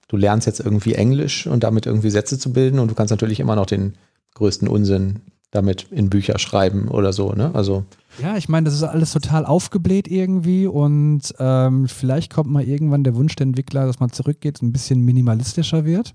du 0.07 0.17
lernst 0.17 0.47
jetzt 0.47 0.59
irgendwie 0.59 0.93
Englisch 0.93 1.47
und 1.47 1.63
damit 1.63 1.85
irgendwie 1.85 2.09
Sätze 2.09 2.37
zu 2.37 2.51
bilden 2.51 2.79
und 2.79 2.91
du 2.91 2.95
kannst 2.95 3.11
natürlich 3.11 3.39
immer 3.39 3.55
noch 3.55 3.65
den 3.65 3.95
größten 4.33 4.67
Unsinn 4.67 5.21
damit 5.51 5.87
in 5.91 6.09
Bücher 6.09 6.37
schreiben 6.39 6.87
oder 6.87 7.13
so. 7.13 7.31
Ne? 7.31 7.51
Also 7.53 7.85
Ja, 8.21 8.37
ich 8.37 8.49
meine, 8.49 8.65
das 8.65 8.73
ist 8.73 8.83
alles 8.83 9.11
total 9.11 9.45
aufgebläht 9.45 10.07
irgendwie 10.07 10.67
und 10.67 11.21
ähm, 11.39 11.87
vielleicht 11.87 12.33
kommt 12.33 12.51
mal 12.51 12.63
irgendwann 12.63 13.03
der 13.03 13.15
Wunsch 13.15 13.35
der 13.35 13.47
Entwickler, 13.47 13.85
dass 13.85 13.99
man 13.99 14.11
zurückgeht 14.11 14.61
und 14.61 14.69
ein 14.69 14.73
bisschen 14.73 15.01
minimalistischer 15.01 15.85
wird 15.85 16.13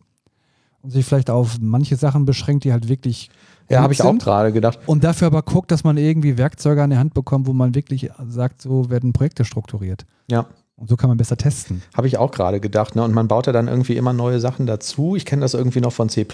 und 0.83 0.91
sich 0.91 1.05
vielleicht 1.05 1.31
auf 1.31 1.59
manche 1.61 1.97
Sachen 1.97 2.25
beschränkt, 2.25 2.65
die 2.65 2.73
halt 2.73 2.89
wirklich 2.89 3.31
Ja, 3.69 3.83
habe 3.83 3.93
ich 3.93 4.03
auch 4.03 4.17
gerade 4.19 4.53
gedacht. 4.53 4.79
Und 4.87 5.05
dafür 5.05 5.29
aber 5.29 5.43
guckt, 5.43 5.71
dass 5.71 5.85
man 5.85 5.97
irgendwie 5.97 6.39
Werkzeuge 6.39 6.83
an 6.83 6.91
die 6.91 6.97
Hand 6.97 7.15
bekommt, 7.15 7.47
wo 7.47 7.53
man 7.53 7.75
wirklich 7.75 8.11
sagt, 8.29 8.63
so 8.63 8.91
werden 8.91 9.13
Projekte 9.13 9.45
strukturiert. 9.45 10.07
Ja. 10.31 10.47
Und 10.81 10.89
so 10.89 10.97
kann 10.97 11.09
man 11.11 11.19
besser 11.19 11.37
testen. 11.37 11.83
Habe 11.95 12.07
ich 12.07 12.17
auch 12.17 12.31
gerade 12.31 12.59
gedacht. 12.59 12.97
Ne? 12.97 13.03
Und 13.03 13.13
man 13.13 13.29
baut 13.29 13.47
ja 13.47 13.53
dann 13.53 13.69
irgendwie 13.69 13.99
immer 13.99 14.15
neue 14.15 14.41
Sachen 14.41 14.65
dazu. 14.65 15.15
Ich 15.15 15.27
kenne 15.27 15.43
das 15.43 15.53
irgendwie 15.53 15.83
noch 15.83 15.93
von 15.93 16.09
C 16.09 16.27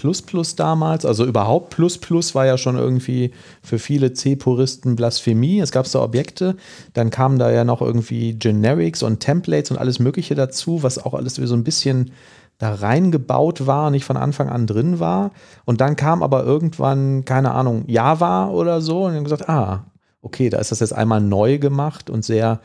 damals. 0.55 1.05
Also 1.05 1.25
überhaupt 1.25 1.71
Plus 1.71 2.33
war 2.33 2.45
ja 2.45 2.57
schon 2.57 2.77
irgendwie 2.77 3.31
für 3.61 3.77
viele 3.77 4.13
C-Puristen 4.13 4.95
Blasphemie. 4.95 5.59
Es 5.59 5.73
gab 5.73 5.85
so 5.85 6.01
Objekte. 6.01 6.55
Dann 6.93 7.09
kamen 7.09 7.39
da 7.39 7.51
ja 7.51 7.65
noch 7.65 7.81
irgendwie 7.81 8.35
Generics 8.35 9.03
und 9.03 9.19
Templates 9.19 9.69
und 9.71 9.79
alles 9.79 9.99
Mögliche 9.99 10.33
dazu, 10.33 10.81
was 10.81 10.97
auch 10.97 11.13
alles 11.13 11.35
so 11.35 11.53
ein 11.53 11.65
bisschen 11.65 12.11
da 12.57 12.73
reingebaut 12.73 13.67
war, 13.67 13.91
nicht 13.91 14.05
von 14.05 14.15
Anfang 14.15 14.47
an 14.47 14.65
drin 14.65 15.01
war. 15.01 15.31
Und 15.65 15.81
dann 15.81 15.97
kam 15.97 16.23
aber 16.23 16.45
irgendwann, 16.45 17.25
keine 17.25 17.51
Ahnung, 17.51 17.83
Java 17.87 18.47
oder 18.47 18.79
so 18.79 19.03
und 19.03 19.13
dann 19.13 19.25
gesagt, 19.25 19.49
ah, 19.49 19.83
okay, 20.21 20.49
da 20.49 20.57
ist 20.57 20.71
das 20.71 20.79
jetzt 20.79 20.93
einmal 20.93 21.21
neu 21.21 21.57
gemacht 21.57 22.09
und 22.09 22.23
sehr 22.25 22.59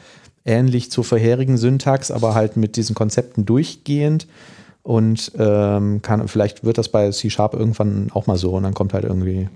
ähnlich 0.45 0.91
zur 0.91 1.05
vorherigen 1.05 1.57
Syntax, 1.59 2.11
aber 2.11 2.35
halt 2.35 2.57
mit 2.57 2.77
diesen 2.77 2.95
Konzepten 2.95 3.45
durchgehend. 3.47 4.27
Und 4.83 5.31
ähm, 5.39 6.03
kann, 6.03 6.27
vielleicht 6.27 6.65
wird 6.65 6.77
das 6.79 6.89
bei 6.89 7.09
C-Sharp 7.11 7.55
irgendwann 7.55 8.11
auch 8.13 8.27
mal 8.27 8.37
so 8.37 8.51
und 8.57 8.65
dann 8.65 8.75
kommt 8.75 8.95
halt 8.95 9.05
irgendwie, 9.05 9.49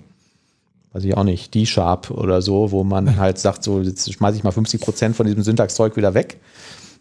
weiß 0.92 1.02
ich 1.02 1.16
auch 1.16 1.24
nicht, 1.24 1.52
D-Sharp 1.54 2.12
oder 2.12 2.40
so, 2.42 2.70
wo 2.70 2.84
man 2.84 3.16
halt 3.18 3.38
sagt, 3.38 3.64
so, 3.64 3.80
jetzt 3.80 4.12
schmeiße 4.12 4.36
ich 4.36 4.44
mal 4.44 4.52
50 4.52 4.80
Prozent 4.80 5.16
von 5.16 5.26
diesem 5.26 5.42
Syntaxzeug 5.42 5.96
wieder 5.96 6.14
weg 6.14 6.38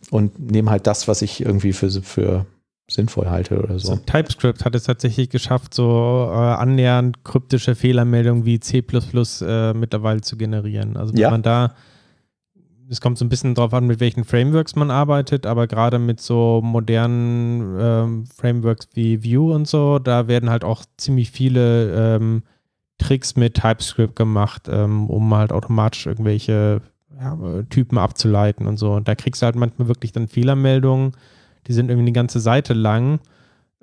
und 0.10 0.52
nehme 0.52 0.72
halt 0.72 0.88
das, 0.88 1.08
was 1.08 1.22
ich 1.22 1.42
irgendwie 1.46 1.72
für, 1.74 1.92
für 2.02 2.48
sinnvoll 2.90 3.30
halte 3.30 3.60
oder 3.62 3.78
so. 3.78 3.90
So, 3.90 3.96
TypeScript 3.98 4.66
hat 4.66 4.74
es 4.76 4.84
tatsächlich 4.84 5.30
geschafft, 5.30 5.76
so 5.76 6.28
äh, 6.32 6.36
annähernd 6.36 7.24
kryptische 7.24 7.76
Fehlermeldungen 7.76 8.46
wie 8.46 8.60
C 8.60 8.80
äh, 8.80 9.74
mittlerweile 9.74 10.22
zu 10.22 10.36
generieren. 10.36 10.98
Also 10.98 11.14
wenn 11.14 11.22
Ja. 11.22 11.30
man 11.30 11.42
da, 11.44 11.76
es 12.90 13.02
kommt 13.02 13.18
so 13.18 13.26
ein 13.26 13.30
bisschen 13.30 13.56
drauf 13.56 13.74
an, 13.74 13.88
mit 13.88 14.00
welchen 14.00 14.24
Frameworks 14.24 14.76
man 14.76 14.92
arbeitet, 14.92 15.46
aber 15.46 15.68
gerade 15.68 16.00
mit 16.00 16.22
so 16.22 16.62
modernen 16.64 17.78
ähm, 17.80 18.26
Frameworks 18.26 18.90
wie 18.94 19.24
Vue 19.24 19.54
und 19.54 19.68
so, 19.68 20.00
da 20.00 20.28
werden 20.28 20.50
halt 20.50 20.64
auch 20.64 20.84
ziemlich 20.98 21.32
viele 21.32 22.16
ähm, 22.16 22.44
Tricks 22.98 23.36
mit 23.36 23.56
TypeScript 23.56 24.16
gemacht, 24.16 24.68
ähm, 24.70 25.10
um 25.10 25.34
halt 25.34 25.52
automatisch 25.52 26.06
irgendwelche 26.06 26.82
ja, 27.20 27.38
Typen 27.70 27.98
abzuleiten 27.98 28.68
und 28.68 28.78
so. 28.78 28.94
Und 28.94 29.08
da 29.08 29.16
kriegst 29.16 29.42
du 29.42 29.46
halt 29.46 29.56
manchmal 29.56 29.88
wirklich 29.88 30.12
dann 30.12 30.28
Fehlermeldungen, 30.28 31.14
die 31.68 31.74
sind 31.74 31.90
irgendwie 31.90 32.08
eine 32.08 32.14
ganze 32.14 32.40
Seite 32.40 32.74
lang, 32.74 33.20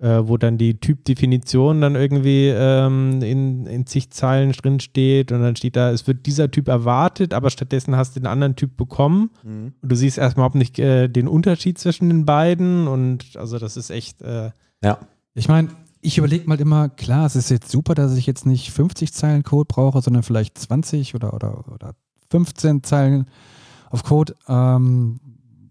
äh, 0.01 0.20
wo 0.24 0.36
dann 0.36 0.59
die 0.59 0.80
Typdefinition 0.80 1.80
dann 1.80 1.95
irgendwie 1.95 2.49
ähm, 2.49 3.22
in, 3.22 3.66
in 3.66 3.86
zig 3.86 4.11
Zeilen 4.11 4.53
drin 4.53 4.80
steht 4.80 5.30
und 5.32 5.43
dann 5.43 5.55
steht 5.57 5.76
da, 5.76 5.90
es 5.90 6.07
wird 6.07 6.26
dieser 6.26 6.51
Typ 6.51 6.68
erwartet, 6.68 7.34
aber 7.34 7.51
stattdessen 7.51 7.95
hast 7.97 8.16
du 8.16 8.20
den 8.20 8.26
anderen 8.26 8.57
Typ 8.57 8.76
bekommen 8.76 9.30
Mhm. 9.45 9.72
und 9.82 9.93
du 9.93 9.97
siehst 9.97 10.18
erstmal 10.18 10.43
überhaupt 10.47 10.57
nicht 10.57 10.78
äh, 10.78 11.09
den 11.09 11.28
Unterschied 11.28 11.78
zwischen 11.78 12.09
den 12.09 12.24
beiden 12.24 12.88
und 12.88 13.36
also 13.36 13.59
das 13.59 13.76
ist 13.76 13.90
echt, 13.90 14.22
äh, 14.22 14.51
Ja. 14.82 14.99
Ich 15.34 15.49
meine, 15.49 15.68
ich 16.01 16.18
überlege 16.18 16.49
mal 16.49 16.61
immer, 16.61 16.88
klar, 16.88 17.26
es 17.26 17.36
ist 17.36 17.49
jetzt 17.51 17.70
super, 17.70 17.95
dass 17.95 18.16
ich 18.16 18.26
jetzt 18.26 18.45
nicht 18.45 18.70
50 18.72 19.12
Zeilen 19.12 19.45
Code 19.45 19.68
brauche, 19.68 20.03
sondern 20.03 20.24
vielleicht 20.24 20.59
20 20.59 21.14
oder, 21.14 21.32
oder, 21.32 21.64
oder 21.72 21.95
15 22.30 22.82
Zeilen 22.82 23.26
auf 23.90 24.03
Code 24.03 24.34
ähm, 24.49 25.20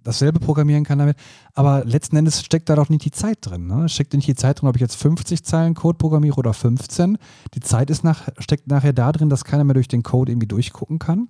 dasselbe 0.04 0.39
programmieren 0.39 0.84
kann 0.84 0.99
damit. 0.99 1.18
Aber 1.54 1.86
letzten 1.86 2.16
Endes 2.16 2.43
steckt 2.43 2.70
da 2.70 2.76
doch 2.76 2.89
nicht 2.89 3.06
die 3.06 3.12
Zeit 3.12 3.39
drin. 3.41 3.68
Ne? 3.68 3.89
Steckt 3.89 4.14
nicht 4.14 4.28
die 4.28 4.36
Zeit 4.36 4.62
drin, 4.62 4.70
ob 4.70 4.76
ich 4.76 4.82
jetzt 4.82 4.95
50 4.95 5.43
Zeilen 5.43 5.74
Code 5.74 5.97
programmiere 5.97 6.38
oder 6.38 6.54
15. 6.54 7.18
Die 7.54 7.60
Zeit 7.60 7.89
ist 7.89 8.04
nach, 8.04 8.30
steckt 8.39 8.68
nachher 8.68 8.93
da 8.93 9.12
drin, 9.12 9.30
dass 9.30 9.45
keiner 9.45 9.64
mehr 9.64 9.76
durch 9.76 9.88
den 9.88 10.04
Code 10.04 10.32
irgendwie 10.32 10.47
durchgucken 10.47 10.99
kann. 10.99 11.30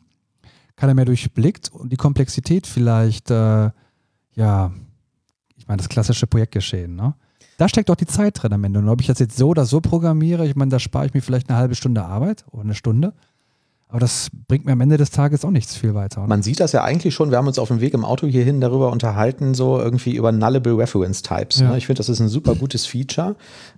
Keiner 0.76 0.93
mehr 0.93 1.05
durchblickt 1.05 1.69
und 1.69 1.91
die 1.91 1.97
Komplexität 1.97 2.65
vielleicht, 2.65 3.30
äh, 3.30 3.69
ja, 4.36 4.72
ich 5.55 5.67
meine, 5.67 5.78
das 5.78 5.89
klassische 5.89 6.28
Projektgeschehen, 6.28 6.95
ne? 6.95 7.13
Da 7.57 7.69
steckt 7.69 7.89
doch 7.89 7.95
die 7.95 8.07
Zeit 8.07 8.41
drin 8.41 8.53
am 8.53 8.63
Ende. 8.63 8.80
Und 8.80 8.89
ob 8.89 9.01
ich 9.01 9.07
das 9.07 9.19
jetzt 9.19 9.38
so 9.38 9.49
oder 9.49 9.67
so 9.67 9.82
programmiere, 9.82 10.47
ich 10.47 10.55
meine, 10.55 10.72
da 10.72 10.80
spare 10.80 11.05
ich 11.05 11.13
mir 11.13 11.22
vielleicht 11.22 11.47
eine 11.47 11.59
halbe 11.59 11.76
Stunde 11.76 12.03
Arbeit 12.03 12.43
oder 12.49 12.63
eine 12.63 12.74
Stunde. 12.74 13.13
Aber 13.91 13.99
das 13.99 14.29
bringt 14.47 14.65
mir 14.65 14.71
am 14.71 14.79
Ende 14.79 14.95
des 14.95 15.11
Tages 15.11 15.43
auch 15.43 15.51
nichts 15.51 15.75
viel 15.75 15.93
weiter. 15.93 16.25
Man 16.25 16.41
sieht 16.41 16.61
das 16.61 16.71
ja 16.71 16.81
eigentlich 16.81 17.13
schon, 17.13 17.29
wir 17.29 17.37
haben 17.37 17.47
uns 17.47 17.59
auf 17.59 17.67
dem 17.67 17.81
Weg 17.81 17.93
im 17.93 18.05
Auto 18.05 18.25
hierhin 18.25 18.61
darüber 18.61 18.89
unterhalten, 18.89 19.53
so 19.53 19.79
irgendwie 19.79 20.15
über 20.15 20.31
Nullable 20.31 20.77
Reference 20.77 21.21
Types. 21.21 21.59
Ja. 21.59 21.71
Ne? 21.71 21.77
Ich 21.77 21.87
finde, 21.87 21.97
das 21.97 22.07
ist 22.07 22.21
ein 22.21 22.29
super 22.29 22.55
gutes 22.55 22.85
Feature, 22.85 23.35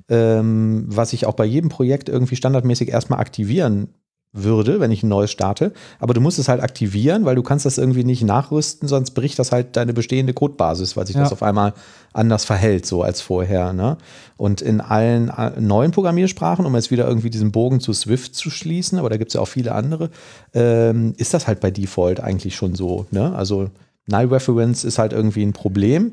ähm, 0.10 0.86
was 0.88 1.14
ich 1.14 1.26
auch 1.26 1.34
bei 1.34 1.46
jedem 1.46 1.70
Projekt 1.70 2.10
irgendwie 2.10 2.36
standardmäßig 2.36 2.90
erstmal 2.90 3.20
aktivieren 3.20 3.90
würde, 4.34 4.80
wenn 4.80 4.92
ich 4.92 5.04
ein 5.04 5.10
neues 5.10 5.32
starte. 5.32 5.72
Aber 6.00 6.14
du 6.16 6.20
musst 6.22 6.40
es 6.40 6.50
halt 6.50 6.62
aktivieren, 6.62 7.24
weil 7.24 7.36
du 7.36 7.44
kannst 7.44 7.66
das 7.66 7.78
irgendwie 7.78 8.04
nicht 8.04 8.24
nachrüsten, 8.24 8.88
sonst 8.88 9.12
bricht 9.12 9.38
das 9.38 9.52
halt 9.52 9.76
deine 9.78 9.94
bestehende 9.94 10.34
Codebasis, 10.34 10.98
weil 10.98 11.06
sich 11.06 11.16
Ja. 11.16 11.22
das 11.22 11.32
auf 11.32 11.44
einmal 11.44 11.74
anders 12.14 12.44
verhält, 12.44 12.86
so 12.86 13.04
als 13.04 13.22
vorher. 13.22 13.74
Ne? 13.74 13.98
Und 14.36 14.62
in 14.62 14.82
allen 14.82 15.30
äh, 15.30 15.52
neuen 15.60 15.92
Programmiersprachen, 15.92 16.66
um 16.66 16.76
jetzt 16.76 16.90
wieder 16.92 17.08
irgendwie 17.08 17.30
diesen 17.30 17.52
Bogen 17.52 17.80
zu 17.80 17.94
Swift 17.94 18.36
zu 18.36 18.50
schließen, 18.50 18.98
aber 18.98 19.10
da 19.10 19.18
gibt 19.18 19.30
es 19.30 19.36
ja 19.36 19.42
auch 19.42 19.48
viele 19.48 19.74
andere, 19.74 20.10
ähm, 20.54 21.14
ist 21.18 21.34
das 21.34 21.48
halt 21.48 21.60
bei 21.60 21.72
Default 21.72 22.20
eigentlich 22.20 22.56
schon 22.56 22.76
so. 22.76 23.06
Ne? 23.12 23.36
Also 23.36 23.70
Null 24.08 24.26
Reference 24.26 24.84
ist 24.84 24.98
halt 25.00 25.14
irgendwie 25.14 25.44
ein 25.44 25.54
Problem. 25.54 26.12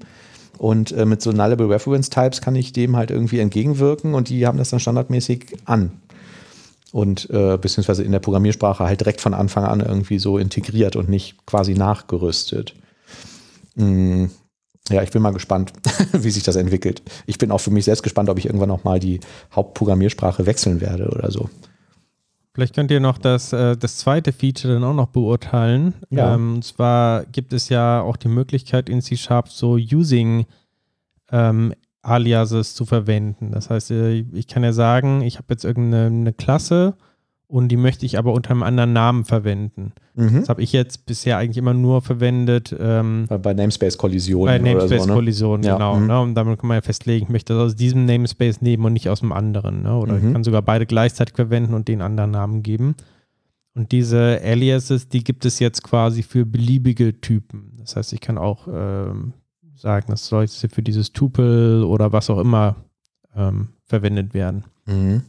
Und 0.58 0.92
äh, 0.92 1.06
mit 1.06 1.22
so 1.22 1.32
Nullable 1.32 1.70
Reference 1.70 2.10
Types 2.10 2.42
kann 2.42 2.54
ich 2.54 2.74
dem 2.74 2.94
halt 2.94 3.10
irgendwie 3.10 3.38
entgegenwirken 3.38 4.12
und 4.12 4.28
die 4.28 4.46
haben 4.46 4.58
das 4.58 4.68
dann 4.68 4.78
standardmäßig 4.78 5.56
an. 5.64 5.90
Und 6.92 7.30
äh, 7.30 7.56
beziehungsweise 7.56 8.02
in 8.02 8.12
der 8.12 8.18
Programmiersprache 8.18 8.84
halt 8.84 9.00
direkt 9.00 9.20
von 9.20 9.34
Anfang 9.34 9.64
an 9.64 9.80
irgendwie 9.80 10.18
so 10.18 10.38
integriert 10.38 10.96
und 10.96 11.08
nicht 11.08 11.46
quasi 11.46 11.74
nachgerüstet. 11.74 12.74
Mm, 13.76 14.26
ja, 14.90 15.02
ich 15.02 15.10
bin 15.10 15.22
mal 15.22 15.32
gespannt, 15.32 15.72
wie 16.12 16.30
sich 16.30 16.42
das 16.42 16.56
entwickelt. 16.56 17.02
Ich 17.26 17.38
bin 17.38 17.52
auch 17.52 17.60
für 17.60 17.70
mich 17.70 17.84
selbst 17.84 18.02
gespannt, 18.02 18.28
ob 18.28 18.38
ich 18.38 18.46
irgendwann 18.46 18.68
noch 18.68 18.84
mal 18.84 18.98
die 18.98 19.20
Hauptprogrammiersprache 19.54 20.46
wechseln 20.46 20.80
werde 20.80 21.08
oder 21.08 21.30
so. 21.30 21.48
Vielleicht 22.52 22.74
könnt 22.74 22.90
ihr 22.90 22.98
noch 22.98 23.18
das, 23.18 23.52
äh, 23.52 23.76
das 23.76 23.98
zweite 23.98 24.32
Feature 24.32 24.74
dann 24.74 24.84
auch 24.84 24.94
noch 24.94 25.08
beurteilen. 25.08 25.94
Ja. 26.10 26.34
Ähm, 26.34 26.56
und 26.56 26.64
zwar 26.64 27.24
gibt 27.26 27.52
es 27.52 27.68
ja 27.68 28.02
auch 28.02 28.16
die 28.16 28.28
Möglichkeit 28.28 28.88
in 28.88 29.00
C-Sharp 29.00 29.48
so 29.48 29.74
Using 29.74 30.46
ähm, 31.30 31.72
Aliases 32.02 32.74
zu 32.74 32.84
verwenden. 32.84 33.50
Das 33.52 33.70
heißt, 33.70 33.90
äh, 33.90 34.24
ich 34.32 34.46
kann 34.46 34.62
ja 34.64 34.72
sagen, 34.72 35.22
ich 35.22 35.36
habe 35.36 35.46
jetzt 35.50 35.64
irgendeine 35.64 36.06
eine 36.06 36.32
Klasse 36.32 36.94
und 37.46 37.68
die 37.68 37.76
möchte 37.76 38.06
ich 38.06 38.16
aber 38.16 38.32
unter 38.32 38.52
einem 38.52 38.62
anderen 38.62 38.92
Namen 38.92 39.24
verwenden. 39.24 39.92
Mhm. 40.14 40.40
Das 40.40 40.48
habe 40.48 40.62
ich 40.62 40.72
jetzt 40.72 41.04
bisher 41.06 41.36
eigentlich 41.36 41.56
immer 41.58 41.74
nur 41.74 42.00
verwendet 42.00 42.74
ähm, 42.78 43.26
Bei, 43.28 43.52
Namespace-Kollisionen 43.54 44.46
bei 44.46 44.60
oder 44.60 44.80
so. 44.82 44.86
Ne? 44.86 44.88
Namespace-Kollisionen, 44.88 45.64
Ja, 45.64 45.74
genau. 45.74 45.96
mhm. 45.96 46.06
Ne? 46.06 46.20
Und 46.20 46.34
damit 46.36 46.58
kann 46.60 46.68
man 46.68 46.76
ja 46.76 46.82
festlegen, 46.82 47.24
ich 47.26 47.30
möchte 47.30 47.54
das 47.54 47.62
aus 47.72 47.76
diesem 47.76 48.04
Namespace 48.04 48.62
nehmen 48.62 48.84
und 48.84 48.92
nicht 48.92 49.08
aus 49.08 49.20
dem 49.20 49.32
anderen. 49.32 49.82
Ne? 49.82 49.96
Oder 49.96 50.14
Mhm. 50.14 50.26
ich 50.28 50.32
kann 50.32 50.44
sogar 50.44 50.62
beide 50.62 50.86
gleichzeitig 50.86 51.34
verwenden 51.34 51.74
und 51.74 51.88
den 51.88 52.02
anderen 52.02 52.30
Namen 52.30 52.62
geben. 52.62 52.94
Und 53.74 53.92
diese 53.92 54.40
Aliases, 54.44 55.08
die 55.08 55.22
gibt 55.24 55.44
es 55.44 55.58
jetzt 55.58 55.82
quasi 55.82 56.22
für 56.22 56.46
beliebige 56.46 57.20
Typen. 57.20 57.72
Das 57.78 57.96
heißt, 57.96 58.12
ich 58.12 58.20
kann 58.20 58.38
auch 58.38 58.68
ähm, 58.72 59.32
sagen, 59.80 60.06
das 60.08 60.26
soll 60.26 60.42
jetzt 60.42 60.66
für 60.72 60.82
dieses 60.82 61.12
Tuple 61.12 61.86
oder 61.86 62.12
was 62.12 62.30
auch 62.30 62.38
immer 62.38 62.76
ähm, 63.34 63.68
verwendet 63.84 64.34
werden. 64.34 64.64
Mhm. 64.86 65.22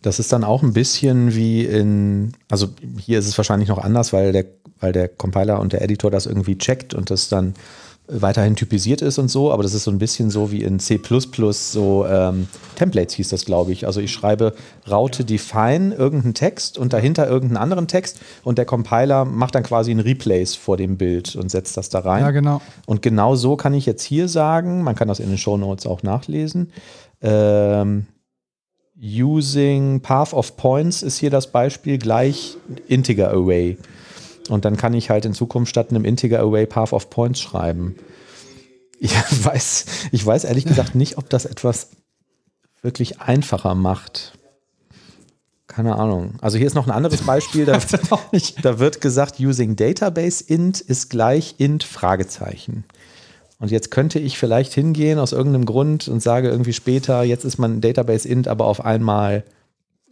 Das 0.00 0.18
ist 0.18 0.32
dann 0.32 0.44
auch 0.44 0.62
ein 0.62 0.72
bisschen 0.72 1.34
wie 1.34 1.64
in, 1.64 2.32
also 2.48 2.68
hier 2.98 3.18
ist 3.18 3.26
es 3.26 3.36
wahrscheinlich 3.36 3.68
noch 3.68 3.78
anders, 3.78 4.12
weil 4.12 4.32
der, 4.32 4.46
weil 4.80 4.92
der 4.92 5.08
Compiler 5.08 5.60
und 5.60 5.72
der 5.72 5.82
Editor 5.82 6.10
das 6.10 6.26
irgendwie 6.26 6.56
checkt 6.56 6.94
und 6.94 7.10
das 7.10 7.28
dann 7.28 7.54
weiterhin 8.08 8.54
typisiert 8.54 9.02
ist 9.02 9.18
und 9.18 9.28
so, 9.28 9.52
aber 9.52 9.62
das 9.62 9.74
ist 9.74 9.84
so 9.84 9.90
ein 9.90 9.98
bisschen 9.98 10.30
so 10.30 10.52
wie 10.52 10.62
in 10.62 10.78
C 10.78 11.00
so 11.52 12.06
ähm, 12.06 12.46
Templates 12.76 13.14
hieß 13.14 13.30
das, 13.30 13.44
glaube 13.44 13.72
ich. 13.72 13.86
Also 13.86 14.00
ich 14.00 14.12
schreibe 14.12 14.54
Raute 14.88 15.24
define 15.24 15.94
irgendeinen 15.94 16.34
Text 16.34 16.78
und 16.78 16.92
dahinter 16.92 17.26
irgendeinen 17.26 17.62
anderen 17.62 17.88
Text 17.88 18.20
und 18.44 18.58
der 18.58 18.64
Compiler 18.64 19.24
macht 19.24 19.56
dann 19.56 19.64
quasi 19.64 19.90
ein 19.90 20.00
Replace 20.00 20.54
vor 20.54 20.76
dem 20.76 20.96
Bild 20.96 21.34
und 21.34 21.50
setzt 21.50 21.76
das 21.76 21.88
da 21.88 22.00
rein. 22.00 22.22
Ja, 22.22 22.30
genau. 22.30 22.60
Und 22.86 23.02
genau 23.02 23.34
so 23.34 23.56
kann 23.56 23.74
ich 23.74 23.86
jetzt 23.86 24.04
hier 24.04 24.28
sagen, 24.28 24.82
man 24.82 24.94
kann 24.94 25.08
das 25.08 25.18
in 25.18 25.28
den 25.28 25.38
Show 25.38 25.56
Notes 25.56 25.86
auch 25.86 26.02
nachlesen. 26.02 26.70
Ähm, 27.20 28.06
using 29.00 30.00
Path 30.00 30.32
of 30.32 30.56
Points 30.56 31.02
ist 31.02 31.18
hier 31.18 31.30
das 31.30 31.50
Beispiel 31.50 31.98
gleich 31.98 32.56
Integer 32.88 33.30
Array. 33.30 33.78
Und 34.48 34.64
dann 34.64 34.76
kann 34.76 34.94
ich 34.94 35.10
halt 35.10 35.24
in 35.24 35.34
Zukunft 35.34 35.70
statt 35.70 35.90
einem 35.90 36.04
Integer 36.04 36.40
Array 36.40 36.66
Path 36.66 36.92
of 36.92 37.10
Points 37.10 37.40
schreiben. 37.40 37.96
Ich 38.98 39.12
weiß, 39.44 39.86
ich 40.12 40.24
weiß 40.24 40.44
ehrlich 40.44 40.64
gesagt 40.64 40.94
nicht, 40.94 41.18
ob 41.18 41.28
das 41.30 41.44
etwas 41.44 41.90
wirklich 42.82 43.20
einfacher 43.20 43.74
macht. 43.74 44.38
Keine 45.66 45.96
Ahnung. 45.96 46.34
Also 46.40 46.56
hier 46.56 46.66
ist 46.66 46.74
noch 46.74 46.86
ein 46.86 46.92
anderes 46.92 47.22
Beispiel. 47.22 47.66
Da, 47.66 47.78
da 48.62 48.78
wird 48.78 49.00
gesagt, 49.00 49.40
using 49.40 49.76
database 49.76 50.42
int 50.46 50.80
ist 50.80 51.10
gleich 51.10 51.56
int 51.58 51.84
Fragezeichen. 51.84 52.84
Und 53.58 53.70
jetzt 53.70 53.90
könnte 53.90 54.18
ich 54.18 54.38
vielleicht 54.38 54.72
hingehen 54.74 55.18
aus 55.18 55.32
irgendeinem 55.32 55.64
Grund 55.64 56.08
und 56.08 56.22
sage 56.22 56.48
irgendwie 56.48 56.72
später, 56.72 57.22
jetzt 57.22 57.44
ist 57.44 57.58
mein 57.58 57.80
Database 57.80 58.28
int 58.28 58.48
aber 58.48 58.66
auf 58.66 58.84
einmal 58.84 59.44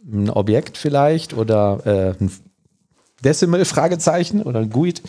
ein 0.05 0.29
Objekt 0.29 0.77
vielleicht 0.77 1.33
oder 1.33 1.81
äh, 1.85 2.23
ein 2.23 2.31
Decimal 3.25 3.65
Fragezeichen 3.65 4.41
oder 4.43 4.59
ein 4.59 4.69
GUID 4.69 5.01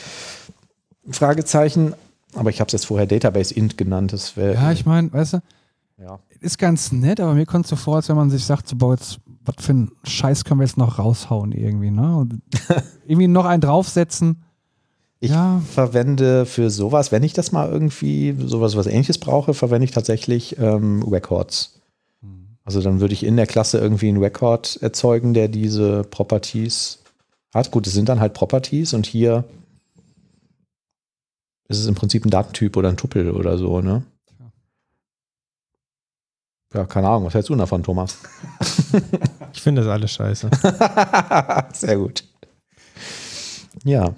Fragezeichen. 1.10 1.94
Aber 2.34 2.50
ich 2.50 2.60
habe 2.60 2.66
es 2.68 2.72
jetzt 2.72 2.86
vorher 2.86 3.06
Database 3.06 3.54
int 3.54 3.78
genannt. 3.78 4.12
Das 4.12 4.34
Ja, 4.36 4.72
ich 4.72 4.84
meine, 4.84 5.12
weißt 5.12 5.34
du, 5.34 5.38
ja. 5.98 6.18
ist 6.40 6.58
ganz 6.58 6.92
nett, 6.92 7.20
aber 7.20 7.34
mir 7.34 7.46
kommt 7.46 7.64
es 7.66 7.70
so 7.70 7.76
vor, 7.76 7.96
als 7.96 8.08
wenn 8.08 8.16
man 8.16 8.30
sich 8.30 8.44
sagt, 8.44 8.68
so, 8.68 8.76
boah, 8.76 8.94
jetzt, 8.94 9.18
was 9.44 9.54
für 9.64 9.72
ein 9.72 9.90
Scheiß 10.04 10.44
können 10.44 10.60
wir 10.60 10.66
jetzt 10.66 10.76
noch 10.76 10.98
raushauen 10.98 11.52
irgendwie, 11.52 11.90
ne? 11.90 12.16
Und 12.16 12.42
irgendwie 13.06 13.28
noch 13.28 13.44
einen 13.46 13.60
draufsetzen. 13.62 14.42
Ich 15.20 15.30
Ja. 15.30 15.62
verwende 15.72 16.44
für 16.44 16.68
sowas, 16.68 17.10
wenn 17.10 17.22
ich 17.22 17.32
das 17.32 17.52
mal 17.52 17.70
irgendwie 17.70 18.36
sowas 18.44 18.76
was 18.76 18.86
ähnliches 18.86 19.18
brauche, 19.18 19.54
verwende 19.54 19.84
ich 19.86 19.92
tatsächlich 19.92 20.58
ähm, 20.58 21.02
Records. 21.04 21.80
Also 22.64 22.82
dann 22.82 23.00
würde 23.00 23.14
ich 23.14 23.24
in 23.24 23.36
der 23.36 23.46
Klasse 23.46 23.78
irgendwie 23.78 24.08
einen 24.08 24.18
Record 24.22 24.76
erzeugen, 24.82 25.32
der 25.34 25.46
diese 25.48 26.02
Properties 26.02 26.98
hat. 27.54 27.70
Gut, 27.70 27.86
es 27.86 27.92
sind 27.92 28.08
dann 28.08 28.20
halt 28.20 28.34
Properties 28.34 28.92
und 28.94 29.06
hier 29.06 29.44
ist 31.68 31.78
es 31.78 31.86
im 31.86 31.94
Prinzip 31.94 32.24
ein 32.24 32.30
Datentyp 32.30 32.76
oder 32.76 32.88
ein 32.88 32.96
Tuppel 32.96 33.30
oder 33.30 33.58
so, 33.58 33.80
ne? 33.80 34.04
Ja, 36.74 36.84
keine 36.84 37.08
Ahnung, 37.08 37.24
was 37.24 37.34
hältst 37.34 37.48
du 37.48 37.54
davon, 37.54 37.82
Thomas? 37.82 38.18
Ich 39.52 39.62
finde 39.62 39.82
das 39.82 39.90
alles 39.90 40.12
scheiße. 40.12 40.50
Sehr 41.72 41.96
gut. 41.96 42.24
Ja. 43.84 44.14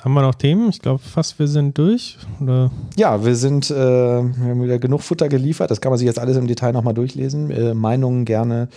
Haben 0.00 0.14
wir 0.14 0.22
noch 0.22 0.36
Themen? 0.36 0.70
Ich 0.70 0.80
glaube 0.80 1.02
fast, 1.02 1.38
wir 1.40 1.48
sind 1.48 1.76
durch. 1.76 2.16
Oder? 2.40 2.70
Ja, 2.96 3.24
wir 3.24 3.34
sind, 3.34 3.70
äh, 3.70 3.74
wir 3.74 4.50
haben 4.50 4.62
wieder 4.62 4.78
genug 4.78 5.02
Futter 5.02 5.28
geliefert. 5.28 5.70
Das 5.72 5.80
kann 5.80 5.90
man 5.90 5.98
sich 5.98 6.06
jetzt 6.06 6.20
alles 6.20 6.36
im 6.36 6.46
Detail 6.46 6.72
nochmal 6.72 6.94
durchlesen. 6.94 7.50
Äh, 7.50 7.74
Meinungen 7.74 8.24
gerne 8.24 8.68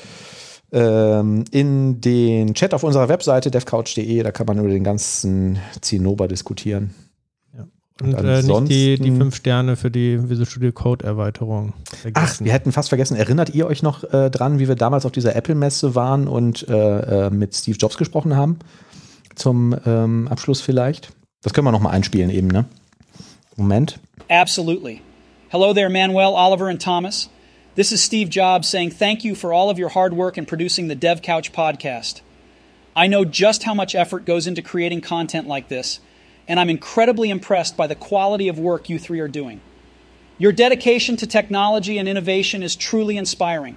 ähm, 0.75 1.45
in 1.51 2.01
den 2.01 2.53
Chat 2.53 2.73
auf 2.73 2.83
unserer 2.83 3.07
Webseite 3.07 3.49
devcouch.de. 3.49 4.21
Da 4.21 4.31
kann 4.31 4.45
man 4.45 4.59
über 4.59 4.67
den 4.67 4.83
ganzen 4.83 5.57
Zinnober 5.81 6.27
diskutieren. 6.27 6.93
Und, 8.01 8.13
Und 8.13 8.25
äh, 8.25 8.43
nicht 8.43 8.69
die, 8.69 8.99
die 8.99 9.11
fünf 9.15 9.35
Sterne 9.35 9.77
für 9.77 9.89
die 9.89 10.29
Visual 10.29 10.45
Studio 10.45 10.73
Code 10.73 11.05
Erweiterung. 11.05 11.71
Ach, 11.77 11.95
vergessen. 11.95 12.45
wir 12.45 12.51
hätten 12.51 12.73
fast 12.73 12.89
vergessen. 12.89 13.15
Erinnert 13.15 13.55
ihr 13.55 13.67
euch 13.67 13.83
noch 13.83 14.03
äh, 14.03 14.29
dran, 14.29 14.59
wie 14.59 14.67
wir 14.67 14.75
damals 14.75 15.05
auf 15.05 15.13
dieser 15.13 15.33
Apple-Messe 15.33 15.95
waren 15.95 16.27
und 16.27 16.67
äh, 16.67 17.27
äh, 17.27 17.29
mit 17.29 17.55
Steve 17.55 17.77
Jobs 17.77 17.95
gesprochen 17.95 18.35
haben? 18.35 18.59
Zum 19.35 19.73
ähm, 19.85 20.27
Abschluss 20.27 20.59
vielleicht. 20.59 21.13
Das 21.41 21.53
können 21.53 21.67
wir 21.67 21.71
nochmal 21.71 21.93
einspielen 21.93 22.29
eben, 22.31 22.47
ne? 22.47 22.65
Moment. 23.55 23.97
Absolutely. 24.27 24.99
Hello 25.47 25.73
there, 25.73 25.89
Manuel, 25.89 26.33
Oliver, 26.33 26.67
and 26.67 26.81
Thomas. 26.81 27.29
This 27.75 27.91
is 27.91 28.01
Steve 28.01 28.29
Jobs 28.29 28.69
saying 28.69 28.91
thank 28.91 29.25
you 29.25 29.35
for 29.35 29.51
all 29.51 29.69
of 29.69 29.77
your 29.77 29.89
hard 29.89 30.13
work 30.13 30.37
in 30.37 30.45
producing 30.45 30.87
the 30.87 30.95
Dev 30.95 31.21
Couch 31.21 31.51
podcast. 31.51 32.21
I 32.95 33.07
know 33.07 33.25
just 33.25 33.63
how 33.63 33.73
much 33.73 33.95
effort 33.95 34.23
goes 34.23 34.47
into 34.47 34.61
creating 34.61 35.01
content 35.01 35.45
like 35.45 35.67
this, 35.67 35.99
and 36.47 36.57
I'm 36.57 36.69
incredibly 36.69 37.29
impressed 37.29 37.75
by 37.75 37.87
the 37.87 37.95
quality 37.95 38.47
of 38.47 38.57
work 38.57 38.87
you 38.87 38.97
three 38.97 39.19
are 39.19 39.27
doing. 39.27 39.59
Your 40.37 40.53
dedication 40.53 41.17
to 41.17 41.27
technology 41.27 41.97
and 41.97 42.07
innovation 42.07 42.63
is 42.63 42.77
truly 42.77 43.17
inspiring, 43.17 43.75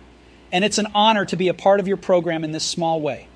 and 0.52 0.64
it's 0.64 0.78
an 0.78 0.86
honor 0.94 1.24
to 1.24 1.36
be 1.36 1.48
a 1.48 1.54
part 1.54 1.80
of 1.80 1.88
your 1.88 1.96
program 1.96 2.44
in 2.44 2.52
this 2.52 2.62
small 2.62 3.00
way. 3.00 3.26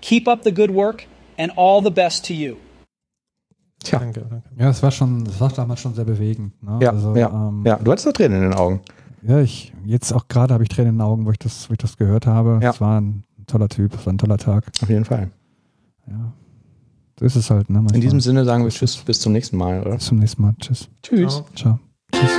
Keep 0.00 0.26
up 0.26 0.44
the 0.44 0.50
good 0.50 0.70
work, 0.70 1.04
and 1.36 1.52
all 1.56 1.82
the 1.82 1.90
best 1.90 2.24
to 2.24 2.32
you. 2.32 2.58
Tja. 3.84 3.98
Danke, 3.98 4.20
danke. 4.20 4.48
Ja, 4.58 4.66
das 4.66 4.82
war 4.82 4.90
schon, 4.90 5.24
das 5.24 5.38
war 5.40 5.50
damals 5.50 5.80
schon 5.80 5.94
sehr 5.94 6.06
bewegend. 6.06 6.52
Ne? 6.62 6.78
Ja, 6.82 6.90
also, 6.90 7.14
ja, 7.14 7.28
ähm, 7.28 7.64
ja. 7.66 7.76
Du 7.76 7.90
hattest 7.90 8.06
da 8.06 8.12
Tränen 8.12 8.42
in 8.42 8.50
den 8.50 8.54
Augen. 8.54 8.80
Ja, 9.22 9.40
ich, 9.40 9.72
jetzt 9.84 10.12
auch 10.12 10.28
gerade 10.28 10.54
habe 10.54 10.62
ich 10.62 10.68
Tränen 10.68 10.90
in 10.90 10.94
den 10.96 11.02
Augen, 11.02 11.26
wo 11.26 11.30
ich 11.30 11.38
das, 11.38 11.68
wo 11.68 11.72
ich 11.72 11.78
das 11.78 11.96
gehört 11.96 12.26
habe. 12.26 12.58
Ja. 12.62 12.70
Es 12.70 12.80
war 12.80 13.00
ein 13.00 13.24
toller 13.46 13.68
Typ, 13.68 13.94
es 13.94 14.06
war 14.06 14.12
ein 14.12 14.18
toller 14.18 14.38
Tag. 14.38 14.66
Auf 14.82 14.88
jeden 14.88 15.04
Fall. 15.04 15.30
Ja. 16.06 16.32
So 17.18 17.26
ist 17.26 17.36
es 17.36 17.50
halt, 17.50 17.68
ne? 17.68 17.84
In 17.92 18.00
diesem 18.00 18.20
Sinne 18.20 18.44
sagen 18.46 18.64
wir 18.64 18.70
Tschüss, 18.70 18.96
bis 18.96 19.20
zum 19.20 19.32
nächsten 19.32 19.58
Mal, 19.58 19.82
oder? 19.82 19.96
Bis 19.96 20.06
zum 20.06 20.18
nächsten 20.18 20.40
Mal. 20.40 20.54
Tschüss. 20.58 20.88
Tschüss. 21.02 21.32
Ciao. 21.32 21.46
Ciao. 21.54 21.80
Tschüss. 22.12 22.30